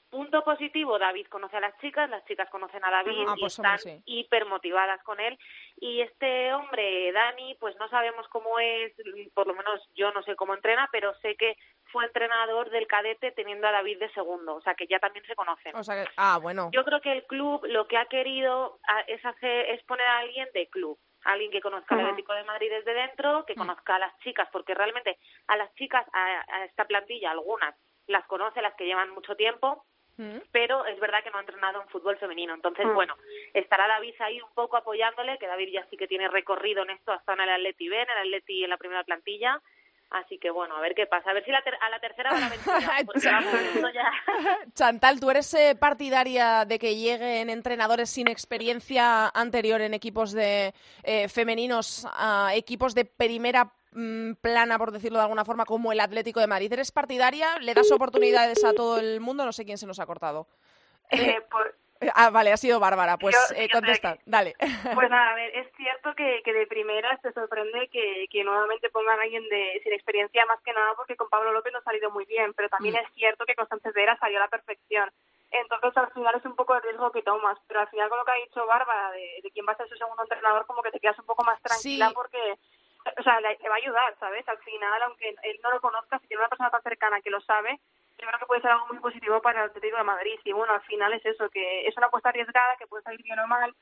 punto 0.09 0.43
positivo, 0.43 0.97
David 0.97 1.27
conoce 1.27 1.57
a 1.57 1.61
las 1.61 1.77
chicas, 1.79 2.09
las 2.09 2.23
chicas 2.25 2.49
conocen 2.49 2.83
a 2.83 2.91
David 2.91 3.25
ah, 3.27 3.33
y 3.35 3.39
pues 3.41 3.53
están 3.53 4.01
hiper 4.05 4.45
motivadas 4.45 5.01
con 5.03 5.19
él. 5.19 5.37
Y 5.77 6.01
este 6.01 6.53
hombre, 6.53 7.11
Dani, 7.11 7.55
pues 7.59 7.75
no 7.77 7.87
sabemos 7.89 8.27
cómo 8.29 8.59
es, 8.59 8.93
por 9.33 9.47
lo 9.47 9.53
menos 9.53 9.81
yo 9.95 10.11
no 10.11 10.23
sé 10.23 10.35
cómo 10.35 10.53
entrena, 10.53 10.89
pero 10.91 11.13
sé 11.21 11.35
que 11.35 11.57
fue 11.91 12.05
entrenador 12.05 12.69
del 12.69 12.87
cadete 12.87 13.31
teniendo 13.31 13.67
a 13.67 13.71
David 13.71 13.99
de 13.99 14.11
segundo, 14.13 14.55
o 14.55 14.61
sea 14.61 14.75
que 14.75 14.87
ya 14.87 14.99
también 14.99 15.25
se 15.25 15.35
conocen. 15.35 15.75
O 15.75 15.83
sea 15.83 16.05
ah, 16.17 16.39
bueno. 16.41 16.69
Yo 16.73 16.83
creo 16.83 17.01
que 17.01 17.11
el 17.11 17.25
club 17.25 17.65
lo 17.65 17.87
que 17.87 17.97
ha 17.97 18.05
querido 18.05 18.79
es 19.07 19.23
hacer 19.25 19.69
es 19.69 19.83
poner 19.83 20.05
a 20.05 20.19
alguien 20.19 20.47
de 20.53 20.67
club, 20.69 20.97
alguien 21.23 21.51
que 21.51 21.61
conozca 21.61 21.95
el 21.95 22.01
Atlético 22.01 22.33
de 22.33 22.43
Madrid 22.43 22.69
desde 22.69 22.93
dentro, 22.93 23.45
que 23.45 23.53
mm. 23.53 23.57
conozca 23.57 23.95
a 23.95 23.99
las 23.99 24.17
chicas, 24.19 24.47
porque 24.51 24.73
realmente 24.73 25.17
a 25.47 25.57
las 25.57 25.73
chicas, 25.75 26.05
a, 26.13 26.65
esta 26.65 26.85
plantilla, 26.85 27.31
algunas 27.31 27.75
las 28.07 28.25
conoce, 28.27 28.61
las 28.61 28.75
que 28.75 28.85
llevan 28.85 29.09
mucho 29.11 29.35
tiempo, 29.35 29.85
mm. 30.17 30.37
pero 30.51 30.85
es 30.85 30.99
verdad 30.99 31.23
que 31.23 31.31
no 31.31 31.37
ha 31.37 31.41
entrenado 31.41 31.81
en 31.81 31.87
fútbol 31.89 32.17
femenino. 32.17 32.53
Entonces, 32.53 32.85
mm. 32.85 32.93
bueno, 32.93 33.15
estará 33.53 33.87
David 33.87 34.15
ahí 34.19 34.41
un 34.41 34.53
poco 34.53 34.77
apoyándole, 34.77 35.37
que 35.37 35.47
David 35.47 35.69
ya 35.71 35.85
sí 35.89 35.97
que 35.97 36.07
tiene 36.07 36.27
recorrido 36.27 36.83
en 36.83 36.91
esto, 36.91 37.11
hasta 37.11 37.33
en 37.33 37.41
el 37.41 37.49
Atleti 37.49 37.89
B, 37.89 37.95
en 38.01 38.09
el 38.09 38.17
Atleti 38.17 38.63
en 38.63 38.69
la 38.69 38.77
primera 38.77 39.03
plantilla, 39.03 39.61
Así 40.09 40.37
que 40.37 40.49
bueno, 40.49 40.75
a 40.75 40.81
ver 40.81 40.95
qué 40.95 41.05
pasa. 41.05 41.31
A 41.31 41.33
ver 41.33 41.43
si 41.43 41.51
a 41.51 41.89
la 41.89 41.99
tercera 41.99 42.31
va 42.31 42.37
a 42.37 43.91
ya... 43.91 44.11
Chantal, 44.73 45.19
¿tú 45.19 45.29
eres 45.29 45.53
eh, 45.53 45.75
partidaria 45.75 46.63
de 46.65 46.79
que 46.79 46.95
lleguen 46.95 47.49
entrenadores 47.49 48.09
sin 48.09 48.29
experiencia 48.29 49.27
anterior 49.27 49.81
en 49.81 49.93
equipos 49.93 50.31
de 50.31 50.73
eh, 51.03 51.27
femeninos 51.27 52.07
a 52.13 52.51
equipos 52.55 52.95
de 52.95 53.03
primera 53.03 53.73
mm, 53.91 54.33
plana, 54.35 54.77
por 54.77 54.91
decirlo 54.91 55.17
de 55.19 55.23
alguna 55.23 55.43
forma, 55.43 55.65
como 55.65 55.91
el 55.91 55.99
Atlético 55.99 56.39
de 56.39 56.47
Madrid? 56.47 56.71
¿Eres 56.71 56.91
partidaria? 56.91 57.59
¿Le 57.59 57.73
das 57.73 57.91
oportunidades 57.91 58.63
a 58.63 58.73
todo 58.73 58.99
el 58.99 59.19
mundo? 59.19 59.43
No 59.43 59.51
sé 59.51 59.65
quién 59.65 59.77
se 59.77 59.87
nos 59.87 59.99
ha 59.99 60.05
cortado. 60.05 60.47
Eh, 61.11 61.41
Ah, 62.13 62.29
vale, 62.29 62.51
ha 62.51 62.57
sido 62.57 62.79
Bárbara. 62.79 63.17
Pues 63.17 63.35
eh, 63.55 63.69
contesta, 63.69 64.17
dale. 64.25 64.55
Pues 64.95 65.09
nada, 65.09 65.31
a 65.31 65.35
ver, 65.35 65.55
es 65.55 65.67
cierto 65.75 66.13
que, 66.15 66.41
que 66.43 66.53
de 66.53 66.67
primera 66.67 67.17
te 67.17 67.31
sorprende 67.33 67.87
que, 67.89 68.27
que 68.29 68.43
nuevamente 68.43 68.89
pongan 68.89 69.19
a 69.19 69.23
alguien 69.23 69.47
de, 69.49 69.79
sin 69.83 69.93
experiencia, 69.93 70.45
más 70.45 70.61
que 70.61 70.73
nada 70.73 70.93
porque 70.95 71.15
con 71.15 71.29
Pablo 71.29 71.51
López 71.51 71.73
no 71.73 71.79
ha 71.79 71.83
salido 71.83 72.11
muy 72.11 72.25
bien, 72.25 72.53
pero 72.53 72.69
también 72.69 72.95
mm. 72.95 72.99
es 72.99 73.13
cierto 73.13 73.45
que 73.45 73.55
Constance 73.55 73.91
Vera 73.91 74.17
salió 74.19 74.37
a 74.37 74.41
la 74.41 74.47
perfección. 74.47 75.09
Entonces 75.49 75.95
al 75.95 76.11
final 76.11 76.35
es 76.35 76.45
un 76.45 76.55
poco 76.55 76.75
el 76.75 76.81
riesgo 76.81 77.11
que 77.11 77.21
tomas, 77.21 77.57
pero 77.67 77.79
al 77.79 77.87
final 77.87 78.09
con 78.09 78.17
lo 78.17 78.25
que 78.25 78.31
ha 78.31 78.45
dicho 78.45 78.65
Bárbara 78.65 79.11
de, 79.11 79.39
de 79.43 79.51
quién 79.51 79.65
va 79.67 79.73
a 79.73 79.77
ser 79.77 79.87
su 79.87 79.95
segundo 79.95 80.23
entrenador, 80.23 80.65
como 80.65 80.81
que 80.81 80.91
te 80.91 80.99
quedas 80.99 81.17
un 81.19 81.25
poco 81.25 81.43
más 81.43 81.61
tranquila 81.61 82.11
porque 82.13 82.57
o 83.17 83.23
sea, 83.23 83.39
le, 83.39 83.57
va 83.69 83.75
a 83.75 83.77
ayudar, 83.77 84.15
¿sabes? 84.19 84.47
Al 84.47 84.57
final, 84.59 85.01
aunque 85.03 85.29
él 85.43 85.59
no 85.63 85.71
lo 85.71 85.79
conozca, 85.79 86.19
si 86.19 86.27
tiene 86.27 86.41
una 86.41 86.49
persona 86.49 86.69
tan 86.69 86.83
cercana 86.83 87.21
que 87.21 87.29
lo 87.29 87.39
sabe, 87.41 87.79
yo 88.17 88.27
creo 88.27 88.39
que 88.39 88.45
puede 88.45 88.61
ser 88.61 88.71
algo 88.71 88.87
muy 88.87 88.99
positivo 88.99 89.41
para 89.41 89.63
el 89.63 89.69
Atlético 89.69 89.97
de 89.97 90.03
Madrid. 90.03 90.39
Y 90.43 90.51
bueno, 90.51 90.73
al 90.73 90.81
final 90.81 91.13
es 91.13 91.25
eso, 91.25 91.49
que 91.49 91.87
es 91.87 91.95
una 91.97 92.07
apuesta 92.07 92.29
arriesgada, 92.29 92.75
que 92.77 92.87
puede 92.87 93.03
salir 93.03 93.21
bien 93.23 93.39
o 93.39 93.47
mal, 93.47 93.73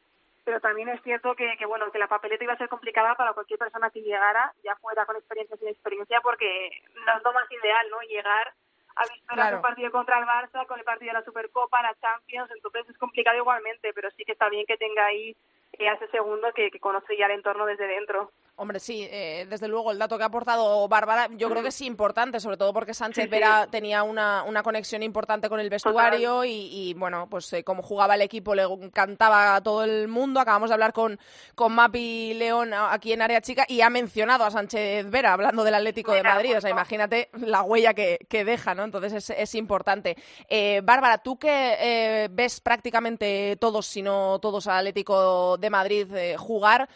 pero 0.43 0.59
también 0.59 0.89
es 0.89 1.01
cierto 1.01 1.35
que, 1.35 1.57
que 1.57 1.65
bueno, 1.65 1.91
que 1.91 1.99
la 1.99 2.07
papeleta 2.07 2.43
iba 2.43 2.53
a 2.53 2.57
ser 2.57 2.69
complicada 2.69 3.15
para 3.15 3.33
cualquier 3.33 3.59
persona 3.59 3.89
que 3.89 4.01
llegara, 4.01 4.53
ya 4.63 4.75
fuera 4.75 5.05
con 5.05 5.15
experiencia 5.15 5.57
sin 5.57 5.69
experiencia, 5.69 6.21
porque 6.21 6.69
no 7.05 7.17
es 7.17 7.23
lo 7.23 7.33
más 7.33 7.51
ideal, 7.51 7.89
¿no? 7.89 7.99
Llegar 8.01 8.53
a 8.95 9.03
visperas 9.11 9.53
un 9.53 9.61
partido 9.61 9.91
contra 9.91 10.19
el 10.19 10.25
Barça, 10.25 10.65
con 10.67 10.79
el 10.79 10.85
partido 10.85 11.13
de 11.13 11.19
la 11.19 11.25
Supercopa, 11.25 11.81
la 11.81 11.95
Champions, 11.95 12.51
entonces 12.51 12.89
es 12.89 12.97
complicado 12.97 13.37
igualmente, 13.37 13.91
pero 13.93 14.09
sí 14.11 14.23
que 14.23 14.33
está 14.33 14.49
bien 14.49 14.65
que 14.65 14.77
tenga 14.77 15.05
ahí 15.05 15.35
eh, 15.73 15.89
a 15.89 15.93
ese 15.93 16.07
segundo 16.09 16.53
que, 16.53 16.71
que 16.71 16.79
conoce 16.79 17.17
ya 17.17 17.25
el 17.25 17.33
entorno 17.33 17.65
desde 17.65 17.87
dentro. 17.87 18.31
Hombre, 18.57 18.79
sí, 18.79 19.05
eh, 19.11 19.45
desde 19.49 19.67
luego 19.67 19.91
el 19.91 19.99
dato 19.99 20.17
que 20.17 20.23
ha 20.23 20.27
aportado 20.27 20.87
Bárbara 20.87 21.27
yo 21.35 21.49
creo 21.49 21.61
que 21.61 21.69
es 21.69 21.81
importante, 21.81 22.39
sobre 22.39 22.55
todo 22.55 22.71
porque 22.71 22.93
Sánchez 22.93 23.29
Vera 23.29 23.67
tenía 23.69 24.03
una, 24.03 24.43
una, 24.43 24.63
conexión 24.63 25.03
importante 25.03 25.49
con 25.49 25.59
el 25.59 25.69
vestuario 25.69 26.45
y, 26.45 26.93
bueno, 26.97 27.27
pues 27.29 27.51
eh, 27.51 27.65
como 27.65 27.83
jugaba 27.83 28.15
el 28.15 28.21
equipo 28.21 28.55
le 28.55 28.63
encantaba 28.63 29.57
a 29.57 29.61
todo 29.61 29.83
el 29.83 30.07
mundo. 30.07 30.39
Acabamos 30.39 30.69
de 30.69 30.73
hablar 30.73 30.93
con, 30.93 31.19
con 31.53 31.73
Mapi 31.73 32.33
León 32.35 32.71
aquí 32.73 33.11
en 33.11 33.23
Área 33.23 33.41
Chica 33.41 33.65
y 33.67 33.81
ha 33.81 33.89
mencionado 33.89 34.45
a 34.45 34.51
Sánchez 34.51 35.09
Vera 35.09 35.33
hablando 35.33 35.65
del 35.65 35.75
Atlético 35.75 36.13
de 36.13 36.23
Madrid. 36.23 36.57
O 36.57 36.61
sea, 36.61 36.69
imagínate 36.69 37.27
la 37.33 37.61
huella 37.61 37.93
que, 37.93 38.19
que 38.29 38.45
deja, 38.45 38.73
¿no? 38.73 38.85
Entonces 38.85 39.11
es, 39.11 39.29
es 39.31 39.53
importante. 39.55 40.15
Eh, 40.47 40.79
Bárbara, 40.81 41.17
tú 41.17 41.37
que 41.37 42.29
ves 42.31 42.61
prácticamente 42.61 43.57
todos, 43.59 43.85
si 43.85 44.01
no 44.01 44.39
todos, 44.39 44.67
al 44.67 44.77
Atlético 44.77 45.57
de 45.57 45.69
Madrid 45.69 46.07
jugar, 46.37 46.87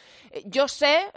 yo 0.46 0.70
sé 0.70 1.12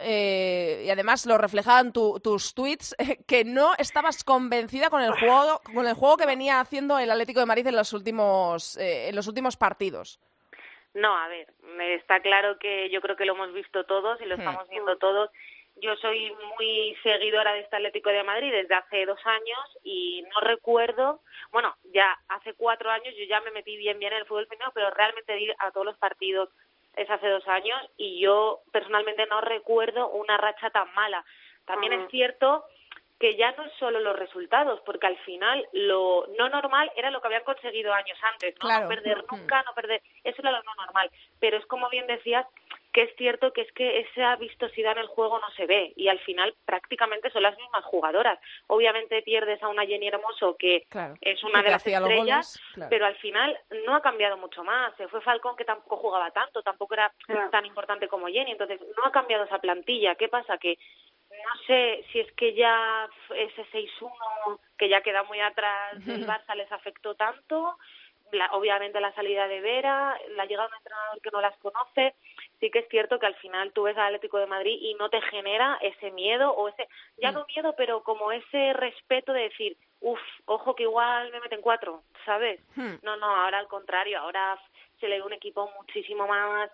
y 0.85 0.91
además 0.91 1.27
lo 1.27 1.39
reflejaban 1.39 1.93
tus 1.93 2.55
tweets, 2.55 2.95
que 3.27 3.45
no 3.45 3.73
estabas 3.79 4.25
convencida 4.25 4.91
con 4.91 5.03
el 5.03 5.13
juego, 5.13 5.61
con 5.75 5.87
el 5.87 5.95
juego 5.95 6.17
que 6.17 6.27
venía 6.27 6.61
haciendo 6.61 6.99
el 6.99 7.11
Atlético 7.11 7.41
de 7.41 7.47
Madrid 7.47 7.67
en 7.67 7.77
los 7.77 7.93
últimos, 7.93 8.77
eh, 8.77 9.09
en 9.09 9.17
los 9.17 9.27
últimos 9.29 9.57
partidos. 9.57 10.21
No, 10.95 11.17
a 11.17 11.29
ver, 11.29 11.49
está 11.81 12.21
claro 12.21 12.59
que 12.59 12.91
yo 12.91 13.01
creo 13.01 13.17
que 13.17 13.25
lo 13.25 13.35
hemos 13.35 13.53
visto 13.53 13.85
todos 13.85 14.21
y 14.21 14.27
lo 14.27 14.37
hmm. 14.37 14.41
estamos 14.41 14.69
viendo 14.69 14.97
todos. 14.99 15.31
yo 15.77 15.97
soy 15.97 16.33
muy 16.59 16.97
seguidora 17.03 17.55
de 17.55 17.61
este 17.61 17.77
Atlético 17.77 18.11
de 18.11 18.23
Madrid 18.23 18.53
desde 18.53 18.75
hace 18.75 19.07
dos 19.07 19.21
años 19.25 19.79
y 19.83 20.23
no 20.35 20.41
recuerdo, 20.41 21.23
bueno, 21.51 21.75
ya 21.95 22.19
hace 22.29 22.53
cuatro 22.55 22.91
años 22.91 23.15
yo 23.17 23.25
ya 23.25 23.41
me 23.41 23.51
metí 23.53 23.77
bien 23.77 23.99
bien 23.99 24.13
en 24.13 24.21
el 24.21 24.27
fútbol 24.27 24.47
femenino, 24.47 24.71
pero 24.75 24.91
realmente 24.91 25.41
ir 25.41 25.55
a 25.59 25.71
todos 25.71 25.87
los 25.87 25.97
partidos 25.97 26.51
es 26.97 27.09
hace 27.11 27.29
dos 27.29 27.47
años 27.49 27.81
y 27.97 28.21
yo 28.21 28.61
personalmente 28.73 29.27
no 29.27 29.41
recuerdo 29.41 30.11
una 30.11 30.37
racha 30.37 30.71
tan 30.71 30.93
mala. 30.95 31.25
También 31.65 31.93
es 31.93 32.11
cierto 32.11 32.65
que 33.23 33.37
ya 33.37 33.53
no 33.53 33.65
es 33.65 33.73
solo 33.79 34.01
los 34.01 34.19
resultados, 34.19 34.81
porque 34.85 35.07
al 35.07 35.17
final 35.19 35.65
lo 35.73 36.27
no 36.37 36.49
normal 36.49 36.91
era 36.97 37.09
lo 37.13 37.21
que 37.21 37.29
habían 37.29 37.45
conseguido 37.45 37.95
años 37.95 38.19
antes, 38.21 38.53
¿no? 38.61 38.81
no 38.81 38.89
perder 38.89 39.25
nunca, 39.31 39.63
no 39.63 39.73
perder, 39.75 40.03
eso 40.25 40.43
era 40.43 40.51
lo 40.51 40.61
no 40.65 40.75
normal. 40.75 41.09
Pero 41.39 41.57
es 41.57 41.67
como 41.67 41.89
bien 41.89 42.09
decías, 42.09 42.45
que 42.93 43.03
es 43.03 43.17
cierto 43.17 43.53
que 43.53 43.63
es 43.63 43.73
que 43.73 44.01
esa 44.01 44.37
vistosidad 44.37 44.93
en 44.93 44.99
el 44.99 45.07
juego 45.07 45.39
no 45.39 45.51
se 45.53 45.67
ve 45.67 45.93
y 45.97 46.09
al 46.09 46.19
final 46.21 46.55
prácticamente 46.65 47.31
son 47.31 47.43
las 47.43 47.57
mismas 47.57 47.85
jugadoras. 47.85 48.39
Obviamente 48.67 49.23
pierdes 49.23 49.63
a 49.63 49.69
una 49.69 49.87
Jenny 49.87 50.09
Hermoso 50.09 50.57
que 50.59 50.87
es 51.21 51.45
una 51.45 51.63
de 51.63 51.71
las 51.71 51.87
estrellas, 51.87 52.61
pero 52.91 53.07
al 53.07 53.17
final 53.17 53.59
no 53.87 53.95
ha 53.97 54.03
cambiado 54.03 54.37
mucho 54.37 54.63
más. 54.63 54.95
Se 54.97 55.09
fue 55.09 55.21
Falcón 55.23 55.57
que 55.57 55.65
tampoco 55.65 55.97
jugaba 55.97 56.31
tanto, 56.31 56.63
tampoco 56.63 56.95
era 56.95 57.13
tan 57.51 57.65
importante 57.65 58.09
como 58.09 58.27
Jenny, 58.27 58.53
entonces 58.53 58.81
no 58.97 59.05
ha 59.07 59.13
cambiado 59.13 59.45
esa 59.45 59.59
plantilla. 59.59 60.15
¿Qué 60.15 60.29
pasa? 60.29 60.59
Que 60.59 60.79
no 61.31 61.63
sé 61.67 62.05
si 62.13 62.21
es 62.21 62.31
que 62.33 62.55
ya 62.55 63.09
ese 63.35 63.65
6-1 63.73 64.61
que 64.77 64.89
ya 64.89 65.01
queda 65.01 65.23
muy 65.23 65.41
atrás 65.41 66.05
del 66.05 66.27
Barça 66.27 66.55
les 66.55 66.71
afectó 66.71 67.15
tanto, 67.15 67.79
obviamente 68.53 69.01
la 69.01 69.15
salida 69.15 69.47
de 69.49 69.61
Vera, 69.61 70.19
la 70.37 70.47
llegada 70.47 70.69
de 70.69 70.75
un 70.75 70.79
entrenador 70.79 71.21
que 71.21 71.31
no 71.31 71.41
las 71.41 71.57
conoce, 71.59 72.15
sí 72.61 72.71
que 72.71 72.81
es 72.81 72.89
cierto 72.89 73.19
que 73.19 73.27
al 73.27 73.35
final 73.37 73.73
tú 73.73 73.83
ves 73.85 73.97
al 73.97 74.07
Atlético 74.07 74.39
de 74.39 74.47
Madrid 74.47 74.79
y 74.81 74.95
no 74.95 75.09
te 75.11 75.21
genera 75.23 75.79
ese 75.83 76.11
miedo 76.13 76.53
o 76.53 76.69
ese, 76.69 76.89
ya 77.19 77.33
no 77.33 77.45
miedo, 77.47 77.75
pero 77.77 78.03
como 78.03 78.33
ese 78.33 78.73
respeto 78.73 79.33
de 79.33 79.43
decir, 79.43 79.77
uff, 80.01 80.21
ojo 80.47 80.75
que 80.75 80.85
igual 80.85 81.31
me 81.31 81.41
meten 81.41 81.61
cuatro, 81.61 82.03
¿sabes? 82.25 82.61
Hmm. 82.77 82.95
No, 83.03 83.17
no, 83.17 83.27
ahora 83.27 83.59
al 83.59 83.69
contrario, 83.69 84.19
ahora 84.19 84.59
se 85.01 85.09
le 85.09 85.17
ve 85.17 85.23
un 85.23 85.33
equipo 85.33 85.71
muchísimo 85.79 86.27
más 86.27 86.71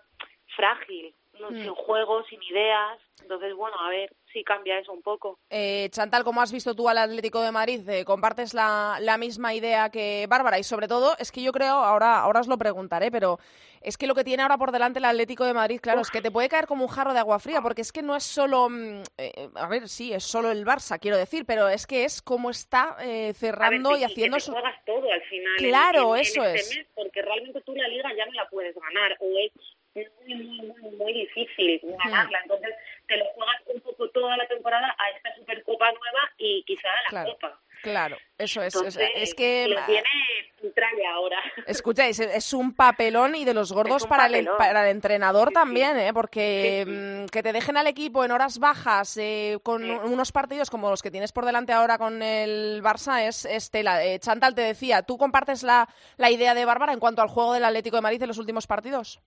frágil, 0.55 1.13
no, 1.39 1.49
sin 1.49 1.73
juego, 1.73 2.23
sin 2.25 2.41
ideas. 2.43 2.99
Entonces, 3.21 3.53
bueno, 3.55 3.77
a 3.79 3.89
ver 3.89 4.11
si 4.31 4.43
cambia 4.43 4.79
eso 4.79 4.91
un 4.91 5.01
poco. 5.01 5.39
Eh, 5.49 5.89
Chantal, 5.91 6.23
¿cómo 6.23 6.41
has 6.41 6.51
visto 6.51 6.75
tú 6.75 6.89
al 6.89 6.97
Atlético 6.97 7.41
de 7.41 7.51
Madrid? 7.51 7.87
Eh, 7.89 8.05
¿Compartes 8.05 8.53
la, 8.53 8.97
la, 9.01 9.17
misma 9.17 9.53
idea 9.53 9.89
que 9.89 10.25
Bárbara? 10.29 10.59
Y 10.59 10.63
sobre 10.63 10.87
todo, 10.87 11.15
es 11.17 11.31
que 11.31 11.41
yo 11.41 11.51
creo, 11.51 11.73
ahora, 11.73 12.19
ahora 12.19 12.41
os 12.41 12.47
lo 12.47 12.57
preguntaré, 12.57 13.11
pero 13.11 13.39
es 13.81 13.97
que 13.97 14.07
lo 14.07 14.15
que 14.15 14.23
tiene 14.23 14.43
ahora 14.43 14.57
por 14.57 14.71
delante 14.71 14.99
el 14.99 15.05
Atlético 15.05 15.45
de 15.45 15.53
Madrid, 15.53 15.79
claro, 15.81 16.01
es 16.01 16.11
que 16.11 16.21
te 16.21 16.31
puede 16.31 16.49
caer 16.49 16.67
como 16.67 16.83
un 16.83 16.89
jarro 16.89 17.13
de 17.13 17.19
agua 17.19 17.39
fría, 17.39 17.61
porque 17.61 17.81
es 17.81 17.91
que 17.91 18.01
no 18.01 18.15
es 18.15 18.23
solo, 18.23 18.69
mm, 18.69 19.03
eh, 19.17 19.49
a 19.55 19.67
ver, 19.67 19.87
sí, 19.87 20.13
es 20.13 20.23
solo 20.23 20.51
el 20.51 20.65
Barça, 20.65 20.99
quiero 20.99 21.17
decir, 21.17 21.45
pero 21.45 21.67
es 21.67 21.87
que 21.87 22.03
es 22.03 22.21
como 22.21 22.49
está 22.49 22.97
cerrando 23.33 23.97
y 23.97 24.03
haciendo 24.03 24.39
su... 24.39 24.51
juegas 24.51 24.83
todo 24.85 25.11
al 25.11 25.21
final. 25.23 25.55
Claro, 25.57 26.15
eso 26.15 26.43
este 26.43 26.81
es. 26.81 26.87
porque 26.95 27.21
realmente 27.21 27.61
tú 27.61 27.73
la 27.75 27.87
liga 27.87 28.09
ya 28.15 28.25
no 28.25 28.33
la 28.33 28.47
puedes 28.49 28.75
ganar, 28.75 29.17
o 29.19 29.37
es 29.37 29.51
es 29.95 30.07
muy, 30.25 30.35
muy, 30.35 30.67
muy, 30.67 30.91
muy 30.91 31.13
difícil 31.13 31.79
ganarla. 31.83 32.39
Entonces, 32.43 32.75
te 33.07 33.17
lo 33.17 33.25
juegas 33.35 33.61
un 33.73 33.81
poco 33.81 34.09
toda 34.09 34.37
la 34.37 34.47
temporada 34.47 34.95
a 34.97 35.09
esta 35.15 35.35
Supercopa 35.35 35.91
nueva 35.91 36.31
y 36.37 36.63
quizá 36.63 36.89
a 37.09 37.13
la 37.13 37.25
Copa. 37.25 37.59
Claro, 37.81 38.17
eso 38.37 38.61
es. 38.61 38.75
es 38.75 39.33
que 39.33 39.73
tiene 39.85 40.71
traje 40.75 41.05
ahora. 41.07 41.37
Escucháis, 41.65 42.19
es 42.19 42.53
un 42.53 42.73
papelón 42.73 43.35
y 43.35 43.45
de 43.45 43.53
los 43.53 43.71
gordos 43.71 44.05
para 44.05 44.25
el, 44.25 44.47
para 44.57 44.83
el 44.83 44.91
entrenador 44.91 45.51
también, 45.51 45.97
¿eh? 45.97 46.13
porque 46.13 46.85
mm, 46.85 47.29
que 47.29 47.41
te 47.41 47.53
dejen 47.53 47.77
al 47.77 47.87
equipo 47.87 48.25
en 48.25 48.31
horas 48.31 48.59
bajas 48.59 49.15
eh, 49.17 49.57
con 49.63 49.89
unos 49.89 50.31
partidos 50.31 50.69
como 50.69 50.89
los 50.89 51.01
que 51.01 51.11
tienes 51.11 51.31
por 51.31 51.45
delante 51.45 51.71
ahora 51.71 51.97
con 51.97 52.21
el 52.21 52.81
Barça 52.83 53.25
es, 53.25 53.45
es 53.45 53.71
tela. 53.71 54.03
Eh, 54.03 54.19
Chantal 54.19 54.55
te 54.55 54.61
decía, 54.61 55.03
¿tú 55.03 55.17
compartes 55.17 55.63
la, 55.63 55.87
la 56.17 56.29
idea 56.29 56.53
de 56.53 56.65
Bárbara 56.65 56.93
en 56.93 56.99
cuanto 56.99 57.21
al 57.21 57.29
juego 57.29 57.53
del 57.53 57.63
Atlético 57.63 57.95
de 57.95 58.01
Madrid 58.01 58.21
en 58.21 58.27
los 58.27 58.37
últimos 58.37 58.67
partidos? 58.67 59.21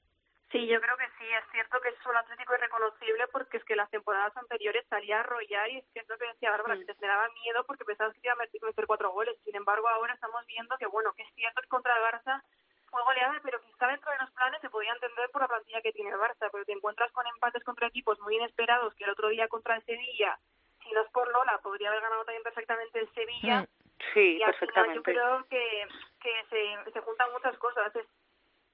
Sí, 0.53 0.67
yo 0.67 0.81
creo 0.81 0.97
que 0.99 1.09
sí. 1.19 1.25
Es 1.33 1.45
cierto 1.51 1.81
que 1.81 1.89
es 1.89 1.99
solo 2.03 2.19
Atlético 2.19 2.55
irreconocible 2.55 3.27
porque 3.29 3.57
es 3.57 3.65
que 3.65 3.75
las 3.75 3.91
temporadas 3.91 4.37
anteriores 4.37 4.85
salía 4.89 5.17
a 5.17 5.21
arrollar 5.21 5.71
y 5.71 5.79
es 5.79 5.85
cierto 5.93 6.17
que 6.19 6.27
decía 6.27 6.51
Bárbara, 6.51 6.77
que 6.77 6.85
mm. 6.85 6.87
te 6.87 6.95
generaba 6.95 7.29
miedo 7.43 7.65
porque 7.65 7.87
pensabas 7.87 8.13
que 8.13 8.21
iba 8.23 8.35
a 8.35 8.37
meter 8.37 8.87
cuatro 8.87 9.11
goles. 9.13 9.35
Sin 9.45 9.57
embargo, 9.57 9.89
ahora 9.89 10.13
estamos 10.13 10.47
viendo 10.47 10.77
que, 10.77 10.87
bueno, 10.87 11.15
que 11.15 11.23
es 11.23 11.35
cierto 11.35 11.63
que 11.63 11.69
contra 11.69 11.97
el 11.97 12.03
Barça 12.05 12.43
fue 12.91 13.03
goleada, 13.03 13.41
pero 13.43 13.63
quizá 13.63 13.87
dentro 13.87 14.13
de 14.13 14.19
los 14.19 14.31
planes 14.33 14.61
se 14.61 14.69
podía 14.69 14.93
entender 14.93 15.31
por 15.31 15.41
la 15.41 15.49
plantilla 15.49 15.81
que 15.81 15.93
tiene 15.93 16.11
el 16.11 16.19
Barça, 16.19 16.51
pero 16.53 16.67
te 16.67 16.73
encuentras 16.73 17.11
con 17.13 17.27
empates 17.27 17.65
contra 17.65 17.89
equipos 17.89 18.21
muy 18.21 18.37
inesperados 18.37 18.95
que 18.95 19.05
el 19.05 19.11
otro 19.11 19.29
día 19.29 19.49
contra 19.49 19.77
el 19.77 19.85
Sevilla, 19.85 20.39
si 20.83 20.93
no 20.93 21.01
es 21.01 21.11
por 21.13 21.33
Lola, 21.33 21.59
podría 21.63 21.89
haber 21.89 22.03
ganado 22.03 22.27
también 22.27 22.43
perfectamente 22.43 22.99
el 22.99 23.11
Sevilla. 23.15 23.63
Mm. 23.63 23.67
Sí, 24.13 24.37
y 24.37 24.45
perfectamente. 24.45 24.97
yo 24.97 25.03
creo 25.03 25.47
que, 25.49 25.89
que 26.21 26.45
se, 26.51 26.93
se 26.93 27.01
juntan 27.01 27.33
muchas 27.33 27.57
cosas. 27.57 27.95
Es 27.97 28.07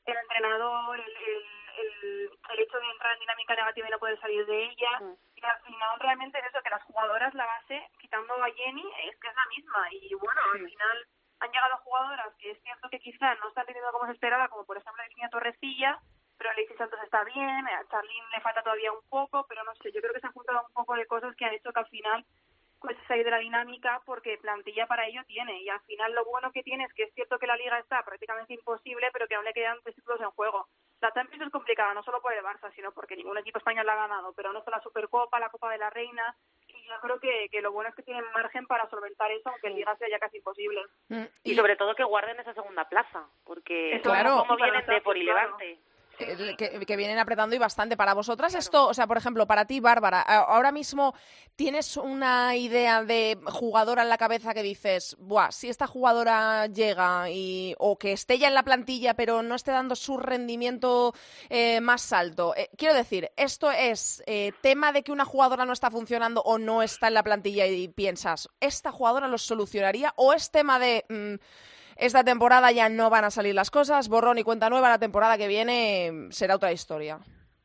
el 0.08 0.16
entrenador, 0.16 0.98
el, 0.98 1.16
en 3.12 3.20
dinámica 3.20 3.54
negativa 3.54 3.88
y 3.88 3.90
no 3.90 3.98
poder 3.98 4.20
salir 4.20 4.46
de 4.46 4.64
ella. 4.64 5.00
Mm. 5.00 5.14
Y 5.36 5.44
al 5.44 5.60
final 5.62 6.00
realmente 6.00 6.38
es 6.38 6.46
eso, 6.46 6.62
que 6.62 6.70
las 6.70 6.82
jugadoras, 6.84 7.34
la 7.34 7.46
base, 7.46 7.82
quitando 8.00 8.34
a 8.34 8.50
Jenny, 8.50 8.84
es 9.04 9.16
que 9.18 9.28
es 9.28 9.34
la 9.34 9.46
misma. 9.56 9.88
Y 9.92 10.14
bueno, 10.14 10.40
al 10.52 10.64
final 10.64 11.06
han 11.40 11.52
llegado 11.52 11.76
jugadoras 11.78 12.34
que 12.38 12.50
es 12.50 12.62
cierto 12.62 12.88
que 12.90 12.98
quizás 12.98 13.38
no 13.40 13.48
están 13.48 13.66
teniendo 13.66 13.92
como 13.92 14.06
se 14.06 14.12
esperaba, 14.12 14.48
como 14.48 14.64
por 14.64 14.76
ejemplo 14.76 15.02
Virginia 15.04 15.28
Torrecilla, 15.28 16.00
pero 16.36 16.50
Alexis 16.50 16.76
Santos 16.76 17.00
está 17.02 17.24
bien, 17.24 17.68
a 17.68 17.86
Charlene 17.90 18.26
le 18.32 18.40
falta 18.40 18.62
todavía 18.62 18.92
un 18.92 19.02
poco, 19.08 19.46
pero 19.48 19.64
no 19.64 19.74
sé, 19.76 19.92
yo 19.92 20.00
creo 20.00 20.12
que 20.12 20.20
se 20.20 20.26
han 20.26 20.32
juntado 20.32 20.64
un 20.66 20.72
poco 20.72 20.94
de 20.94 21.06
cosas 21.06 21.34
que 21.36 21.44
han 21.44 21.54
hecho 21.54 21.72
que 21.72 21.80
al 21.80 21.88
final 21.88 22.24
pues 22.80 22.96
salir 23.08 23.24
de 23.24 23.30
la 23.30 23.38
dinámica 23.38 24.00
porque 24.06 24.38
plantilla 24.38 24.86
para 24.86 25.06
ello 25.06 25.22
tiene 25.26 25.60
y 25.62 25.68
al 25.68 25.80
final 25.80 26.12
lo 26.14 26.24
bueno 26.24 26.52
que 26.52 26.62
tiene 26.62 26.84
es 26.84 26.92
que 26.94 27.04
es 27.04 27.14
cierto 27.14 27.38
que 27.38 27.46
la 27.46 27.56
liga 27.56 27.78
está 27.78 28.04
prácticamente 28.04 28.54
imposible 28.54 29.10
pero 29.12 29.26
que 29.26 29.34
aún 29.34 29.44
le 29.44 29.52
quedan 29.52 29.78
tres 29.82 29.96
títulos 29.96 30.20
en 30.20 30.30
juego 30.30 30.68
la 31.00 31.12
Champions 31.12 31.46
es 31.46 31.52
complicada 31.52 31.94
no 31.94 32.02
solo 32.02 32.20
por 32.20 32.32
el 32.32 32.44
Barça 32.44 32.72
sino 32.74 32.92
porque 32.92 33.16
ningún 33.16 33.38
equipo 33.38 33.58
español 33.58 33.86
la 33.86 33.92
ha 33.92 34.08
ganado 34.08 34.32
pero 34.32 34.52
no 34.52 34.58
está 34.58 34.70
la 34.70 34.80
Supercopa 34.80 35.38
la 35.38 35.50
Copa 35.50 35.70
de 35.70 35.78
la 35.78 35.90
Reina. 35.90 36.34
Y 36.66 36.86
yo 36.86 36.94
creo 37.00 37.20
que, 37.20 37.48
que 37.50 37.62
lo 37.62 37.72
bueno 37.72 37.90
es 37.90 37.96
que 37.96 38.02
tienen 38.02 38.24
margen 38.32 38.66
para 38.66 38.88
solventar 38.90 39.30
eso 39.30 39.48
aunque 39.48 39.68
en 39.68 39.76
liga 39.76 39.96
sea 39.96 40.08
ya 40.08 40.18
casi 40.18 40.38
imposible. 40.38 40.82
Mm, 41.08 41.24
y, 41.44 41.54
sobre 41.54 41.76
todo 41.76 41.94
que 41.94 42.04
guarden 42.04 42.38
esa 42.40 42.54
segunda 42.54 42.88
plaza 42.88 43.26
porque 43.44 44.00
claro, 44.02 44.38
como 44.38 44.56
vienen 44.56 44.86
de 44.86 45.00
por 45.00 45.16
y 45.16 45.24
levante 45.24 45.78
que, 46.18 46.96
vienen 46.96 47.18
apretando 47.18 47.54
y 47.54 47.58
bastante. 47.58 47.96
Para 47.96 48.14
vosotras 48.14 48.54
esto, 48.54 48.88
o 48.88 48.94
sea, 48.94 49.06
por 49.06 49.16
ejemplo, 49.16 49.46
para 49.46 49.64
ti, 49.64 49.80
Bárbara, 49.80 50.20
ahora 50.22 50.72
mismo 50.72 51.14
tienes 51.56 51.96
una 51.96 52.56
idea 52.56 53.02
de 53.02 53.38
jugadora 53.46 54.02
en 54.02 54.08
la 54.08 54.18
cabeza 54.18 54.54
que 54.54 54.62
dices, 54.62 55.16
Buah, 55.18 55.50
si 55.50 55.68
esta 55.68 55.86
jugadora 55.86 56.66
llega 56.66 57.30
y, 57.30 57.74
o 57.78 57.98
que 57.98 58.12
esté 58.12 58.38
ya 58.38 58.48
en 58.48 58.54
la 58.54 58.62
plantilla 58.62 59.14
pero 59.14 59.42
no 59.42 59.54
esté 59.54 59.70
dando 59.70 59.94
su 59.96 60.16
rendimiento 60.18 61.14
eh, 61.48 61.80
más 61.80 62.12
alto. 62.12 62.54
Eh, 62.56 62.70
quiero 62.76 62.94
decir, 62.94 63.30
esto 63.36 63.70
es 63.70 64.22
eh, 64.26 64.52
tema 64.60 64.92
de 64.92 65.02
que 65.02 65.12
una 65.12 65.24
jugadora 65.24 65.64
no 65.64 65.72
está 65.72 65.90
funcionando 65.90 66.42
o 66.42 66.58
no 66.58 66.82
está 66.82 67.08
en 67.08 67.14
la 67.14 67.22
plantilla 67.22 67.66
y 67.66 67.88
piensas, 67.88 68.48
¿esta 68.60 68.92
jugadora 68.92 69.28
lo 69.28 69.38
solucionaría? 69.38 70.12
¿O 70.16 70.32
es 70.32 70.50
tema 70.50 70.78
de... 70.78 71.04
Mm, 71.08 71.34
esta 71.98 72.24
temporada 72.24 72.70
ya 72.72 72.88
no 72.88 73.10
van 73.10 73.24
a 73.24 73.30
salir 73.30 73.54
las 73.54 73.70
cosas, 73.70 74.08
borrón 74.08 74.38
y 74.38 74.44
cuenta 74.44 74.70
nueva, 74.70 74.88
la 74.88 74.98
temporada 74.98 75.36
que 75.36 75.48
viene 75.48 76.28
será 76.30 76.56
otra 76.56 76.72
historia. 76.72 77.18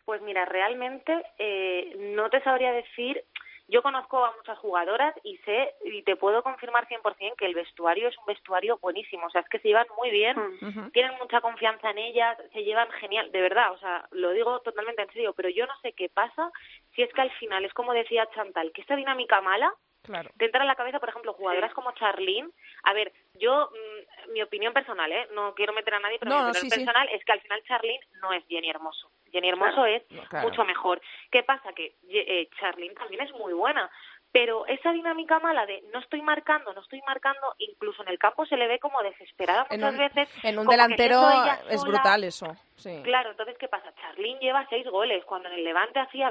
Pues 0.06 0.22
mira, 0.22 0.46
realmente 0.46 1.14
eh, 1.38 1.96
no 2.16 2.30
te 2.30 2.42
sabría 2.44 2.72
decir 2.74 3.24
yo 3.68 3.82
conozco 3.82 4.24
a 4.24 4.36
muchas 4.36 4.58
jugadoras 4.60 5.16
y 5.24 5.38
sé 5.38 5.74
y 5.86 6.04
te 6.04 6.16
puedo 6.16 6.44
confirmar 6.44 6.88
100% 6.88 7.36
que 7.38 7.46
el 7.46 7.56
vestuario 7.56 8.10
es 8.10 8.18
un 8.18 8.26
vestuario 8.26 8.78
buenísimo, 8.80 9.28
o 9.28 9.30
sea, 9.30 9.42
es 9.42 9.50
que 9.50 9.60
se 9.60 9.70
llevan 9.70 9.88
muy 9.98 10.12
bien, 10.12 10.38
mm. 10.60 10.92
tienen 10.92 11.14
mucha 11.20 11.40
confianza 11.42 11.92
en 11.92 11.98
ellas, 11.98 12.38
se 12.52 12.64
llevan 12.64 12.92
genial, 13.00 13.32
de 13.32 13.42
verdad, 13.42 13.72
o 13.72 13.78
sea, 13.78 14.08
lo 14.12 14.32
digo 14.32 14.60
totalmente 14.60 15.02
en 15.02 15.12
serio, 15.12 15.34
pero 15.34 15.50
yo 15.50 15.66
no 15.66 15.74
sé 15.82 15.94
qué 15.94 16.10
pasa 16.10 16.52
si 16.94 17.04
es 17.04 17.14
que 17.14 17.22
al 17.22 17.32
final 17.32 17.64
es 17.64 17.74
como 17.74 17.94
decía 17.94 18.28
Chantal, 18.36 18.72
que 18.74 18.82
esta 18.82 18.96
dinámica 18.96 19.40
mala 19.42 19.74
Claro. 20.04 20.30
Te 20.38 20.46
entra 20.46 20.62
en 20.62 20.68
la 20.68 20.76
cabeza, 20.76 21.00
por 21.00 21.10
ejemplo, 21.10 21.34
jugadoras 21.34 21.74
como 21.74 21.94
Charlene. 21.94 22.50
A 22.84 22.94
ver, 22.94 23.14
yo, 23.36 23.72
mm, 23.72 24.34
mi 24.34 24.42
opinión 24.42 24.74
personal, 24.74 25.12
¿eh? 25.12 25.28
No 25.34 25.56
quiero 25.56 25.74
meter 25.74 25.94
a 25.94 26.00
nadie, 26.00 26.20
pero 26.20 26.32
mi 26.32 26.50
opinión 26.50 26.70
personal 26.70 27.10
es 27.10 27.24
que 27.24 27.32
al 27.32 27.42
final 27.42 27.64
Charlene 27.64 28.06
no 28.22 28.34
es 28.34 28.44
Jenny 28.48 28.70
Hermoso. 28.70 29.10
Jenny 29.32 29.50
Hermoso 29.50 29.86
es 29.86 30.04
mucho 30.44 30.66
mejor. 30.66 31.02
¿Qué 31.32 31.44
pasa? 31.44 31.72
Que 31.74 31.96
eh, 32.10 32.50
Charlene 32.60 32.94
también 32.96 33.22
es 33.24 33.32
muy 33.32 33.54
buena, 33.54 33.90
pero 34.34 34.66
esa 34.66 34.92
dinámica 34.92 35.40
mala 35.40 35.66
de 35.68 35.84
no 35.94 36.00
estoy 36.00 36.22
marcando, 36.24 36.74
no 36.74 36.82
estoy 36.82 37.02
marcando, 37.06 37.54
incluso 37.60 38.02
en 38.02 38.10
el 38.10 38.18
campo 38.18 38.46
se 38.48 38.58
le 38.58 38.68
ve 38.68 38.80
como 38.80 39.02
desesperada 39.04 39.68
muchas 39.70 39.98
veces. 39.98 40.30
En 40.44 40.58
un 40.58 40.68
delantero 40.68 41.22
es 41.70 41.84
brutal 41.84 42.24
eso. 42.24 42.48
Sí. 42.76 43.00
Claro, 43.04 43.32
entonces, 43.32 43.56
¿qué 43.60 43.68
pasa? 43.68 43.94
Charlín 44.02 44.40
lleva 44.40 44.68
seis 44.70 44.86
goles, 44.88 45.24
cuando 45.26 45.50
en 45.50 45.56
el 45.56 45.64
Levante 45.64 46.00
hacía 46.00 46.30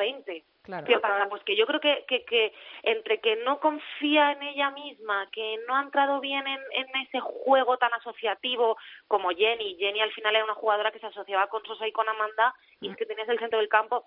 ¿Qué 0.86 0.98
pasa? 1.00 1.28
Pues 1.28 1.42
que 1.42 1.56
yo 1.56 1.66
creo 1.66 1.80
que, 1.80 2.04
que, 2.06 2.24
que 2.24 2.54
entre 2.84 3.18
que 3.20 3.36
no 3.36 3.58
confía 3.58 4.32
en 4.32 4.42
ella 4.42 4.70
misma, 4.70 5.28
que 5.32 5.58
no 5.66 5.74
ha 5.76 5.82
entrado 5.82 6.20
bien 6.20 6.46
en, 6.46 6.60
en 6.72 7.02
ese 7.02 7.18
juego 7.20 7.78
tan 7.78 7.92
asociativo 7.94 8.76
como 9.08 9.30
Jenny, 9.30 9.76
Jenny 9.76 10.00
al 10.00 10.12
final 10.12 10.36
era 10.36 10.44
una 10.44 10.54
jugadora 10.54 10.92
que 10.92 11.00
se 11.00 11.06
asociaba 11.06 11.48
con 11.48 11.64
Sosa 11.64 11.86
y 11.86 11.92
con 11.92 12.08
Amanda, 12.08 12.54
y 12.80 12.88
es 12.88 12.96
que 12.96 13.06
tenías 13.06 13.28
el 13.28 13.40
centro 13.40 13.58
del 13.58 13.68
campo, 13.68 14.06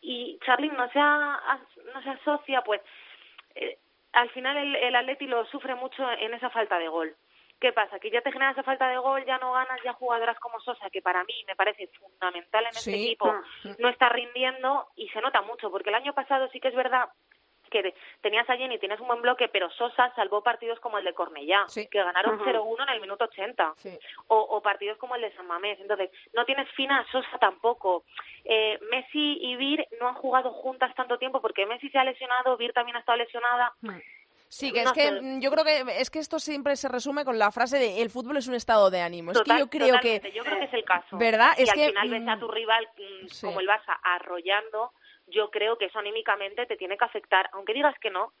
y 0.00 0.38
Charly 0.46 0.68
no 0.68 0.88
se, 0.90 1.00
no 1.00 2.02
se 2.02 2.10
asocia, 2.10 2.62
pues 2.62 2.80
eh, 3.56 3.78
al 4.12 4.30
final 4.30 4.56
el, 4.56 4.76
el 4.76 4.94
Atleti 4.94 5.26
lo 5.26 5.44
sufre 5.46 5.74
mucho 5.74 6.08
en 6.12 6.32
esa 6.32 6.50
falta 6.50 6.78
de 6.78 6.88
gol. 6.88 7.16
¿Qué 7.60 7.72
pasa? 7.72 7.98
Que 7.98 8.10
ya 8.10 8.20
te 8.20 8.30
genera 8.30 8.52
esa 8.52 8.62
falta 8.62 8.88
de 8.88 8.98
gol, 8.98 9.24
ya 9.24 9.38
no 9.38 9.52
ganas, 9.52 9.80
ya 9.84 9.92
jugadoras 9.94 10.38
como 10.38 10.60
Sosa, 10.60 10.90
que 10.90 11.02
para 11.02 11.24
mí 11.24 11.34
me 11.46 11.56
parece 11.56 11.88
fundamental 11.88 12.64
en 12.64 12.70
este 12.70 12.94
equipo, 12.94 13.32
mm. 13.64 13.70
no 13.78 13.88
está 13.88 14.08
rindiendo 14.08 14.86
y 14.94 15.08
se 15.08 15.20
nota 15.20 15.42
mucho, 15.42 15.70
porque 15.70 15.90
el 15.90 15.96
año 15.96 16.14
pasado 16.14 16.48
sí 16.52 16.60
que 16.60 16.68
es 16.68 16.74
verdad 16.74 17.08
que 17.68 17.94
tenías 18.20 18.48
a 18.48 18.56
Jenny, 18.56 18.78
tienes 18.78 19.00
un 19.00 19.08
buen 19.08 19.22
bloque, 19.22 19.48
pero 19.48 19.70
Sosa 19.70 20.12
salvó 20.14 20.42
partidos 20.42 20.80
como 20.80 20.98
el 20.98 21.04
de 21.04 21.14
Cornellá, 21.14 21.66
que 21.74 22.02
ganaron 22.02 22.40
0-1 22.40 22.82
en 22.82 22.88
el 22.88 23.00
minuto 23.00 23.24
80, 23.24 23.74
o, 24.28 24.36
o, 24.38 24.62
partidos 24.62 24.98
como 24.98 25.14
el 25.16 25.22
de 25.22 25.34
San 25.34 25.46
Mamés. 25.46 25.78
Entonces, 25.80 26.10
no 26.34 26.44
tienes 26.44 26.68
fina 26.72 27.00
a 27.00 27.12
Sosa 27.12 27.38
tampoco. 27.38 28.04
Eh, 28.44 28.78
Messi 28.90 29.38
y 29.40 29.56
Vir 29.56 29.86
no 30.00 30.08
han 30.08 30.14
jugado 30.14 30.52
juntas 30.52 30.94
tanto 30.94 31.18
tiempo 31.18 31.40
porque 31.40 31.66
Messi 31.66 31.88
se 31.90 31.98
ha 31.98 32.04
lesionado, 32.04 32.56
Vir 32.56 32.72
también 32.72 32.96
ha 32.96 33.00
estado 33.00 33.18
lesionada. 33.18 33.72
Mm. 33.82 33.98
Sí, 34.48 34.72
que 34.72 34.82
es 34.82 34.92
que 34.92 35.12
mm, 35.12 35.40
yo 35.40 35.50
creo 35.50 35.64
que 35.64 35.84
es 36.00 36.10
que 36.10 36.18
esto 36.18 36.38
siempre 36.38 36.76
se 36.76 36.88
resume 36.88 37.24
con 37.24 37.38
la 37.38 37.50
frase 37.52 37.78
de 37.78 38.02
el 38.02 38.10
fútbol 38.10 38.36
es 38.38 38.48
un 38.48 38.54
estado 38.54 38.90
de 38.90 39.00
ánimo. 39.00 39.32
es 39.32 39.42
que 39.42 39.58
yo 39.58 39.68
creo 39.68 40.00
que 40.00 40.32
yo 40.34 40.42
creo 40.42 40.58
que 40.58 40.64
es 40.64 40.74
el 40.74 40.84
caso. 40.84 41.16
¿Verdad? 41.16 41.52
Y 41.58 41.62
es 41.62 41.70
al 41.70 41.74
que 41.76 41.86
final 41.88 42.10
ves 42.10 42.28
a 42.28 42.36
mm, 42.36 42.40
tu 42.40 42.48
rival 42.48 42.88
mm, 42.96 43.46
como 43.46 43.60
el 43.60 43.68
Barça 43.68 43.98
arrollando, 44.02 44.92
yo 45.26 45.50
creo 45.50 45.76
que 45.76 45.86
eso 45.86 45.98
anímicamente 45.98 46.66
te 46.66 46.76
tiene 46.76 46.96
que 46.96 47.04
afectar, 47.04 47.50
aunque 47.52 47.74
digas 47.74 47.94
que 48.00 48.10
no, 48.10 48.32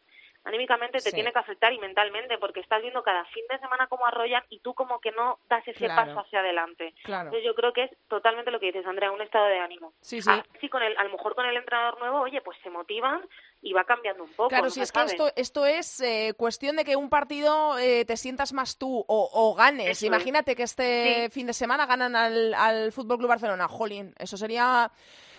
anímicamente 0.44 0.98
te 0.98 1.12
tiene 1.12 1.32
que 1.32 1.38
afectar 1.38 1.72
y 1.72 1.78
mentalmente 1.78 2.38
porque 2.38 2.60
estás 2.60 2.80
viendo 2.80 3.02
cada 3.02 3.24
fin 3.26 3.44
de 3.50 3.58
semana 3.58 3.86
cómo 3.86 4.06
arrollan 4.06 4.42
y 4.48 4.60
tú 4.60 4.74
como 4.74 5.00
que 5.00 5.12
no 5.12 5.38
das 5.48 5.66
ese 5.68 5.88
paso 5.88 6.20
hacia 6.20 6.40
adelante. 6.40 6.94
Entonces 7.04 7.44
yo 7.44 7.54
creo 7.54 7.72
que 7.72 7.84
es 7.84 7.90
totalmente 8.08 8.50
lo 8.50 8.60
que 8.60 8.66
dices, 8.66 8.86
Andrea, 8.86 9.12
un 9.12 9.20
estado 9.20 9.46
de 9.46 9.58
ánimo. 9.58 9.92
Sí, 10.00 10.22
sí. 10.22 10.30
Así 10.30 10.68
con 10.68 10.82
el, 10.82 10.96
a 10.96 11.04
lo 11.04 11.10
mejor 11.10 11.34
con 11.34 11.46
el 11.46 11.56
entrenador 11.56 11.98
nuevo, 11.98 12.20
oye, 12.20 12.40
pues 12.40 12.58
se 12.62 12.70
motivan 12.70 13.22
y 13.60 13.72
va 13.72 13.84
cambiando 13.84 14.24
un 14.24 14.30
poco. 14.30 14.48
Claro, 14.48 14.70
si 14.70 14.80
es 14.80 14.92
que 14.92 15.02
esto, 15.02 15.30
esto 15.34 15.66
es 15.66 16.00
eh, 16.00 16.34
cuestión 16.36 16.76
de 16.76 16.84
que 16.84 16.96
un 16.96 17.08
partido 17.08 17.78
eh, 17.78 18.04
te 18.04 18.16
sientas 18.16 18.52
más 18.52 18.78
tú 18.78 19.04
o, 19.06 19.30
o 19.32 19.54
ganes. 19.54 20.02
Imagínate 20.02 20.54
que 20.54 20.62
este 20.62 21.28
fin 21.30 21.46
de 21.46 21.52
semana 21.52 21.86
ganan 21.86 22.14
al, 22.16 22.54
al 22.54 22.92
Fútbol 22.92 23.18
Club 23.18 23.28
Barcelona. 23.28 23.68
Jolín, 23.68 24.14
eso 24.18 24.36
sería 24.36 24.90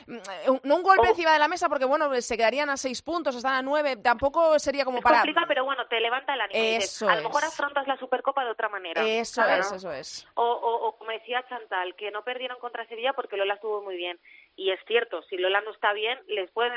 Mm, 0.09 0.57
no 0.63 0.75
un 0.77 0.81
golpe 0.81 1.05
oh. 1.05 1.09
encima 1.11 1.33
de 1.33 1.39
la 1.39 1.47
mesa 1.47 1.69
porque 1.69 1.85
bueno 1.85 2.09
se 2.19 2.35
quedarían 2.35 2.69
a 2.71 2.77
seis 2.77 2.99
puntos 3.03 3.35
están 3.35 3.53
a 3.53 3.61
nueve 3.61 3.95
tampoco 3.97 4.57
sería 4.57 4.83
como 4.83 5.01
para 5.01 5.17
complica 5.17 5.45
pero 5.47 5.65
bueno 5.65 5.85
te 5.85 5.99
levanta 5.99 6.33
el 6.33 6.41
ánimo 6.41 6.59
eso 6.59 7.07
a 7.07 7.15
lo 7.17 7.23
mejor 7.23 7.45
afrontas 7.45 7.87
la 7.87 7.95
supercopa 7.97 8.43
de 8.43 8.49
otra 8.49 8.69
manera 8.69 9.05
eso 9.05 9.43
es 9.45 9.71
eso 9.71 9.91
es 9.91 10.27
o, 10.33 10.43
o, 10.43 10.97
como 10.97 11.11
decía 11.11 11.45
Chantal 11.47 11.95
que 11.95 12.09
no 12.09 12.23
perdieron 12.23 12.57
contra 12.59 12.87
Sevilla 12.87 13.13
porque 13.13 13.37
Lola 13.37 13.53
estuvo 13.53 13.83
muy 13.83 13.97
bien 13.97 14.19
y 14.59 14.71
es 14.71 14.79
cierto 14.85 15.21
si 15.23 15.37
Lola 15.37 15.61
no 15.61 15.71
está 15.71 15.93
bien 15.93 16.19
les 16.27 16.51
pueden 16.51 16.73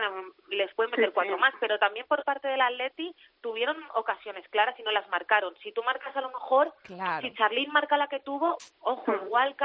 les 0.48 0.72
pueden 0.74 0.92
meter 0.92 1.12
cuatro 1.12 1.36
más 1.36 1.52
pero 1.60 1.78
también 1.78 2.06
por 2.06 2.24
parte 2.24 2.46
del 2.46 2.60
Atleti 2.60 3.14
tuvieron 3.40 3.76
ocasiones 3.94 4.48
claras 4.48 4.78
y 4.78 4.82
no 4.82 4.92
las 4.92 5.08
marcaron 5.08 5.56
si 5.62 5.72
tú 5.72 5.82
marcas 5.82 6.16
a 6.16 6.20
lo 6.20 6.28
mejor 6.28 6.72
si 7.20 7.34
Charlene 7.34 7.72
marca 7.72 7.96
la 7.96 8.06
que 8.06 8.20
tuvo 8.20 8.56
ojo 8.80 9.10
hmm. 9.10 9.26
igual 9.26 9.56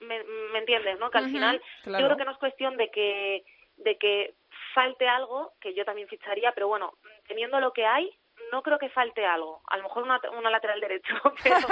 me, 0.00 0.22
me 0.52 0.58
entiendes, 0.58 0.98
¿no? 0.98 1.10
Que 1.10 1.18
al 1.18 1.30
final 1.30 1.62
yo 1.84 1.92
creo 1.92 2.16
que 2.16 2.24
no 2.24 2.32
es 2.32 2.38
cuestión 2.38 2.76
de 2.76 2.90
que 2.90 3.44
de 3.76 3.96
que 3.96 4.34
falte 4.74 5.08
algo, 5.08 5.52
que 5.60 5.74
yo 5.74 5.84
también 5.84 6.08
ficharía, 6.08 6.52
pero 6.52 6.68
bueno, 6.68 6.92
teniendo 7.26 7.58
lo 7.60 7.72
que 7.72 7.86
hay, 7.86 8.10
no 8.52 8.62
creo 8.62 8.78
que 8.78 8.90
falte 8.90 9.24
algo. 9.24 9.62
A 9.66 9.78
lo 9.78 9.84
mejor 9.84 10.04
una, 10.04 10.20
una 10.38 10.50
lateral 10.50 10.78
derecho, 10.78 11.14
pero, 11.42 11.66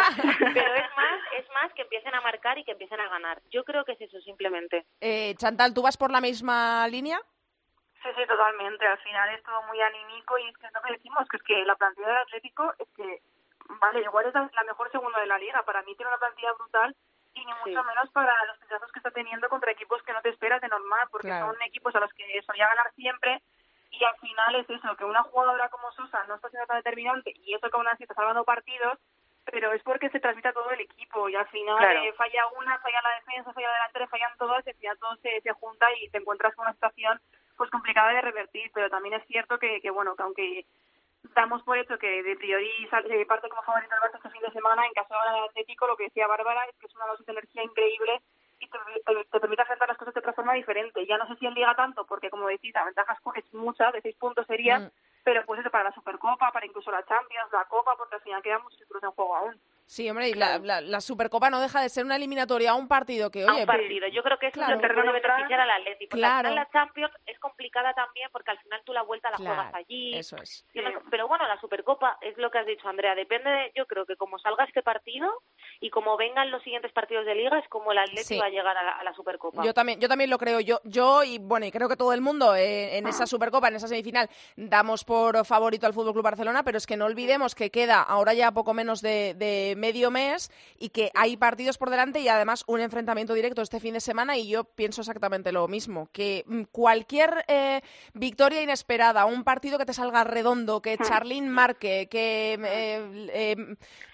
pero 0.54 0.74
es 0.74 0.96
más 0.96 1.20
es 1.36 1.48
más 1.50 1.72
que 1.74 1.82
empiecen 1.82 2.14
a 2.14 2.22
marcar 2.22 2.58
y 2.58 2.64
que 2.64 2.72
empiecen 2.72 2.98
a 3.00 3.08
ganar. 3.08 3.40
Yo 3.50 3.62
creo 3.64 3.84
que 3.84 3.92
es 3.92 4.00
eso 4.00 4.18
simplemente. 4.22 4.86
Eh, 5.00 5.34
Chantal, 5.36 5.74
¿tú 5.74 5.82
vas 5.82 5.98
por 5.98 6.10
la 6.10 6.20
misma 6.20 6.88
línea? 6.88 7.20
Sí, 8.02 8.08
sí, 8.16 8.26
totalmente. 8.26 8.86
Al 8.86 8.98
final 8.98 9.28
es 9.34 9.42
todo 9.42 9.62
muy 9.64 9.78
anímico 9.80 10.38
y 10.38 10.48
es 10.48 10.56
que 10.56 10.68
lo 10.72 10.80
que 10.80 10.92
decimos, 10.94 11.28
que 11.28 11.36
es 11.36 11.42
que 11.42 11.64
la 11.66 11.76
plantilla 11.76 12.08
del 12.08 12.16
Atlético 12.16 12.72
es 12.78 12.88
que, 12.96 13.20
vale, 13.78 14.00
igual 14.00 14.26
es 14.26 14.34
la 14.34 14.64
mejor 14.64 14.90
segunda 14.90 15.20
de 15.20 15.26
la 15.26 15.38
liga. 15.38 15.62
Para 15.62 15.82
mí 15.82 15.94
tiene 15.94 16.08
una 16.08 16.18
plantilla 16.18 16.52
brutal 16.54 16.96
y 17.34 17.44
ni 17.44 17.52
mucho 17.52 17.84
menos 17.84 18.10
para 18.10 18.32
los 18.46 18.58
pinchazos 18.58 18.90
que 18.90 18.98
está 18.98 19.10
teniendo 19.10 19.50
contra 19.50 19.70
equipos 19.70 20.02
que 20.02 20.14
no 20.14 20.22
te 20.22 20.30
esperas 20.30 20.62
de 20.62 20.68
normal, 20.68 21.08
porque 21.12 21.28
son 21.28 21.54
equipos 21.62 21.94
a 21.94 22.00
los 22.00 22.12
que 22.14 22.24
solía 22.42 22.68
ganar 22.68 22.90
siempre 22.94 23.42
y 23.90 24.04
al 24.04 24.16
final 24.18 24.54
es 24.56 24.70
eso, 24.70 24.96
que 24.96 25.04
una 25.04 25.22
jugadora 25.24 25.68
como 25.68 25.90
Sosa 25.92 26.24
no 26.28 26.36
está 26.36 26.48
siendo 26.48 26.66
tan 26.66 26.78
determinante 26.78 27.32
y 27.34 27.54
eso 27.54 27.68
que 27.68 27.76
aún 27.76 27.88
así 27.88 28.04
está 28.04 28.14
salvando 28.14 28.44
partidos, 28.44 28.98
pero 29.44 29.72
es 29.72 29.82
porque 29.82 30.10
se 30.10 30.20
transmite 30.20 30.48
a 30.48 30.52
todo 30.52 30.70
el 30.70 30.80
equipo 30.80 31.28
y 31.28 31.34
al 31.34 31.48
final 31.48 31.96
eh, 31.96 32.12
falla 32.12 32.46
una, 32.56 32.78
falla 32.78 33.02
la 33.02 33.14
defensa, 33.16 33.52
falla 33.52 33.72
delantera, 33.72 34.08
fallan 34.08 34.38
todas 34.38 34.66
y 34.66 34.70
al 34.70 34.76
final 34.76 34.98
todo 34.98 35.16
se, 35.16 35.40
se 35.40 35.52
junta 35.52 35.86
y 36.00 36.08
te 36.10 36.18
encuentras 36.18 36.54
con 36.54 36.64
una 36.64 36.74
situación 36.74 37.20
pues 37.56 37.70
complicada 37.70 38.12
de 38.12 38.20
revertir, 38.22 38.70
pero 38.72 38.88
también 38.88 39.14
es 39.14 39.26
cierto 39.26 39.58
que, 39.58 39.80
que 39.80 39.90
bueno, 39.90 40.14
que 40.16 40.22
aunque 40.22 40.66
damos 41.34 41.62
por 41.62 41.78
hecho 41.78 41.98
que 41.98 42.22
de 42.22 42.36
priori 42.36 42.88
sale, 42.88 43.26
parte 43.26 43.48
como 43.48 43.62
favorito 43.62 43.94
el 43.94 44.00
Barça 44.00 44.16
este 44.16 44.30
fin 44.30 44.42
de 44.42 44.52
semana. 44.52 44.86
En 44.86 44.92
caso 44.92 45.14
del 45.14 45.44
Atlético, 45.44 45.86
lo 45.86 45.96
que 45.96 46.04
decía 46.04 46.26
Bárbara 46.26 46.64
es 46.66 46.76
que 46.78 46.86
es 46.86 46.94
una 46.94 47.06
dosis 47.06 47.26
de 47.26 47.32
energía 47.32 47.62
increíble 47.62 48.22
y 48.60 48.68
te, 48.68 48.78
te, 49.30 49.40
permite 49.40 49.62
afrontar 49.62 49.88
las 49.88 49.98
cosas 49.98 50.14
de 50.14 50.20
otra 50.20 50.32
forma 50.32 50.54
diferente. 50.54 51.06
Ya 51.06 51.16
no 51.18 51.26
sé 51.26 51.36
si 51.36 51.46
en 51.46 51.54
Liga 51.54 51.74
tanto, 51.74 52.04
porque 52.06 52.30
como 52.30 52.46
decís, 52.46 52.72
la 52.74 52.84
ventaja 52.84 53.16
es 53.36 53.54
mucha, 53.54 53.90
de 53.90 54.02
seis 54.02 54.16
puntos 54.16 54.46
sería, 54.46 54.78
mm. 54.78 54.90
pero 55.24 55.44
pues 55.46 55.60
eso 55.60 55.70
para 55.70 55.84
la 55.84 55.92
Supercopa, 55.92 56.52
para 56.52 56.66
incluso 56.66 56.90
la 56.90 57.04
Champions, 57.04 57.50
la 57.52 57.64
Copa, 57.64 57.96
porque 57.96 58.16
al 58.16 58.22
final 58.22 58.42
quedan 58.42 58.62
muchos 58.62 58.78
títulos 58.78 59.02
en 59.02 59.10
juego 59.10 59.36
aún. 59.36 59.60
Sí, 59.90 60.08
hombre, 60.08 60.28
y 60.28 60.34
la, 60.34 60.60
la, 60.60 61.00
Supercopa 61.00 61.50
no 61.50 61.60
deja 61.60 61.82
de 61.82 61.88
ser 61.88 62.04
una 62.04 62.14
eliminatoria 62.14 62.70
a 62.70 62.74
un 62.76 62.86
partido 62.86 63.28
que, 63.28 63.44
oye... 63.44 63.58
A 63.58 63.60
un 63.62 63.66
partido. 63.66 64.06
Yo 64.06 64.22
creo 64.22 64.38
que 64.38 64.46
es 64.46 64.52
claro, 64.52 64.80
que 64.80 64.86
debe 64.86 65.02
beneficiar 65.02 65.58
al 65.58 65.70
Atlético. 65.72 66.16
Claro. 66.16 66.54
la 66.54 66.70
Champions 66.70 67.12
es 67.26 67.36
complicada 67.40 67.92
también 67.92 68.28
porque 68.30 68.52
al 68.52 68.60
final 68.60 68.80
tú 68.84 68.92
la 68.92 69.02
vuelta 69.02 69.32
la 69.32 69.38
juegas 69.38 69.74
allí. 69.74 70.14
Eso 70.16 70.36
es. 70.36 70.64
Pero 71.10 71.26
bueno, 71.26 71.44
la 71.48 71.60
Supercopa 71.60 72.18
es 72.20 72.38
lo 72.38 72.52
que 72.52 72.58
has 72.58 72.66
dicho, 72.66 72.88
Andrea. 72.88 73.16
Depende 73.16 73.50
de, 73.50 73.72
yo 73.74 73.84
creo 73.86 74.06
que 74.06 74.14
como 74.14 74.38
salga 74.38 74.62
este 74.62 74.80
partido 74.80 75.28
y 75.80 75.90
como 75.90 76.16
vengan 76.16 76.52
los 76.52 76.62
siguientes 76.62 76.92
partidos 76.92 77.26
de 77.26 77.34
Liga 77.34 77.58
es 77.58 77.68
como 77.68 77.90
el 77.90 77.98
Atlético 77.98 78.42
va 78.42 78.46
a 78.46 78.50
llegar 78.50 78.76
a 78.76 79.02
la, 79.02 79.12
Supercopa. 79.14 79.64
Yo 79.64 79.74
también, 79.74 79.98
yo 79.98 80.06
también 80.06 80.30
lo 80.30 80.38
creo. 80.38 80.60
Yo, 80.60 80.78
yo 80.84 81.24
y 81.24 81.38
bueno, 81.40 81.66
y 81.66 81.72
creo 81.72 81.88
que 81.88 81.96
todo 81.96 82.12
el 82.12 82.20
mundo 82.20 82.54
eh, 82.54 82.96
en 82.96 83.08
esa 83.08 83.26
Supercopa, 83.26 83.66
en 83.66 83.74
esa 83.74 83.88
semifinal, 83.88 84.30
damos 84.54 85.02
por 85.02 85.44
favorito 85.44 85.88
al 85.88 85.94
Fútbol 85.94 86.12
Club 86.12 86.24
Barcelona, 86.24 86.62
pero 86.62 86.78
es 86.78 86.86
que 86.86 86.96
no 86.96 87.06
olvidemos 87.06 87.56
que 87.56 87.70
queda 87.70 88.00
ahora 88.00 88.34
ya 88.34 88.52
poco 88.52 88.72
menos 88.72 89.02
de, 89.02 89.34
de 89.34 89.79
medio 89.80 90.10
mes 90.10 90.52
y 90.78 90.90
que 90.90 91.10
hay 91.14 91.36
partidos 91.36 91.78
por 91.78 91.90
delante 91.90 92.20
y 92.20 92.28
además 92.28 92.64
un 92.66 92.80
enfrentamiento 92.80 93.34
directo 93.34 93.62
este 93.62 93.80
fin 93.80 93.94
de 93.94 94.00
semana 94.00 94.36
y 94.36 94.48
yo 94.48 94.64
pienso 94.64 95.00
exactamente 95.00 95.50
lo 95.52 95.66
mismo, 95.66 96.08
que 96.12 96.44
mm, 96.46 96.64
cualquier 96.70 97.44
eh, 97.48 97.80
victoria 98.14 98.62
inesperada, 98.62 99.24
un 99.24 99.42
partido 99.42 99.78
que 99.78 99.86
te 99.86 99.92
salga 99.92 100.22
redondo, 100.24 100.80
que 100.82 100.96
hmm. 100.96 101.02
Charlín 101.02 101.48
marque, 101.48 102.08
que 102.10 102.54
eh, 102.54 103.28
eh, 103.32 103.56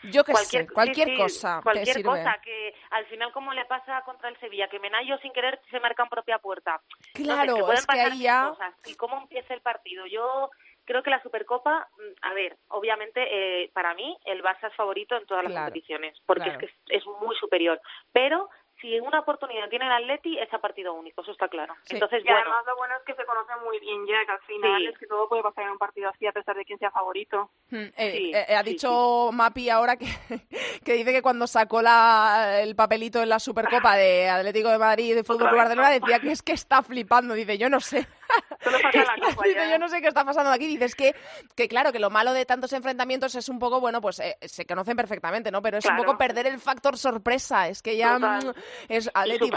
yo 0.05 0.25
qué 0.25 0.35
sé, 0.37 0.67
cualquier 0.69 1.17
cosa. 1.17 1.61
Cualquier 1.63 2.03
cosa, 2.03 2.37
que 2.43 2.75
al 2.91 3.07
final 3.07 3.33
como 3.33 3.53
le 3.53 3.65
pasa 3.65 4.03
contra 4.03 4.29
el 4.29 4.39
Sevilla, 4.39 4.69
que 4.69 4.79
Menayo 4.79 5.19
sin 5.19 5.33
querer 5.33 5.61
se 5.71 5.81
marca 5.81 6.05
en 6.05 6.09
propia 6.09 6.39
puerta. 6.39 6.81
Claro, 7.13 7.73
es 7.73 7.87
que 7.87 8.01
ahí 8.01 8.21
ya... 8.21 8.53
¿Y 8.87 8.95
cómo 8.95 9.19
empieza 9.21 9.55
el 9.55 9.61
partido? 9.61 10.07
Yo 10.07 10.51
creo 10.87 11.03
que 11.03 11.11
la 11.11 11.23
Supercopa, 11.23 11.89
mm, 11.99 12.13
a 12.23 12.33
ver, 12.33 12.57
obviamente 12.69 13.21
eh, 13.21 13.71
para 13.75 13.95
mí 13.95 14.17
el 14.25 14.43
Barça 14.43 14.69
es 14.69 14.77
favorito 14.77 15.17
en 15.17 15.27
todas 15.27 15.45
las 15.45 15.53
competiciones, 15.53 16.17
porque 16.25 16.49
es 16.49 16.59
que 16.59 16.71
es, 16.89 17.05
muy 17.21 17.37
superior. 17.37 17.81
Pero 18.13 18.49
si 18.81 19.01
una 19.01 19.21
oportunidad 19.21 19.69
tiene 19.69 19.87
el 19.87 19.93
Atleti, 19.93 20.39
es 20.39 20.53
a 20.53 20.59
partido 20.59 20.93
único, 20.93 21.23
eso 21.23 21.33
está 21.33 21.49
claro. 21.49 21.75
Entonces, 21.89 22.23
y 22.25 22.29
además 22.29 22.65
lo 22.67 22.77
bueno 22.77 22.95
es 22.97 23.05
que 23.05 23.15
se 23.15 23.25
conoce 23.25 23.53
muy 23.65 23.81
bien 23.81 24.07
ya, 24.07 24.25
que 24.27 24.33
al 24.33 24.41
final 24.41 24.87
es 24.87 24.99
que 24.99 25.07
todo 25.07 25.29
puede 25.29 25.43
pasar 25.43 25.65
en 25.65 25.71
un 25.71 25.79
partido 25.79 26.11
así 26.11 26.27
a 26.27 26.33
pesar 26.33 26.57
de 26.57 26.65
quién 26.65 26.79
sea 26.79 26.91
favorito. 26.91 27.51
Hmm, 27.71 27.89
eh, 27.97 28.33
eh, 28.49 28.55
ha 28.55 28.63
dicho 28.63 29.31
Mapi 29.33 29.71
ahora 29.71 29.97
que, 29.97 30.07
que 30.85 30.93
dice 30.93 31.13
que 31.13 31.23
cuando 31.23 31.47
sacó 31.47 31.81
la, 31.81 32.61
el 32.61 32.77
papelito 32.77 33.23
en 33.23 33.31
la 33.31 33.39
Supercopa 33.39 33.97
de 33.97 34.29
Atlético 34.29 34.69
de 34.69 34.79
Madrid 34.79 35.07
y 35.07 35.15
de 35.15 35.25
Fútbol 35.25 35.49
Club 35.49 35.59
Barcelona 35.59 35.91
decía 35.91 36.21
que 36.21 36.33
es 36.33 36.43
que 36.43 36.53
está 36.53 36.83
flipando, 36.83 37.35
dice, 37.35 37.57
yo 37.57 37.71
no 37.71 37.81
sé. 37.81 38.07
yo 39.71 39.79
no 39.79 39.89
sé 39.89 40.01
qué 40.01 40.09
está 40.09 40.25
pasando 40.25 40.51
aquí. 40.51 40.67
Dices 40.67 40.95
que, 40.95 41.15
que, 41.55 41.69
claro, 41.69 41.93
que 41.93 41.99
lo 41.99 42.11
malo 42.11 42.33
de 42.33 42.45
tantos 42.45 42.73
enfrentamientos 42.73 43.35
es 43.35 43.49
un 43.49 43.59
poco, 43.59 43.81
bueno, 43.81 44.01
pues 44.01 44.19
eh, 44.21 44.37
se 44.43 44.67
conocen 44.67 44.97
perfectamente, 44.97 45.51
¿no? 45.51 45.63
Pero 45.63 45.79
es 45.79 45.87
un 45.87 45.97
poco 45.97 46.17
perder 46.17 46.47
el 46.47 46.59
factor 46.59 46.97
sorpresa. 46.99 47.69
Es 47.69 47.83
que 47.83 47.97
ya 47.97 48.19
mm, 48.19 48.53
es 48.89 49.11
Atleti 49.15 49.51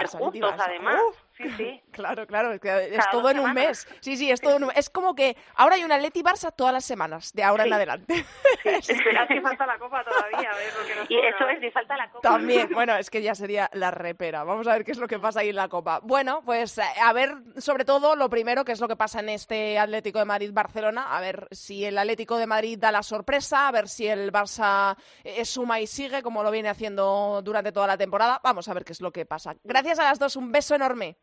además. 0.60 1.02
Sí, 1.40 1.50
sí. 1.58 1.82
Claro, 2.00 2.26
claro, 2.28 2.54
es, 2.54 2.62
que 2.62 2.96
es 2.96 3.10
todo 3.12 3.30
en 3.30 3.40
un 3.40 3.54
mes. 3.54 3.86
Sí, 4.00 4.16
sí, 4.16 4.32
es 4.32 4.40
todo 4.40 4.56
en 4.56 4.64
un 4.64 4.72
Es 4.74 4.90
como 4.90 5.16
que 5.16 5.36
ahora 5.56 5.76
hay 5.76 5.84
un 5.84 5.92
Atleti 5.92 6.24
Barça 6.24 6.54
todas 6.56 6.72
las 6.72 6.86
semanas, 6.86 7.34
de 7.34 7.44
ahora 7.44 7.66
en 7.66 7.74
adelante. 7.74 8.26
Sí, 8.64 8.70
espera 8.94 9.28
que 9.28 9.42
falta 9.42 9.66
la 9.66 9.78
copa 9.78 10.02
todavía, 10.06 10.50
a 10.50 10.56
ver 10.56 10.74
lo 10.80 10.86
que 10.88 10.96
nos 10.96 11.12
Y 11.12 11.18
eso 11.18 11.50
es, 11.50 11.60
ni 11.60 11.70
falta 11.72 11.98
la 11.98 12.10
copa. 12.10 12.22
También, 12.22 12.70
bueno, 12.74 12.96
es 12.96 13.10
que 13.10 13.22
ya 13.22 13.36
sería 13.36 13.70
la 13.74 13.92
repera. 13.92 14.46
Vamos 14.46 14.66
a 14.68 14.74
ver 14.74 14.86
qué 14.86 14.92
es 14.92 14.98
lo 14.98 15.08
que 15.08 15.20
pasa 15.20 15.42
ahí 15.42 15.50
en 15.50 15.58
la 15.58 15.68
copa. 15.68 16.00
Bueno, 16.02 16.42
pues 16.46 16.78
eh, 16.78 16.84
a 17.04 17.12
ver, 17.12 17.36
sobre 17.58 17.84
todo, 17.84 18.16
lo 18.16 18.30
primero, 18.30 18.64
qué 18.64 18.72
es 18.72 18.80
lo 18.80 18.88
que 18.88 18.96
pasa 18.96 19.20
en 19.20 19.28
este 19.28 19.78
Atlético 19.78 20.20
de 20.20 20.26
Madrid-Barcelona, 20.26 21.18
a 21.18 21.20
ver 21.20 21.50
si 21.52 21.84
el 21.84 21.98
Atlético 21.98 22.38
de 22.38 22.48
Madrid 22.48 22.80
da 22.80 22.94
la 22.94 23.04
sorpresa, 23.04 23.68
a 23.68 23.72
ver 23.72 23.90
si 23.90 24.08
el 24.08 24.32
Barça 24.32 24.96
eh, 25.26 25.44
suma 25.44 25.82
y 25.82 25.88
sigue, 25.88 26.22
como 26.22 26.44
lo 26.44 26.52
viene 26.52 26.70
haciendo 26.70 27.42
durante 27.44 27.74
toda 27.74 27.88
la 27.88 27.98
temporada. 27.98 28.40
Vamos 28.42 28.70
a 28.70 28.74
ver 28.74 28.86
qué 28.86 28.94
es 28.94 29.02
lo 29.02 29.12
que 29.12 29.26
pasa. 29.26 29.56
Gracias 29.66 30.00
a 30.00 30.04
las 30.04 30.18
dos, 30.18 30.38
un 30.38 30.52
beso 30.52 30.76
enorme. 30.76 31.18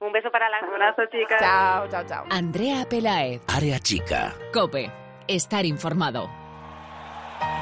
Un 0.00 0.12
beso 0.12 0.30
para 0.30 0.48
las 0.48 0.62
abrazo, 0.62 1.02
chicas. 1.10 1.40
Chao, 1.40 1.88
chao, 1.88 2.04
chao. 2.06 2.24
Andrea 2.30 2.86
Pelaez. 2.88 3.40
Área 3.48 3.78
chica. 3.80 4.34
Cope. 4.52 4.90
Estar 5.26 5.66
informado. 5.66 6.30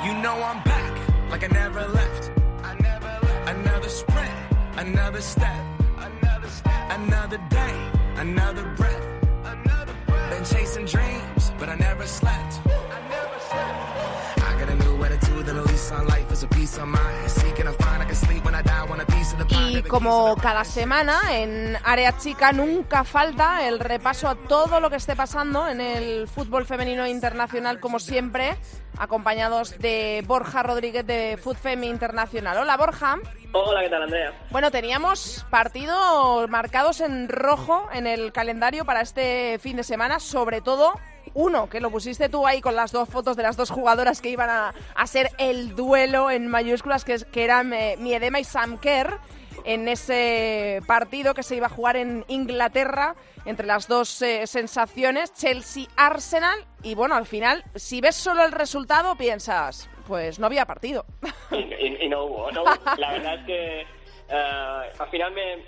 You 0.04 0.12
know 0.22 0.34
I'm 0.42 0.62
back, 0.64 0.92
like 1.30 1.44
I 1.44 1.48
never 1.48 1.80
left. 1.88 2.30
I 2.62 2.74
never 2.80 3.08
left. 3.26 3.48
Another 3.48 3.88
sprint, 3.88 4.30
another 4.76 5.20
step, 5.20 5.64
another 5.98 6.48
step, 6.48 6.90
another 6.90 7.38
day, 7.50 7.90
another 8.18 8.64
breath, 8.76 9.06
another 9.44 9.94
breath. 10.06 10.30
Been 10.30 10.44
chasing 10.44 10.86
dreams, 10.86 11.52
but 11.58 11.68
I 11.68 11.74
never 11.76 12.06
slept. 12.06 12.60
I 12.66 13.00
never 13.08 13.38
slept. 13.50 14.42
I 14.48 14.58
got 14.60 14.68
a 14.70 14.76
new 14.76 15.04
attitude 15.04 15.48
and 15.48 15.58
a 15.58 15.62
lease 15.62 15.90
on 15.90 16.06
life 16.06 16.30
is 16.32 16.42
a 16.44 16.48
piece 16.48 16.78
of 16.78 16.86
mind. 16.88 17.30
Seeking 17.30 17.66
a 17.66 17.72
find, 17.72 18.02
I 18.02 18.06
can 18.06 18.14
sleep 18.14 18.44
when 18.44 18.54
I 18.54 18.62
die, 18.62 18.84
want 18.84 19.02
a 19.02 19.06
Y 19.50 19.82
como 19.82 20.36
cada 20.36 20.64
semana 20.64 21.20
en 21.36 21.76
Área 21.84 22.16
Chica 22.16 22.52
nunca 22.52 23.04
falta 23.04 23.66
el 23.66 23.80
repaso 23.80 24.28
a 24.28 24.34
todo 24.34 24.80
lo 24.80 24.90
que 24.90 24.96
esté 24.96 25.16
pasando 25.16 25.68
en 25.68 25.80
el 25.80 26.28
fútbol 26.28 26.64
femenino 26.64 27.06
internacional, 27.06 27.80
como 27.80 27.98
siempre, 27.98 28.56
acompañados 28.98 29.78
de 29.78 30.22
Borja 30.26 30.62
Rodríguez 30.62 31.06
de 31.06 31.38
Food 31.42 31.56
Femi 31.56 31.88
Internacional. 31.88 32.58
Hola 32.58 32.76
Borja. 32.76 33.16
Hola, 33.52 33.80
¿qué 33.80 33.88
tal, 33.88 34.02
Andrea? 34.02 34.32
Bueno, 34.50 34.70
teníamos 34.70 35.44
partidos 35.50 36.48
marcados 36.48 37.00
en 37.00 37.28
rojo 37.28 37.88
en 37.92 38.06
el 38.06 38.32
calendario 38.32 38.84
para 38.84 39.00
este 39.00 39.58
fin 39.60 39.76
de 39.76 39.84
semana, 39.84 40.20
sobre 40.20 40.60
todo 40.60 40.94
uno, 41.34 41.68
que 41.68 41.80
lo 41.80 41.90
pusiste 41.90 42.28
tú 42.28 42.46
ahí 42.46 42.60
con 42.60 42.74
las 42.76 42.92
dos 42.92 43.08
fotos 43.08 43.36
de 43.36 43.42
las 43.42 43.56
dos 43.56 43.70
jugadoras 43.70 44.20
que 44.20 44.30
iban 44.30 44.50
a, 44.50 44.74
a 44.94 45.06
ser 45.06 45.30
el 45.38 45.74
duelo 45.76 46.30
en 46.30 46.48
mayúsculas, 46.48 47.04
que, 47.04 47.18
que 47.32 47.44
eran 47.44 47.72
eh, 47.72 47.96
Miedema 47.98 48.40
y 48.40 48.44
Sam 48.44 48.78
Kerr, 48.78 49.18
en 49.64 49.88
ese 49.88 50.80
partido 50.86 51.34
que 51.34 51.42
se 51.42 51.56
iba 51.56 51.66
a 51.66 51.70
jugar 51.70 51.96
en 51.96 52.24
Inglaterra 52.28 53.16
entre 53.46 53.66
las 53.66 53.88
dos 53.88 54.22
eh, 54.22 54.46
sensaciones, 54.46 55.32
Chelsea-Arsenal. 55.34 56.64
Y 56.82 56.94
bueno, 56.94 57.14
al 57.16 57.26
final, 57.26 57.64
si 57.74 58.00
ves 58.00 58.14
solo 58.16 58.44
el 58.44 58.52
resultado, 58.52 59.16
piensas, 59.16 59.88
pues 60.06 60.38
no 60.38 60.46
había 60.46 60.66
partido. 60.66 61.04
Y, 61.50 61.56
y- 61.56 61.98
y 62.02 62.08
no 62.08 62.24
hubo, 62.24 62.50
no 62.52 62.62
hubo. 62.62 62.70
La 62.98 63.12
verdad 63.12 63.34
es 63.40 63.46
que 63.46 63.80
eh, 64.28 64.92
al 64.98 65.08
final 65.10 65.32
me, 65.32 65.64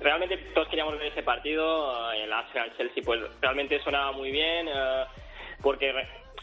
realmente 0.00 0.36
todos 0.54 0.68
queríamos 0.68 0.98
ver 0.98 1.12
ese 1.12 1.22
partido, 1.22 2.12
eh, 2.12 2.24
el 2.24 2.32
Arsenal-Chelsea, 2.32 3.02
pues 3.04 3.20
realmente 3.40 3.80
sonaba 3.80 4.12
muy 4.12 4.30
bien, 4.30 4.68
eh, 4.68 5.04
porque 5.62 5.92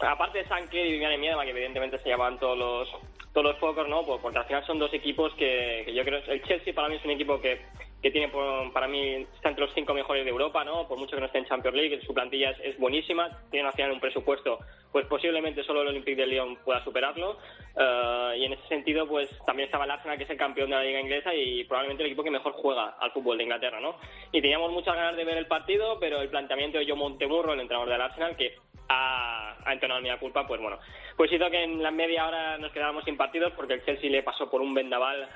aparte 0.01 0.39
de 0.39 0.47
Sanker 0.47 0.85
y 0.85 0.91
Viviane 0.91 1.17
Miedema, 1.17 1.43
que 1.43 1.51
evidentemente 1.51 1.99
se 1.99 2.09
llaman 2.09 2.39
todos 2.39 2.57
los 2.57 2.89
todos 3.33 3.47
los 3.47 3.57
focos, 3.57 3.87
¿no? 3.89 4.03
Porque 4.05 4.37
al 4.37 4.45
final 4.45 4.63
son 4.65 4.77
dos 4.77 4.93
equipos 4.93 5.33
que, 5.33 5.81
que 5.85 5.93
yo 5.93 6.03
creo, 6.03 6.21
el 6.27 6.43
Chelsea 6.43 6.71
para 6.71 6.87
mí 6.87 6.97
es 6.97 7.05
un 7.05 7.11
equipo 7.11 7.41
que, 7.41 7.61
que 8.03 8.11
tiene, 8.11 8.27
por- 8.27 8.71
para 8.73 8.87
mí, 8.87 9.25
está 9.33 9.49
entre 9.49 9.65
los 9.65 9.73
cinco 9.73 9.93
mejores 9.93 10.25
de 10.25 10.29
Europa, 10.29 10.63
¿no? 10.65 10.87
Por 10.87 10.99
mucho 10.99 11.15
que 11.15 11.21
no 11.21 11.25
esté 11.27 11.39
en 11.39 11.45
Champions 11.45 11.75
League, 11.77 12.01
su 12.05 12.13
plantilla 12.13 12.51
es, 12.51 12.59
es 12.59 12.77
buenísima, 12.77 13.29
tiene 13.49 13.65
al 13.67 13.73
final 13.73 13.93
un 13.93 13.99
presupuesto, 14.01 14.59
pues 14.91 15.07
posiblemente 15.07 15.63
solo 15.63 15.81
el 15.81 15.87
Olympique 15.87 16.19
de 16.21 16.27
Lyon 16.27 16.57
pueda 16.57 16.83
superarlo, 16.83 17.37
eh, 17.79 18.35
y 18.39 18.45
en 18.45 18.53
ese 18.53 18.67
sentido, 18.67 19.07
pues 19.07 19.29
también 19.45 19.67
estaba 19.67 19.85
el 19.85 19.91
Arsenal, 19.91 20.17
que 20.17 20.25
es 20.25 20.29
el 20.29 20.37
campeón 20.37 20.69
de 20.69 20.75
la 20.75 20.83
liga 20.83 20.99
inglesa 20.99 21.33
y 21.33 21.63
probablemente 21.63 22.03
el 22.03 22.07
equipo 22.09 22.23
que 22.23 22.29
mejor 22.31 22.51
juega 22.53 22.95
al 22.99 23.11
fútbol 23.11 23.37
de 23.37 23.43
Inglaterra, 23.45 23.79
¿no? 23.79 23.95
Y 24.33 24.41
teníamos 24.41 24.71
muchas 24.71 24.95
ganas 24.95 25.15
de 25.15 25.23
ver 25.23 25.37
el 25.37 25.47
partido, 25.47 25.97
pero 25.99 26.21
el 26.21 26.29
planteamiento 26.29 26.77
de 26.77 26.85
Joe 26.85 26.95
Montemurro, 26.97 27.53
el 27.53 27.61
entrenador 27.61 27.89
del 27.89 28.01
Arsenal, 28.01 28.35
que 28.35 28.53
ha, 28.89 29.55
ha 29.65 29.99
mi 30.01 30.09
culpa, 30.17 30.45
pues 30.47 30.59
bueno, 30.61 30.77
pues 31.15 31.31
hizo 31.31 31.49
que 31.49 31.63
en 31.63 31.81
la 31.81 31.91
media 31.91 32.27
hora 32.27 32.57
nos 32.57 32.71
quedáramos 32.71 33.03
sin 33.05 33.17
partidos 33.17 33.53
porque 33.53 33.75
el 33.75 33.85
Chelsea 33.85 34.09
le 34.09 34.23
pasó 34.23 34.49
por 34.49 34.61
un 34.61 34.73
vendaval 34.73 35.29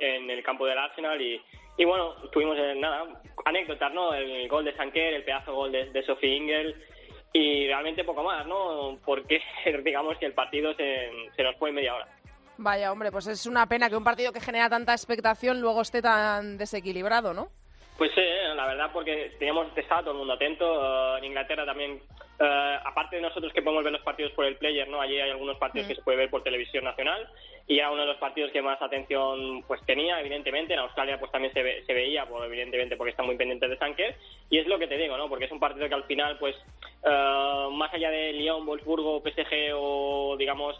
eh, 0.00 0.16
en 0.16 0.30
el 0.30 0.42
campo 0.42 0.66
del 0.66 0.78
Arsenal 0.78 1.20
y, 1.20 1.40
y 1.76 1.84
bueno, 1.84 2.14
tuvimos 2.32 2.56
eh, 2.58 2.74
nada, 2.76 3.04
anécdotas, 3.44 3.92
¿no? 3.92 4.14
El 4.14 4.48
gol 4.48 4.64
de 4.64 4.76
Sanker, 4.76 5.14
el 5.14 5.24
pedazo 5.24 5.54
gol 5.54 5.72
de, 5.72 5.90
de 5.90 6.02
Sophie 6.04 6.36
Ingel 6.36 6.76
y 7.32 7.66
realmente 7.66 8.04
poco 8.04 8.22
más, 8.22 8.46
¿no? 8.46 8.98
Porque 9.04 9.40
digamos 9.84 10.18
que 10.18 10.26
el 10.26 10.34
partido 10.34 10.74
se, 10.74 11.10
se 11.34 11.42
nos 11.42 11.56
fue 11.56 11.70
en 11.70 11.76
media 11.76 11.94
hora. 11.94 12.08
Vaya, 12.58 12.92
hombre, 12.92 13.10
pues 13.10 13.26
es 13.26 13.46
una 13.46 13.66
pena 13.66 13.88
que 13.88 13.96
un 13.96 14.04
partido 14.04 14.32
que 14.32 14.40
genera 14.40 14.68
tanta 14.68 14.92
expectación 14.92 15.60
luego 15.60 15.80
esté 15.80 16.02
tan 16.02 16.58
desequilibrado, 16.58 17.32
¿no? 17.32 17.48
Pues 17.98 18.10
sí, 18.14 18.20
eh, 18.20 18.54
la 18.54 18.66
verdad, 18.66 18.90
porque 18.92 19.32
teníamos 19.38 19.66
estaba 19.76 20.00
todo 20.00 20.12
el 20.12 20.18
mundo 20.18 20.32
atento. 20.34 20.64
eh, 21.14 21.18
en 21.18 21.24
Inglaterra 21.24 21.64
también, 21.66 22.00
eh, 22.40 22.78
aparte 22.84 23.16
de 23.16 23.22
nosotros 23.22 23.52
que 23.52 23.62
podemos 23.62 23.84
ver 23.84 23.92
los 23.92 24.02
partidos 24.02 24.32
por 24.32 24.44
el 24.46 24.56
player, 24.56 24.88
¿no? 24.88 25.00
Allí 25.00 25.20
hay 25.20 25.30
algunos 25.30 25.58
partidos 25.58 25.86
que 25.88 25.94
se 25.96 26.02
puede 26.02 26.16
ver 26.18 26.30
por 26.30 26.42
televisión 26.42 26.84
nacional 26.84 27.28
y 27.68 27.78
era 27.78 27.90
uno 27.90 28.00
de 28.02 28.08
los 28.08 28.16
partidos 28.16 28.50
que 28.50 28.62
más 28.62 28.80
atención 28.82 29.62
pues 29.68 29.80
tenía, 29.86 30.18
evidentemente. 30.20 30.72
En 30.72 30.80
Australia 30.80 31.18
pues 31.20 31.30
también 31.30 31.52
se, 31.52 31.62
ve- 31.62 31.84
se 31.86 31.92
veía, 31.94 32.26
pues, 32.26 32.44
evidentemente, 32.46 32.96
porque 32.96 33.10
están 33.10 33.26
muy 33.26 33.36
pendientes 33.36 33.68
de 33.70 33.76
Sanker. 33.78 34.16
Y 34.50 34.58
es 34.58 34.66
lo 34.66 34.78
que 34.78 34.88
te 34.88 34.96
digo, 34.96 35.16
¿no? 35.16 35.28
Porque 35.28 35.44
es 35.44 35.52
un 35.52 35.60
partido 35.60 35.86
que 35.88 35.94
al 35.94 36.04
final, 36.04 36.38
pues, 36.38 36.56
eh, 37.04 37.68
más 37.72 37.92
allá 37.94 38.10
de 38.10 38.32
Lyon, 38.32 38.66
Wolfsburgo, 38.66 39.22
PSG 39.22 39.72
o, 39.76 40.36
digamos, 40.38 40.74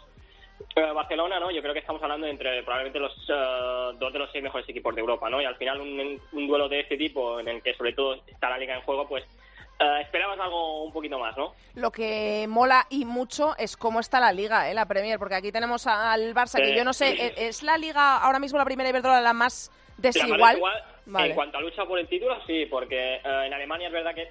Barcelona, 0.75 1.39
¿no? 1.39 1.51
Yo 1.51 1.61
creo 1.61 1.73
que 1.73 1.79
estamos 1.79 2.01
hablando 2.01 2.25
entre 2.27 2.63
probablemente 2.63 2.99
los 2.99 3.13
eh, 3.29 3.91
dos 3.99 4.11
de 4.13 4.19
los 4.19 4.31
seis 4.31 4.43
mejores 4.43 4.67
equipos 4.67 4.93
de 4.95 5.01
Europa, 5.01 5.29
¿no? 5.29 5.41
Y 5.41 5.45
al 5.45 5.55
final 5.55 5.81
un, 5.81 6.19
un 6.31 6.47
duelo 6.47 6.67
de 6.69 6.79
este 6.81 6.97
tipo, 6.97 7.39
en 7.39 7.47
el 7.47 7.61
que 7.61 7.73
sobre 7.75 7.93
todo 7.93 8.15
está 8.27 8.49
la 8.49 8.57
liga 8.57 8.73
en 8.75 8.81
juego, 8.81 9.07
pues 9.07 9.23
eh, 9.79 9.99
esperabas 10.01 10.39
algo 10.39 10.83
un 10.83 10.91
poquito 10.93 11.19
más, 11.19 11.35
¿no? 11.37 11.53
Lo 11.75 11.91
que 11.91 12.45
mola 12.47 12.85
y 12.89 13.05
mucho 13.05 13.55
es 13.57 13.75
cómo 13.77 13.99
está 13.99 14.19
la 14.19 14.31
liga, 14.31 14.69
¿eh? 14.69 14.73
la 14.73 14.85
Premier, 14.87 15.19
porque 15.19 15.35
aquí 15.35 15.51
tenemos 15.51 15.85
al 15.87 16.33
Barça, 16.33 16.57
que 16.59 16.71
Sí. 16.71 16.75
yo 16.75 16.83
no 16.83 16.93
sé, 16.93 17.09
¿e- 17.09 17.47
¿es 17.47 17.63
la 17.63 17.77
liga 17.77 18.17
ahora 18.17 18.39
mismo 18.39 18.57
la 18.57 18.65
primera 18.65 18.89
Iberdrola 18.89 19.21
la 19.21 19.33
más 19.33 19.71
La 19.97 20.01
desigual? 20.03 20.51
es 20.51 20.57
igual, 20.57 20.83
Vale. 21.05 21.27
En 21.27 21.35
cuanto 21.35 21.57
a 21.57 21.61
lucha 21.61 21.85
por 21.85 21.99
el 21.99 22.07
título, 22.07 22.37
sí, 22.47 22.65
porque 22.67 23.15
eh, 23.15 23.21
en 23.45 23.53
Alemania 23.53 23.87
es 23.87 23.93
verdad 23.93 24.15
que 24.15 24.29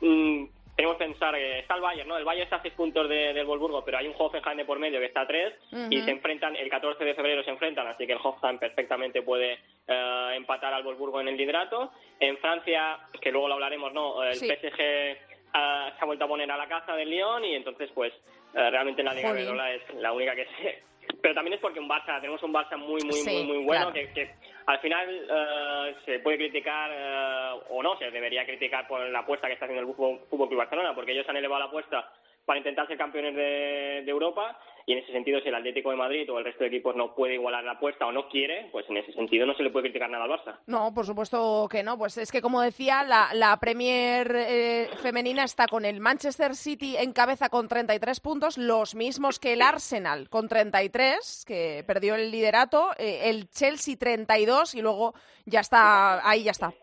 mm, 0.00 0.46
tenemos 0.76 0.96
que 0.96 1.04
pensar 1.04 1.34
que 1.34 1.58
está 1.60 1.74
el 1.76 1.80
Bayern, 1.80 2.08
¿no? 2.08 2.16
El 2.16 2.24
Bayern 2.24 2.44
está 2.44 2.56
a 2.56 2.62
seis 2.62 2.74
puntos 2.74 3.08
de- 3.08 3.32
del 3.32 3.46
Wolfsburgo, 3.46 3.84
pero 3.84 3.98
hay 3.98 4.06
un 4.08 4.14
Hoffenheim 4.18 4.56
de 4.58 4.64
por 4.64 4.78
medio 4.78 4.98
que 5.00 5.06
está 5.06 5.20
a 5.22 5.26
tres 5.26 5.54
y 5.90 5.96
Ujú. 5.98 6.04
se 6.04 6.10
enfrentan, 6.10 6.56
el 6.56 6.68
14 6.68 7.04
de 7.04 7.14
febrero 7.14 7.42
se 7.44 7.50
enfrentan, 7.50 7.86
así 7.86 8.06
que 8.06 8.12
el 8.14 8.18
Hoffenheim 8.22 8.58
perfectamente 8.58 9.22
puede 9.22 9.58
eh, 9.86 10.32
empatar 10.34 10.72
al 10.74 10.82
Wolfsburgo 10.82 11.20
en 11.20 11.28
el 11.28 11.36
liderato. 11.36 11.92
En 12.18 12.36
Francia, 12.38 12.98
que 13.20 13.30
luego 13.30 13.48
lo 13.48 13.54
hablaremos, 13.54 13.92
¿no? 13.92 14.22
El 14.24 14.34
Sí. 14.34 14.48
PSG 14.48 15.16
ah, 15.54 15.92
se 15.96 16.02
ha 16.02 16.06
vuelto 16.06 16.24
a 16.24 16.28
poner 16.28 16.50
a 16.50 16.56
la 16.56 16.66
caza 16.66 16.96
del 16.96 17.10
Lyon 17.10 17.44
y 17.44 17.54
entonces, 17.54 17.90
pues, 17.94 18.12
eh, 18.54 18.70
realmente 18.70 19.02
en 19.02 19.06
la 19.06 19.14
Liga. 19.14 19.30
Iberdrola 19.30 19.72
es 19.72 19.82
la 19.94 20.12
única 20.12 20.34
que 20.34 20.46
se... 20.46 20.82
Pero 21.20 21.34
también 21.34 21.54
es 21.54 21.60
porque 21.60 21.80
un 21.80 21.88
Barça, 21.88 22.20
tenemos 22.20 22.42
un 22.42 22.52
Barça 22.52 22.76
muy, 22.76 23.02
muy, 23.02 23.12
Sí, 23.12 23.30
muy, 23.30 23.44
muy 23.44 23.64
bueno 23.64 23.90
claro. 23.90 23.92
que, 23.92 24.12
que 24.12 24.34
al 24.66 24.78
final 24.80 25.08
eh, 25.30 25.94
se 26.04 26.18
puede 26.20 26.36
criticar 26.38 26.90
eh, 26.92 27.60
o 27.70 27.82
no, 27.82 27.96
se 27.98 28.10
debería 28.10 28.44
criticar 28.44 28.86
por 28.86 29.00
la 29.08 29.20
apuesta 29.20 29.46
que 29.46 29.54
está 29.54 29.66
haciendo 29.66 29.88
el 29.88 29.94
Fútbol, 29.94 30.20
Fútbol 30.28 30.48
Club 30.48 30.58
Barcelona, 30.58 30.94
porque 30.94 31.12
ellos 31.12 31.28
han 31.28 31.36
elevado 31.36 31.60
la 31.60 31.66
apuesta 31.68 32.12
para 32.44 32.58
intentar 32.58 32.86
ser 32.86 32.98
campeones 32.98 33.34
de, 33.34 34.02
de 34.04 34.10
Europa 34.10 34.58
y 34.86 34.92
en 34.92 34.98
ese 34.98 35.12
sentido 35.12 35.40
si 35.40 35.48
el 35.48 35.54
Atlético 35.54 35.90
de 35.90 35.96
Madrid 35.96 36.30
o 36.30 36.38
el 36.38 36.44
resto 36.44 36.60
de 36.62 36.68
equipos 36.68 36.94
no 36.94 37.14
puede 37.14 37.34
igualar 37.34 37.64
la 37.64 37.72
apuesta 37.72 38.04
o 38.06 38.12
no 38.12 38.28
quiere, 38.28 38.68
pues 38.70 38.84
en 38.90 38.98
ese 38.98 39.12
sentido 39.14 39.46
no 39.46 39.54
se 39.54 39.62
le 39.62 39.70
puede 39.70 39.84
criticar 39.84 40.10
nada 40.10 40.24
al 40.24 40.30
Barça. 40.30 40.58
No, 40.66 40.92
por 40.92 41.06
supuesto 41.06 41.66
que 41.70 41.82
no. 41.82 41.96
Pues 41.96 42.18
es 42.18 42.30
que, 42.30 42.42
como 42.42 42.60
decía, 42.60 43.02
la, 43.02 43.30
la 43.32 43.58
Premier 43.58 44.30
eh, 44.36 44.88
femenina 45.02 45.44
está 45.44 45.66
con 45.68 45.86
el 45.86 46.00
Manchester 46.00 46.54
City 46.54 46.96
en 46.98 47.14
cabeza 47.14 47.48
con 47.48 47.66
33 47.66 48.20
puntos, 48.20 48.58
los 48.58 48.94
mismos 48.94 49.38
que 49.40 49.54
el 49.54 49.62
Arsenal 49.62 50.28
con 50.28 50.48
33, 50.48 51.44
que 51.46 51.82
perdió 51.86 52.14
el 52.16 52.30
liderato, 52.30 52.90
eh, 52.98 53.30
el 53.30 53.48
Chelsea 53.48 53.96
32 53.98 54.74
y 54.74 54.82
luego 54.82 55.14
ya 55.46 55.60
está, 55.60 56.28
ahí 56.28 56.42
ya 56.44 56.50
está. 56.50 56.72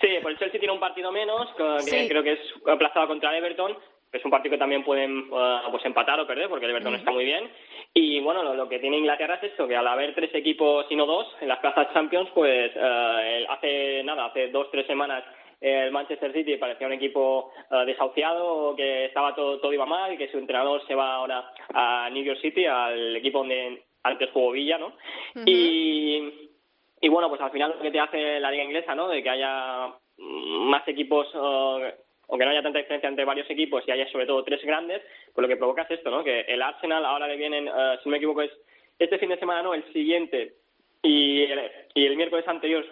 Sí, 0.00 0.08
pues 0.20 0.32
el 0.34 0.38
Chelsea 0.40 0.58
tiene 0.60 0.74
un 0.74 0.80
partido 0.80 1.12
menos, 1.12 1.48
que 1.56 1.80
Sí. 1.80 2.08
creo 2.08 2.22
que 2.22 2.32
es 2.32 2.40
aplazado 2.68 3.06
contra 3.06 3.30
el 3.30 3.36
Everton. 3.36 3.78
Es 4.12 4.24
un 4.24 4.30
partido 4.30 4.52
que 4.52 4.58
también 4.58 4.84
pueden 4.84 5.28
eh, 5.32 5.58
pues 5.70 5.84
empatar 5.84 6.18
o 6.20 6.26
perder, 6.26 6.48
porque 6.48 6.64
el 6.64 6.70
Everton 6.70 6.94
está 6.94 7.10
muy 7.10 7.24
bien. 7.24 7.50
Y 7.92 8.20
bueno, 8.20 8.42
lo, 8.42 8.54
lo 8.54 8.68
que 8.68 8.78
tiene 8.78 8.98
Inglaterra 8.98 9.34
es 9.36 9.50
esto, 9.50 9.66
que 9.68 9.76
al 9.76 9.86
haber 9.86 10.14
tres 10.14 10.34
equipos 10.34 10.86
y 10.90 10.96
no 10.96 11.06
dos 11.06 11.26
en 11.40 11.48
las 11.48 11.58
plazas 11.58 11.92
Champions, 11.92 12.30
pues 12.34 12.72
el- 12.74 13.46
hace 13.48 14.02
nada, 14.04 14.26
hace 14.26 14.48
dos, 14.48 14.70
tres 14.70 14.86
semanas 14.86 15.24
el 15.60 15.90
Manchester 15.90 16.32
City 16.34 16.56
parecía 16.56 16.86
un 16.86 16.92
equipo 16.92 17.50
eh, 17.70 17.84
desahuciado, 17.86 18.76
que 18.76 19.06
estaba 19.06 19.34
todo, 19.34 19.58
todo 19.58 19.72
iba 19.72 19.86
mal, 19.86 20.16
que 20.18 20.28
su 20.30 20.38
entrenador 20.38 20.86
se 20.86 20.94
va 20.94 21.14
ahora 21.14 21.50
a 21.72 22.08
New 22.10 22.22
York 22.22 22.40
City, 22.40 22.66
al 22.66 23.16
equipo 23.16 23.38
donde 23.38 23.82
antes 24.02 24.30
jugó 24.32 24.52
Villa, 24.52 24.78
¿no? 24.78 24.92
Y 25.46 26.42
y 27.00 27.08
bueno, 27.08 27.28
pues 27.28 27.40
al 27.40 27.50
final 27.50 27.74
lo 27.76 27.82
que 27.82 27.90
te 27.90 28.00
hace 28.00 28.40
la 28.40 28.50
liga 28.50 28.64
inglesa, 28.64 28.94
¿no? 28.94 29.08
De 29.08 29.22
que 29.22 29.30
haya 29.30 29.88
mm, 30.18 30.68
más 30.70 30.86
equipos, 30.88 31.26
eh, 32.26 32.32
o 32.32 32.38
que 32.38 32.44
no 32.44 32.50
haya 32.50 32.62
tanta 32.62 32.78
diferencia 32.78 33.08
entre 33.08 33.24
varios 33.24 33.48
equipos 33.50 33.84
y 33.86 33.90
haya 33.90 34.08
sobre 34.10 34.26
todo 34.26 34.44
tres 34.44 34.62
grandes, 34.62 35.02
pues 35.32 35.42
lo 35.42 35.48
que 35.48 35.56
provoca 35.56 35.82
es 35.82 35.90
esto, 35.92 36.10
¿no? 36.10 36.24
Que 36.24 36.40
el 36.40 36.62
Arsenal 36.62 37.04
ahora 37.04 37.28
le 37.28 37.36
vienen, 37.36 37.68
eh, 37.68 37.98
si 38.02 38.08
no 38.08 38.12
me 38.12 38.16
equivoco, 38.18 38.42
es 38.42 38.50
este 38.98 39.18
fin 39.18 39.28
de 39.28 39.38
semana, 39.38 39.62
no, 39.62 39.74
el 39.74 39.84
siguiente 39.92 40.54
y 41.02 41.42
el, 41.42 41.70
y 41.94 42.06
el 42.06 42.16
miércoles 42.16 42.46
anterior 42.48 42.84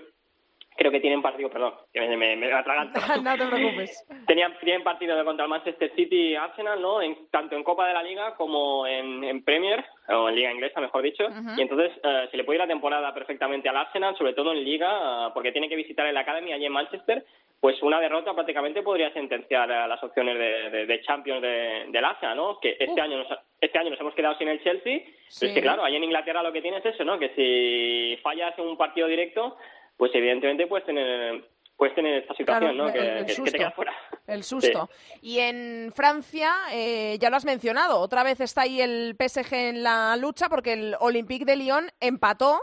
creo 0.77 0.91
que 0.91 1.01
tienen 1.01 1.23
partido, 1.23 1.51
perdón, 1.51 1.75
que 1.93 2.01
me, 2.01 2.17
me, 2.17 2.37
me 2.37 2.53
atraganto. 2.53 3.01
no 3.23 3.37
te 3.37 3.47
preocupes. 3.47 4.07
Tenían, 4.27 4.59
tienen 4.61 4.83
partido 4.83 5.25
contra 5.25 5.45
el 5.45 5.51
Manchester 5.51 5.93
City 5.95 6.31
y 6.31 6.35
Arsenal, 6.35 6.81
¿no? 6.81 7.01
En, 7.01 7.29
tanto 7.31 7.57
en 7.57 7.65
Copa 7.65 7.87
de 7.87 7.95
la 7.95 8.03
Liga 8.03 8.35
como 8.37 8.87
en, 8.87 9.23
en 9.25 9.45
Premier, 9.45 9.85
o 10.09 10.29
en 10.29 10.35
Liga 10.35 10.53
Inglesa, 10.53 10.81
mejor 10.81 11.03
dicho. 11.03 11.25
Y 11.57 11.63
entonces 11.63 11.93
eh, 12.03 12.29
se 12.31 12.37
le 12.37 12.45
puede 12.45 12.57
ir 12.57 12.63
la 12.63 12.67
temporada 12.69 13.15
perfectamente 13.15 13.69
al 13.69 13.77
Arsenal, 13.77 14.17
sobre 14.17 14.35
todo 14.35 14.53
en 14.53 14.65
Liga, 14.65 15.29
eh, 15.29 15.31
porque 15.33 15.53
tiene 15.53 15.69
que 15.69 15.77
visitar 15.77 16.07
el 16.07 16.17
Academy 16.17 16.53
allí 16.53 16.67
en 16.67 16.73
Manchester. 16.73 17.25
Pues 17.61 17.81
una 17.83 17.99
derrota 17.99 18.35
prácticamente 18.35 18.83
podría 18.83 19.11
sentenciar 19.13 19.71
a 19.73 19.87
las 19.87 20.03
opciones 20.03 20.37
de, 20.37 20.71
de, 20.71 20.87
de 20.87 21.01
Champions 21.03 21.41
de, 21.41 21.87
del 21.89 22.05
Arsenal, 22.05 22.37
¿no? 22.37 22.61
Que 22.61 22.77
este 22.79 23.01
año 23.01 23.19
nos, 23.19 23.29
este 23.59 23.79
año 23.79 23.91
nos 23.91 24.01
hemos 24.01 24.15
quedado 24.15 24.37
sin 24.37 24.49
el 24.49 24.63
Chelsea. 24.63 24.99
Sí. 25.29 25.39
Pero 25.41 25.49
es 25.49 25.55
que 25.55 25.63
claro, 25.63 25.85
ahí 25.85 25.97
en 25.97 26.05
Inglaterra 26.05 26.43
lo 26.43 26.53
que 26.53 26.61
tienes 26.61 26.85
es 26.85 26.95
eso, 26.95 27.05
¿no? 27.05 27.19
Que 27.19 27.31
si 27.31 28.21
fallas 28.23 28.59
en 28.59 28.67
un 28.67 28.77
partido 28.77 29.07
directo, 29.09 29.57
pues 29.97 30.11
evidentemente 30.15 30.67
puedes 30.67 30.87
tener 30.87 31.45
puedes 31.77 31.95
tener 31.97 32.19
esta 32.23 32.35
situación, 32.35 32.73
Claro, 32.75 32.87
¿no? 32.87 32.93
Que, 32.93 33.19
el- 33.19 33.27
que- 33.27 33.33
susto. 33.35 33.51
te 33.51 33.59
quedas 33.59 33.75
fuera. 33.75 33.93
El 34.29 34.45
susto. 34.45 34.89
Y 35.21 35.41
en 35.41 35.93
Francia, 35.95 36.53
eh, 36.73 37.19
ya 37.19 37.31
lo 37.31 37.37
has 37.37 37.45
mencionado, 37.45 37.99
otra 37.99 38.23
vez 38.23 38.41
está 38.41 38.63
ahí 38.63 38.81
el 38.81 39.17
PSG 39.19 39.53
en 39.55 39.83
la 39.83 40.17
lucha 40.17 40.49
porque 40.49 40.73
el 40.75 40.97
Olympique 41.01 41.45
de 41.45 41.57
Lyon 41.57 41.91
empató 42.01 42.61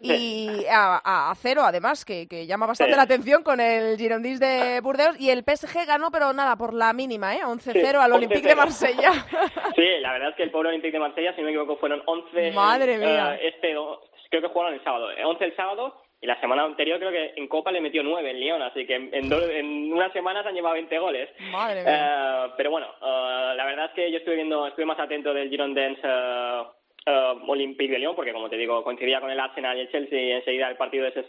y 0.00 0.64
a, 0.70 1.00
a- 1.02 1.30
a 1.30 1.34
cero, 1.36 1.62
además, 1.64 2.04
que, 2.04 2.28
que 2.28 2.46
llama 2.46 2.66
bastante 2.66 2.92
Sí. 2.92 2.96
la 2.96 3.02
atención 3.02 3.42
con 3.42 3.60
el 3.60 3.96
Girondins 3.96 4.38
de 4.40 4.80
Burdeos. 4.82 5.18
Y 5.18 5.30
el 5.30 5.42
PSG 5.44 5.86
ganó, 5.86 6.10
pero 6.10 6.32
nada, 6.34 6.56
por 6.56 6.74
la 6.74 6.92
mínima, 6.92 7.34
¿eh? 7.34 7.40
11-0 7.44 7.98
al 7.98 8.12
11-0. 8.12 8.14
Olympique 8.14 8.48
de 8.48 8.54
Marsella. 8.54 9.10
Sí, 9.74 9.86
la 10.00 10.12
verdad 10.12 10.30
es 10.30 10.36
que 10.36 10.42
el 10.42 10.50
pobre 10.50 10.68
Olympique 10.68 10.92
de 10.92 11.00
Marsella, 11.00 11.32
si 11.34 11.40
no 11.40 11.46
me 11.46 11.50
equivoco, 11.52 11.76
fueron 11.78 12.02
11. 12.04 12.52
Madre 12.52 12.94
eh, 12.94 12.98
mía. 12.98 13.36
este, 13.40 13.72
do- 13.72 14.02
creo 14.28 14.42
que 14.42 14.48
jugaron 14.48 14.74
el 14.74 14.84
sábado. 14.84 15.10
eh, 15.12 15.24
11 15.24 15.44
el 15.44 15.56
sábado 15.56 16.02
y 16.20 16.26
la 16.26 16.40
semana 16.40 16.64
anterior 16.64 16.98
creo 16.98 17.10
que 17.12 17.32
en 17.36 17.46
Copa 17.48 17.70
le 17.70 17.80
metió 17.80 18.02
9 18.02 18.30
en 18.30 18.40
Lyon, 18.40 18.62
así 18.62 18.86
que 18.86 18.94
en, 18.96 19.14
en, 19.14 19.28
do- 19.28 19.48
en 19.50 19.92
unas 19.92 20.12
semanas 20.12 20.44
han 20.46 20.54
llevado 20.54 20.74
20 20.74 20.98
goles. 20.98 21.28
Madre 21.50 21.82
mía. 21.84 22.46
Eh, 22.46 22.52
pero 22.56 22.70
bueno, 22.70 22.86
eh, 23.00 23.52
la 23.56 23.64
verdad 23.64 23.86
es 23.86 23.92
que 23.92 24.10
yo 24.10 24.18
estuve 24.18 24.34
viendo, 24.36 24.66
estuve 24.66 24.84
más 24.86 24.98
atento 24.98 25.32
del 25.32 25.48
Girondins 25.48 25.98
eh, 26.02 26.62
eh, 27.06 27.34
Olympique 27.46 27.92
de 27.92 27.98
Lyon, 28.00 28.16
porque 28.16 28.32
como 28.32 28.48
te 28.50 28.56
digo, 28.56 28.82
coincidía 28.82 29.20
con 29.20 29.30
el 29.30 29.38
Arsenal 29.40 29.76
y 29.76 29.82
el 29.82 29.90
Chelsea 29.90 30.20
y 30.20 30.32
enseguida 30.32 30.68
el 30.68 30.76
partido 30.76 31.06
ese 31.06 31.22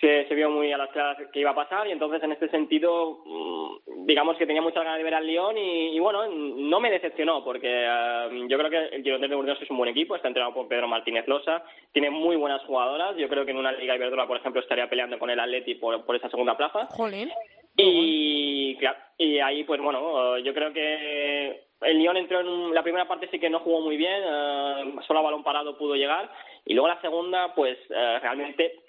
se, 0.00 0.34
vio 0.34 0.50
muy 0.50 0.72
a 0.72 0.78
las 0.78 0.90
claras 0.90 1.16
que 1.32 1.40
iba 1.40 1.50
a 1.50 1.54
pasar 1.54 1.86
y 1.86 1.92
entonces 1.92 2.22
en 2.22 2.32
este 2.32 2.48
sentido 2.48 3.22
mm, 3.24 4.06
digamos 4.06 4.36
que 4.36 4.46
tenía 4.46 4.62
muchas 4.62 4.84
ganas 4.84 4.98
de 4.98 5.04
ver 5.04 5.14
al 5.14 5.26
Lyon 5.26 5.56
y, 5.56 5.96
y 5.96 5.98
bueno, 5.98 6.28
no 6.28 6.80
me 6.80 6.90
decepcionó 6.90 7.42
porque 7.42 7.68
eh, 7.68 8.46
yo 8.48 8.58
creo 8.58 8.70
que 8.70 8.96
el 8.96 9.02
Girondins 9.02 9.30
de 9.30 9.36
Burdeos 9.36 9.62
es 9.62 9.70
un 9.70 9.78
buen 9.78 9.90
equipo, 9.90 10.14
está 10.14 10.28
entrenado 10.28 10.54
por 10.54 10.68
Pedro 10.68 10.86
Martínez 10.86 11.26
Losa, 11.26 11.64
tiene 11.92 12.10
muy 12.10 12.36
buenas 12.36 12.62
jugadoras, 12.64 13.16
yo 13.16 13.28
creo 13.28 13.44
que 13.44 13.52
en 13.52 13.58
una 13.58 13.72
Liga 13.72 13.96
Iberdrola, 13.96 14.26
por 14.26 14.36
ejemplo, 14.36 14.60
estaría 14.60 14.88
peleando 14.88 15.18
con 15.18 15.30
el 15.30 15.40
Atleti 15.40 15.74
por, 15.76 16.04
por 16.04 16.16
esa 16.16 16.28
segunda 16.28 16.56
plaza. 16.56 16.86
Jolín. 16.90 17.30
Y, 17.76 18.76
claro, 18.76 18.98
y 19.18 19.38
ahí, 19.38 19.64
pues 19.64 19.80
bueno, 19.80 20.36
eh, 20.36 20.42
yo 20.42 20.54
creo 20.54 20.72
que 20.72 21.64
el 21.82 21.98
Lyon 21.98 22.16
entró 22.16 22.40
en 22.40 22.74
la 22.74 22.82
primera 22.82 23.08
parte 23.08 23.28
sí 23.30 23.38
que 23.38 23.50
no 23.50 23.60
jugó 23.60 23.80
muy 23.80 23.96
bien, 23.96 24.22
eh, 24.24 24.94
solo 25.06 25.20
a 25.20 25.22
balón 25.22 25.42
parado 25.42 25.76
pudo 25.76 25.94
llegar, 25.94 26.30
y 26.64 26.74
luego 26.74 26.88
la 26.88 27.00
segunda, 27.00 27.54
pues 27.54 27.78
realmente 27.88 28.85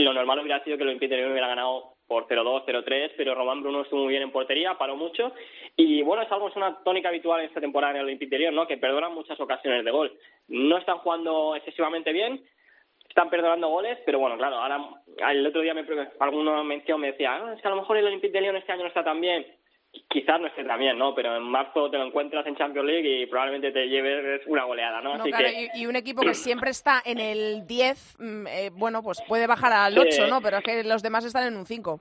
lo 0.00 0.12
normal 0.12 0.40
hubiera 0.40 0.62
sido 0.64 0.78
que 0.78 0.84
de 0.84 1.16
Lyon 1.16 1.32
hubiera 1.32 1.48
ganado 1.48 1.94
por 2.06 2.26
0-2, 2.26 2.64
0-3, 2.66 3.12
pero 3.16 3.34
Román 3.34 3.62
Bruno 3.62 3.82
estuvo 3.82 4.00
muy 4.02 4.10
bien 4.10 4.22
en 4.22 4.32
portería, 4.32 4.76
paró 4.76 4.96
mucho, 4.96 5.32
y 5.76 6.02
bueno, 6.02 6.22
es 6.22 6.32
algo, 6.32 6.48
es 6.48 6.56
una 6.56 6.82
tónica 6.82 7.08
habitual 7.08 7.40
en 7.40 7.46
esta 7.46 7.60
temporada 7.60 7.92
en 7.92 7.98
el 7.98 8.06
Olympique 8.06 8.30
de 8.30 8.40
Lyon, 8.40 8.54
¿no? 8.54 8.66
Que 8.66 8.78
perdonan 8.78 9.14
muchas 9.14 9.38
ocasiones 9.38 9.84
de 9.84 9.90
gol. 9.90 10.12
No 10.48 10.76
están 10.78 10.98
jugando 10.98 11.54
excesivamente 11.54 12.12
bien, 12.12 12.42
están 13.08 13.30
perdonando 13.30 13.68
goles, 13.68 13.98
pero 14.04 14.18
bueno, 14.18 14.36
claro, 14.36 14.56
ahora 14.56 14.80
el 15.30 15.46
otro 15.46 15.60
día 15.60 15.74
me 15.74 15.84
alguna 16.20 16.62
mención 16.62 17.00
me 17.00 17.12
decía, 17.12 17.34
"Ah, 17.34 17.54
es 17.54 17.62
que 17.62 17.68
a 17.68 17.70
lo 17.70 17.76
mejor 17.76 17.96
el 17.96 18.06
Olympique 18.06 18.32
de 18.32 18.40
Lyon 18.40 18.56
este 18.56 18.72
año 18.72 18.82
no 18.82 18.88
está 18.88 19.04
tan 19.04 19.20
bien. 19.20 19.46
Quizás 20.08 20.40
no 20.40 20.46
esté 20.46 20.64
tan 20.64 20.78
bien, 20.78 20.96
¿no? 20.98 21.14
Pero 21.14 21.36
en 21.36 21.42
marzo 21.42 21.90
te 21.90 21.98
lo 21.98 22.04
encuentras 22.04 22.46
en 22.46 22.56
Champions 22.56 22.86
League 22.86 23.08
y 23.22 23.26
probablemente 23.26 23.72
te 23.72 23.88
lleves 23.88 24.40
una 24.46 24.64
goleada, 24.64 25.00
¿no? 25.00 25.14
No, 25.16 25.22
Así 25.22 25.30
claro, 25.30 25.46
que 25.48 25.70
y, 25.74 25.82
y 25.82 25.86
un 25.86 25.96
equipo 25.96 26.22
que 26.22 26.34
siempre 26.34 26.70
está 26.70 27.02
en 27.04 27.18
el 27.18 27.66
10, 27.66 28.16
mm, 28.20 28.46
eh, 28.46 28.70
bueno, 28.72 29.02
pues 29.02 29.20
puede 29.28 29.46
bajar 29.46 29.72
al 29.72 29.94
Sí. 29.94 30.00
8, 30.00 30.26
¿no? 30.28 30.40
Pero 30.40 30.58
es 30.58 30.64
que 30.64 30.84
los 30.84 31.02
demás 31.02 31.24
están 31.24 31.46
en 31.46 31.56
un 31.56 31.66
5. 31.66 32.00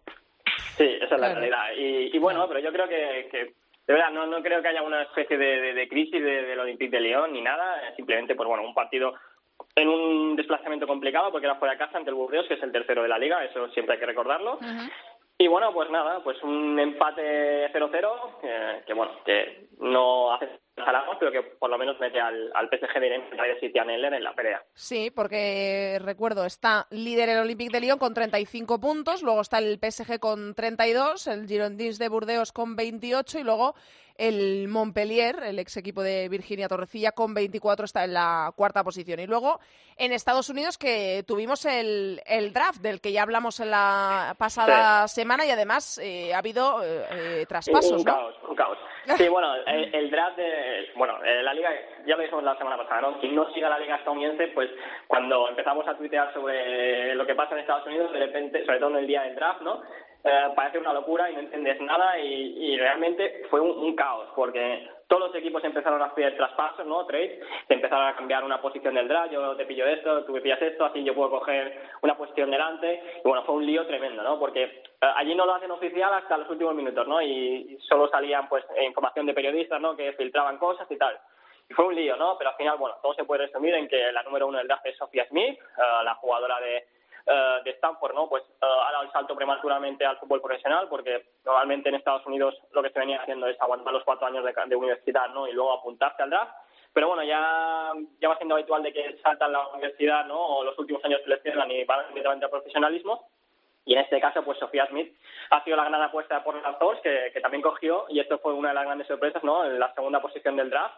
sí, 0.77 0.85
esa 1.01 1.15
es 1.15 1.21
la 1.21 1.33
realidad. 1.33 1.63
Y, 1.77 2.15
y 2.15 2.19
bueno, 2.19 2.47
pero 2.47 2.59
yo 2.59 2.71
creo 2.71 2.87
que, 2.87 3.27
que 3.31 3.37
de 3.87 3.93
verdad 3.93 4.11
no, 4.11 4.27
no 4.27 4.41
creo 4.43 4.61
que 4.61 4.67
haya 4.67 4.81
una 4.83 5.01
especie 5.03 5.37
de, 5.37 5.61
de- 5.61 5.73
de 5.73 5.87
crisis 5.89 6.21
de- 6.23 6.43
del 6.43 6.59
Olympique 6.59 6.91
de 6.95 7.01
Lyon 7.01 7.33
ni 7.33 7.41
nada. 7.41 7.87
eh, 7.89 7.93
Simplemente, 7.95 8.35
pues 8.35 8.47
bueno, 8.47 8.63
un 8.63 8.73
partido 8.75 9.13
en 9.75 9.87
un 9.89 10.35
desplazamiento 10.35 10.87
complicado 10.87 11.31
porque 11.31 11.45
era 11.47 11.55
fuera 11.55 11.73
de 11.73 11.79
casa 11.79 11.97
ante 11.97 12.09
el 12.09 12.15
Burdeos, 12.15 12.47
que 12.47 12.53
es 12.53 12.63
el 12.63 12.71
tercero 12.71 13.01
de 13.03 13.09
la 13.09 13.17
liga, 13.19 13.43
eso 13.43 13.67
siempre 13.71 13.93
hay 13.95 13.99
que 13.99 14.05
recordarlo. 14.05 14.57
Y 15.41 15.47
bueno, 15.47 15.71
pues 15.73 15.89
nada, 15.89 16.21
pues 16.21 16.37
un 16.43 16.77
empate 16.77 17.71
0-0, 17.71 18.39
eh, 18.43 18.83
que 18.85 18.93
bueno, 18.93 19.13
que 19.23 19.69
no 19.79 20.33
hace 20.33 20.59
jalamos, 20.79 21.17
pero 21.19 21.31
que 21.31 21.41
por 21.41 21.69
lo 21.69 21.77
menos 21.77 21.99
mete 21.99 22.19
al, 22.19 22.51
al 22.53 22.69
PSG 22.69 22.99
de 22.99 23.79
a 23.79 23.85
Neller 23.85 24.13
en 24.13 24.23
la 24.23 24.33
pelea. 24.33 24.63
Sí, 24.73 25.11
porque 25.11 25.99
recuerdo, 26.01 26.45
está 26.45 26.87
líder 26.89 27.29
el 27.29 27.39
Olympique 27.39 27.71
de 27.71 27.81
Lyon 27.81 27.99
con 27.99 28.13
35 28.13 28.79
puntos, 28.79 29.23
luego 29.23 29.41
está 29.41 29.59
el 29.59 29.79
PSG 29.79 30.19
con 30.19 30.53
32, 30.53 31.27
el 31.27 31.47
Girondins 31.47 31.99
de 31.99 32.09
Burdeos 32.09 32.51
con 32.51 32.75
28 32.75 33.39
y 33.39 33.43
luego 33.43 33.75
el 34.19 34.67
Montpellier, 34.67 35.43
el 35.43 35.59
ex 35.59 35.77
equipo 35.77 36.03
de 36.03 36.27
Virginia 36.27 36.67
Torrecilla, 36.67 37.13
con 37.13 37.33
24 37.33 37.85
está 37.85 38.03
en 38.03 38.13
la 38.13 38.51
cuarta 38.53 38.83
posición. 38.83 39.21
Y 39.21 39.27
luego 39.27 39.61
en 39.95 40.11
Estados 40.11 40.49
Unidos 40.49 40.77
que 40.77 41.23
tuvimos 41.25 41.63
el, 41.63 42.21
el 42.25 42.51
draft 42.51 42.81
del 42.81 42.99
que 42.99 43.13
ya 43.13 43.23
hablamos 43.23 43.61
en 43.61 43.71
la 43.71 44.35
pasada 44.37 45.07
semana 45.07 45.45
y 45.45 45.51
además 45.51 45.99
eh, 46.03 46.33
ha 46.33 46.39
habido 46.39 46.83
eh, 46.83 47.05
eh, 47.11 47.45
traspasos, 47.47 47.91
un 47.93 47.97
¿no? 47.99 48.13
caos, 48.13 48.35
un 48.41 48.43
caos. 48.43 48.48
Sí, 49.17 49.27
bueno, 49.27 49.55
el, 49.65 50.11
draft 50.11 50.37
de, 50.37 50.91
bueno, 50.95 51.17
eh, 51.23 51.41
la 51.41 51.53
liga, 51.53 51.71
ya 52.05 52.15
lo 52.15 52.21
dijimos 52.21 52.43
la 52.43 52.57
semana 52.57 52.77
pasada, 52.77 53.01
¿no? 53.01 53.19
Quien 53.19 53.33
no 53.33 53.51
siga 53.53 53.67
la 53.67 53.79
liga 53.79 53.95
estadounidense, 53.95 54.49
pues 54.49 54.69
cuando 55.07 55.49
empezamos 55.49 55.87
a 55.87 55.97
tuitear 55.97 56.31
sobre 56.33 57.15
lo 57.15 57.25
que 57.25 57.33
pasa 57.33 57.53
en 57.53 57.61
Estados 57.61 57.87
Unidos, 57.87 58.13
de 58.13 58.19
repente, 58.19 58.65
sobre 58.65 58.79
todo 58.79 58.91
en 58.91 58.97
el 58.97 59.07
día 59.07 59.23
del 59.23 59.35
draft, 59.35 59.61
¿no? 59.61 59.81
Eh, 60.21 60.49
parece 60.53 60.79
una 60.79 60.91
locura 60.91 61.31
y 61.31 61.33
no 61.33 61.39
entiendes 61.39 61.79
nada 61.79 62.19
y, 62.19 62.77
realmente 62.77 63.43
fue 63.49 63.61
un, 63.61 63.95
caos 63.95 64.27
porque 64.35 64.87
todos 65.07 65.27
los 65.27 65.35
equipos 65.35 65.63
empezaron 65.63 66.01
a 66.01 66.07
hacer 66.07 66.35
traspasos, 66.35 66.85
¿no? 66.85 67.05
Trades, 67.05 67.39
se 67.67 67.73
empezaron 67.73 68.05
a 68.05 68.15
cambiar 68.15 68.43
una 68.43 68.61
posición 68.61 68.95
del 68.95 69.07
draft, 69.07 69.31
yo 69.31 69.55
te 69.55 69.65
pillo 69.65 69.87
esto, 69.87 70.25
tú 70.25 70.33
me 70.33 70.41
pillas 70.41 70.61
esto, 70.61 70.85
así 70.85 71.03
yo 71.05 71.15
puedo 71.15 71.29
coger 71.29 71.81
una 72.01 72.17
posición 72.17 72.51
delante 72.51 73.01
y 73.23 73.27
bueno, 73.27 73.43
fue 73.45 73.55
un 73.55 73.65
lío 73.65 73.87
tremendo, 73.87 74.21
¿no? 74.21 74.37
Porque 74.37 74.63
eh, 74.63 74.81
allí 75.15 75.35
no 75.35 75.45
lo 75.45 75.55
hacen 75.55 75.71
oficial 75.71 76.13
hasta 76.13 76.37
los 76.37 76.49
últimos 76.49 76.75
minutos, 76.75 77.07
¿no? 77.07 77.21
Y 77.21 77.77
solo 77.87 78.09
salían 78.09 78.49
pues 78.49 78.65
eh, 78.75 78.85
información 78.85 79.25
de 79.25 79.33
periodistas, 79.33 79.79
¿no? 79.79 79.95
Que 79.95 80.11
filtraban 80.13 80.57
cosas 80.57 80.85
y 80.91 80.97
tal. 80.97 81.17
Y 81.69 81.73
fue 81.73 81.85
un 81.85 81.95
lío, 81.95 82.17
¿no? 82.17 82.37
Pero 82.37 82.49
al 82.49 82.57
final, 82.57 82.77
bueno, 82.77 82.97
todo 83.01 83.13
se 83.13 83.23
puede 83.23 83.45
resumir 83.45 83.73
en 83.73 83.87
que 83.87 84.11
la 84.11 84.23
número 84.23 84.47
uno 84.47 84.57
del 84.57 84.67
draft 84.67 84.85
es 84.85 84.97
Sophia 84.97 85.25
Smith, 85.29 85.57
eh, 85.57 86.03
la 86.03 86.15
jugadora 86.15 86.59
de, 86.59 86.83
eh, 87.25 87.59
de 87.63 87.71
Stanford, 87.71 88.13
¿no? 88.13 88.27
Pues 88.29 88.43
eh, 88.43 88.65
ha 88.65 88.91
dado 88.91 89.03
el 89.03 89.11
salto 89.11 89.35
prematuramente 89.35 90.05
al 90.05 90.17
fútbol 90.17 90.41
profesional 90.41 90.87
porque 90.89 91.31
normalmente 91.45 91.89
en 91.89 91.95
Estados 91.95 92.25
Unidos 92.25 92.55
lo 92.71 92.81
que 92.81 92.89
se 92.89 92.99
venía 92.99 93.21
haciendo 93.21 93.47
es 93.47 93.59
aguantar 93.61 93.93
los 93.93 94.03
cuatro 94.03 94.27
años 94.27 94.43
de, 94.43 94.53
de 94.67 94.75
universidad, 94.75 95.29
¿no? 95.29 95.47
Y 95.47 95.53
luego 95.53 95.73
apuntarse 95.73 96.23
al 96.23 96.29
draft. 96.29 96.53
Pero 96.93 97.09
bueno, 97.09 97.23
ya, 97.23 97.93
ya 98.19 98.29
va 98.29 98.37
siendo 98.37 98.55
habitual 98.55 98.81
de 98.81 98.91
que 98.91 99.17
saltan 99.21 99.51
la 99.51 99.67
universidad, 99.67 100.25
¿no? 100.25 100.39
O 100.39 100.63
los 100.63 100.77
últimos 100.79 101.03
años 101.05 101.21
seleccionan 101.23 101.69
y 101.71 101.83
van 101.83 102.07
directamente 102.09 102.45
al 102.45 102.51
profesionalismo. 102.51 103.29
Y 103.85 103.93
en 103.93 103.99
este 103.99 104.19
caso, 104.19 104.43
pues 104.43 104.57
Sofía 104.59 104.87
Smith 104.87 105.15
ha 105.51 105.63
sido 105.63 105.77
la 105.77 105.85
gran 105.85 106.01
apuesta 106.01 106.43
por 106.43 106.55
los 106.55 106.79
dos, 106.79 106.99
que, 107.01 107.31
que 107.33 107.41
también 107.41 107.61
cogió, 107.61 108.05
y 108.09 108.19
esto 108.19 108.39
fue 108.39 108.53
una 108.53 108.69
de 108.69 108.75
las 108.75 108.85
grandes 108.85 109.07
sorpresas, 109.07 109.43
¿no? 109.43 109.65
En 109.65 109.79
la 109.79 109.93
segunda 109.93 110.21
posición 110.21 110.55
del 110.55 110.69
draft 110.69 110.95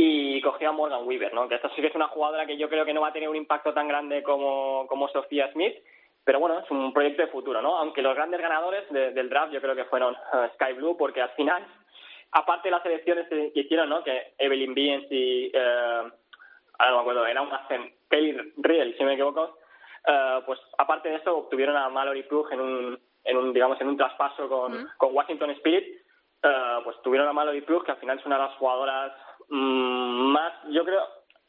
y 0.00 0.40
cogió 0.42 0.68
a 0.68 0.72
Morgan 0.72 1.04
Weaver, 1.08 1.34
¿no? 1.34 1.48
Que 1.48 1.56
esta 1.56 1.68
sí 1.70 1.80
que 1.82 1.88
es 1.88 1.94
una 1.96 2.06
jugadora 2.06 2.46
que 2.46 2.56
yo 2.56 2.68
creo 2.68 2.84
que 2.84 2.94
no 2.94 3.00
va 3.00 3.08
a 3.08 3.12
tener 3.12 3.28
un 3.28 3.34
impacto 3.34 3.74
tan 3.74 3.88
grande 3.88 4.22
como, 4.22 4.86
como 4.86 5.08
Sofía 5.08 5.50
Smith, 5.52 5.74
pero 6.24 6.38
bueno, 6.38 6.60
es 6.60 6.70
un 6.70 6.92
proyecto 6.92 7.22
de 7.22 7.28
futuro, 7.32 7.60
¿no? 7.60 7.76
Aunque 7.76 8.00
los 8.00 8.14
grandes 8.14 8.40
ganadores 8.40 8.88
de- 8.90 9.10
del 9.10 9.28
draft 9.28 9.52
yo 9.52 9.60
creo 9.60 9.74
que 9.74 9.86
fueron 9.86 10.14
eh, 10.14 10.50
Sky 10.54 10.74
Blue, 10.74 10.96
porque 10.96 11.20
al 11.20 11.30
final, 11.30 11.66
aparte 12.30 12.68
de 12.68 12.76
las 12.76 12.86
elecciones 12.86 13.26
que 13.28 13.50
hicieron, 13.54 13.88
¿no? 13.88 14.04
Que 14.04 14.34
Evelyn 14.38 14.72
Beans 14.72 15.06
y, 15.10 15.50
ahora 15.56 16.90
no 16.90 16.94
me 16.94 17.00
acuerdo, 17.00 17.26
era 17.26 17.42
una 17.42 17.66
Kelly 18.08 18.52
Riel, 18.58 18.94
si 18.96 19.00
no 19.02 19.08
me 19.08 19.14
equivoco, 19.14 19.58
eh, 20.06 20.40
pues 20.46 20.60
aparte 20.78 21.08
de 21.08 21.16
eso 21.16 21.36
obtuvieron 21.38 21.76
a 21.76 21.88
Mallory 21.88 22.22
Plug 22.22 22.52
en 22.52 22.60
un, 22.60 23.00
en 23.24 23.36
un 23.36 23.52
digamos, 23.52 23.80
en 23.80 23.88
un 23.88 23.96
traspaso 23.96 24.48
con, 24.48 24.88
con 24.96 25.12
Washington 25.12 25.50
Spirit, 25.50 26.02
pues 26.84 26.96
tuvieron 27.02 27.26
a 27.28 27.32
Mallory 27.32 27.62
Plug, 27.62 27.84
que 27.84 27.90
al 27.90 27.98
final 27.98 28.18
es 28.20 28.24
una 28.26 28.36
de 28.36 28.42
las 28.44 28.54
jugadoras 28.58 29.12
mm, 29.48 30.32
más, 30.32 30.52
yo 30.70 30.84
creo, 30.84 31.02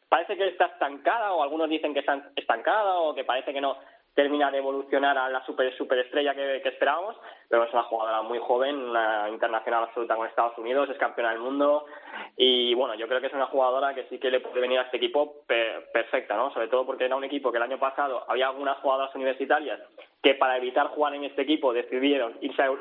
parece 0.08 0.36
que 0.38 0.48
está 0.48 0.66
estancada, 0.66 1.34
o 1.34 1.44
algunos 1.44 1.70
dicen 1.70 1.94
que 1.94 2.00
está 2.00 2.32
estancada, 2.36 2.96
o 3.00 3.14
que 3.14 3.24
parece 3.24 3.54
que 3.54 3.62
no, 3.62 3.78
termina 4.20 4.52
de 4.52 4.58
evolucionar 4.58 5.18
a 5.18 5.30
la 5.30 5.46
super 5.46 5.74
superestrella 5.78 6.36
que, 6.36 6.62
que 6.62 6.70
esperábamos, 6.70 7.16
pero 7.48 7.64
es 7.64 7.72
una 7.72 7.84
jugadora 7.84 8.22
muy 8.22 8.38
joven, 8.40 8.76
una 8.76 9.30
internacional 9.30 9.84
absoluta 9.84 10.18
con 10.18 10.28
Estados 10.28 10.58
Unidos, 10.58 10.90
es 10.90 10.98
campeona 10.98 11.32
del 11.32 11.40
mundo 11.40 11.86
y 12.36 12.74
bueno, 12.74 12.96
yo 12.96 13.08
creo 13.08 13.22
que 13.22 13.28
es 13.28 13.34
una 13.34 13.46
jugadora 13.46 13.94
que 13.94 14.04
sí 14.10 14.20
que 14.20 14.30
le 14.30 14.42
puede 14.42 14.60
venir 14.60 14.80
a 14.80 14.84
este 14.84 14.98
equipo 14.98 15.46
perfecta, 15.48 16.36
¿no? 16.36 16.52
Sobre 16.52 16.68
todo 16.68 16.86
porque 16.86 17.06
era 17.06 17.16
un 17.16 17.24
equipo 17.24 17.50
que 17.50 17.60
el 17.60 17.64
año 17.64 17.80
pasado 17.80 18.26
había 18.28 18.48
algunas 18.48 18.78
jugadoras 18.80 19.16
universitarias 19.16 19.80
que 20.22 20.36
para 20.36 20.58
evitar 20.58 20.88
jugar 20.88 21.14
en 21.16 21.24
este 21.24 21.44
equipo 21.44 21.72
decidieron 21.72 22.38
irse 22.42 22.62
a 22.62 22.74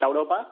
Europa 0.00 0.50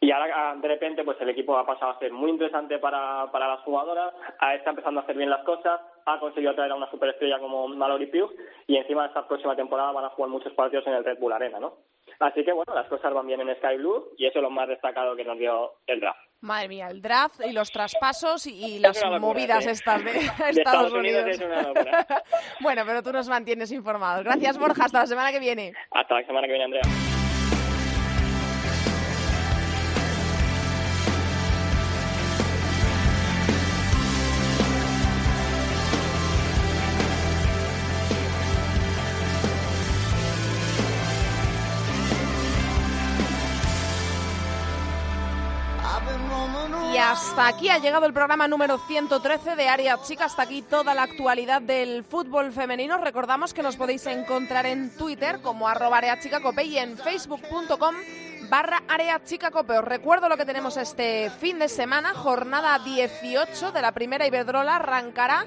y 0.00 0.10
ahora 0.10 0.54
de 0.60 0.68
repente 0.68 1.04
pues 1.04 1.16
el 1.20 1.30
equipo 1.30 1.56
ha 1.56 1.66
pasado 1.66 1.92
a 1.92 1.98
ser 1.98 2.12
muy 2.12 2.30
interesante 2.30 2.78
para, 2.78 3.30
para 3.32 3.48
las 3.48 3.60
jugadoras, 3.60 4.12
está 4.54 4.70
empezando 4.70 5.00
a 5.00 5.02
hacer 5.02 5.16
bien 5.16 5.30
las 5.30 5.44
cosas, 5.44 5.80
ha 6.04 6.20
conseguido 6.20 6.54
traer 6.54 6.72
a 6.72 6.76
una 6.76 6.90
superestrella 6.90 7.38
como 7.38 7.66
Mallory 7.68 8.06
Pugh 8.06 8.32
y 8.66 8.76
encima 8.76 9.06
esta 9.06 9.26
próxima 9.26 9.56
temporada 9.56 9.92
van 9.92 10.04
a 10.04 10.10
jugar 10.10 10.30
muchos 10.30 10.52
partidos 10.52 10.86
en 10.86 10.94
el 10.94 11.04
Red 11.04 11.18
Bull 11.18 11.32
Arena, 11.32 11.58
¿no? 11.58 11.78
Así 12.20 12.44
que 12.44 12.52
bueno, 12.52 12.74
las 12.74 12.88
cosas 12.88 13.12
van 13.12 13.26
bien 13.26 13.40
en 13.40 13.54
Sky 13.56 13.76
Blue 13.78 14.12
y 14.16 14.26
eso 14.26 14.38
es 14.38 14.42
lo 14.42 14.50
más 14.50 14.68
destacado 14.68 15.16
que 15.16 15.24
nos 15.24 15.38
dio 15.38 15.72
el 15.86 16.00
draft. 16.00 16.20
Madre 16.40 16.68
mía, 16.68 16.88
el 16.88 17.00
draft 17.00 17.40
y 17.44 17.52
los 17.52 17.70
traspasos 17.72 18.46
y, 18.46 18.78
las 18.78 19.02
movidas 19.20 19.66
estas 19.66 20.04
de, 20.04 20.10
Estados, 20.50 20.92
Unidos. 20.92 21.40
bueno, 22.60 22.82
pero 22.86 23.02
tú 23.02 23.12
nos 23.12 23.28
mantienes 23.28 23.72
informados. 23.72 24.24
Gracias, 24.24 24.58
Borja. 24.58 24.84
Hasta 24.84 25.00
la 25.00 25.06
semana 25.06 25.32
que 25.32 25.40
viene. 25.40 25.72
Hasta 25.90 26.20
la 26.20 26.26
semana 26.26 26.46
que 26.46 26.52
viene, 26.52 26.64
Andrea. 26.64 27.15
Hasta 47.16 47.46
aquí 47.46 47.70
ha 47.70 47.78
llegado 47.78 48.04
el 48.04 48.12
programa 48.12 48.46
número 48.46 48.76
113 48.76 49.56
de 49.56 49.68
Área 49.70 49.98
Chica. 50.02 50.26
Hasta 50.26 50.42
aquí 50.42 50.60
toda 50.60 50.92
la 50.92 51.04
actualidad 51.04 51.62
del 51.62 52.04
fútbol 52.04 52.52
femenino. 52.52 52.98
Recordamos 52.98 53.54
que 53.54 53.62
nos 53.62 53.76
podéis 53.76 54.04
encontrar 54.06 54.66
en 54.66 54.94
Twitter 54.94 55.40
como 55.40 55.66
arroba 55.66 55.96
areachicacope 55.96 56.64
y 56.64 56.76
en 56.76 56.98
facebook.com 56.98 57.94
barra. 58.50 58.82
Os 58.86 59.84
recuerdo 59.86 60.28
lo 60.28 60.36
que 60.36 60.44
tenemos 60.44 60.76
este 60.76 61.30
fin 61.30 61.58
de 61.58 61.70
semana. 61.70 62.12
Jornada 62.12 62.78
18 62.80 63.72
de 63.72 63.80
la 63.80 63.92
primera 63.92 64.26
Iberdrola 64.26 64.76
arrancará 64.76 65.46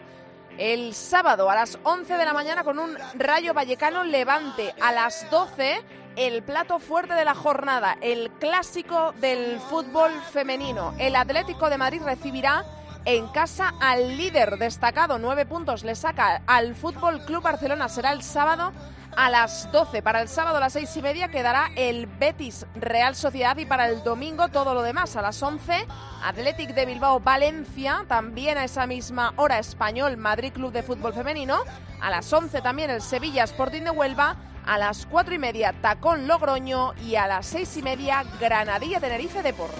el 0.57 0.95
sábado 0.95 1.51
a 1.51 1.55
las 1.55 1.77
11 1.83 2.17
de 2.17 2.25
la 2.25 2.33
mañana 2.33 2.63
con 2.63 2.79
un 2.79 2.97
Rayo 3.13 3.53
Vallecano 3.53 4.03
Levante. 4.03 4.73
A 4.81 4.91
las 4.91 5.29
12 5.29 5.83
el 6.19 6.43
plato 6.43 6.79
fuerte 6.79 7.13
de 7.13 7.23
la 7.23 7.33
jornada, 7.33 7.97
el 8.01 8.29
clásico 8.41 9.13
del 9.21 9.57
fútbol 9.61 10.11
femenino. 10.33 10.93
El 10.97 11.15
Atlético 11.15 11.69
de 11.69 11.77
Madrid 11.77 12.01
recibirá 12.03 12.65
en 13.05 13.27
casa 13.29 13.73
al 13.79 14.17
líder 14.17 14.57
destacado, 14.57 15.17
nueve 15.17 15.45
puntos 15.45 15.85
le 15.85 15.95
saca 15.95 16.41
al 16.45 16.75
Fútbol 16.75 17.21
Club 17.21 17.41
Barcelona. 17.41 17.87
Será 17.87 18.11
el 18.11 18.21
sábado 18.21 18.73
a 19.15 19.29
las 19.29 19.71
12. 19.71 20.01
Para 20.01 20.21
el 20.21 20.27
sábado 20.27 20.57
a 20.57 20.59
las 20.59 20.73
seis 20.73 20.95
y 20.97 21.01
media 21.01 21.29
quedará 21.29 21.69
el 21.77 22.05
Betis 22.05 22.65
Real 22.75 23.15
Sociedad 23.15 23.55
y 23.55 23.65
para 23.65 23.87
el 23.87 24.03
domingo 24.03 24.49
todo 24.49 24.73
lo 24.73 24.81
demás. 24.81 25.15
A 25.15 25.21
las 25.21 25.41
11, 25.41 25.87
Athletic 26.25 26.73
de 26.73 26.85
Bilbao 26.85 27.21
Valencia, 27.21 28.03
también 28.09 28.57
a 28.57 28.65
esa 28.65 28.85
misma 28.87 29.31
hora 29.37 29.57
Español 29.57 30.17
Madrid 30.17 30.51
Club 30.51 30.73
de 30.73 30.83
Fútbol 30.83 31.13
Femenino. 31.13 31.63
A 32.01 32.09
las 32.09 32.31
11 32.31 32.61
también 32.61 32.89
el 32.89 33.01
Sevilla 33.01 33.45
Sporting 33.45 33.83
de 33.83 33.91
Huelva 33.91 34.35
a 34.69 34.77
las 34.77 35.07
cuatro 35.07 35.33
y 35.33 35.39
media 35.39 35.73
Tacón 35.81 36.27
Logroño 36.27 36.93
y 37.03 37.15
a 37.15 37.25
las 37.25 37.47
seis 37.47 37.75
y 37.77 37.81
media 37.81 38.23
Granadilla 38.39 38.99
Tenerife 38.99 39.41
Depor. 39.41 39.71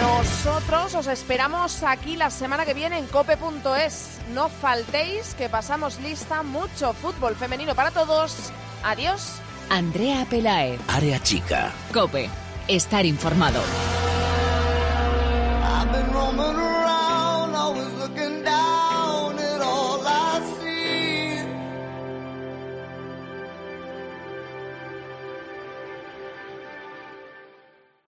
Nosotros 0.00 0.96
os 0.96 1.06
esperamos 1.06 1.84
aquí 1.84 2.16
la 2.16 2.30
semana 2.30 2.64
que 2.64 2.74
viene 2.74 2.98
en 2.98 3.06
cope.es. 3.06 4.18
No 4.34 4.48
faltéis 4.48 5.34
que 5.34 5.48
pasamos 5.48 6.00
lista 6.00 6.42
mucho 6.42 6.92
fútbol 6.92 7.36
femenino 7.36 7.76
para 7.76 7.92
todos. 7.92 8.50
Adiós. 8.82 9.40
Andrea 9.70 10.26
Pelae. 10.28 10.80
Área 10.88 11.22
chica. 11.22 11.70
Cope. 11.92 12.28
Estar 12.66 13.06
informado. 13.06 13.60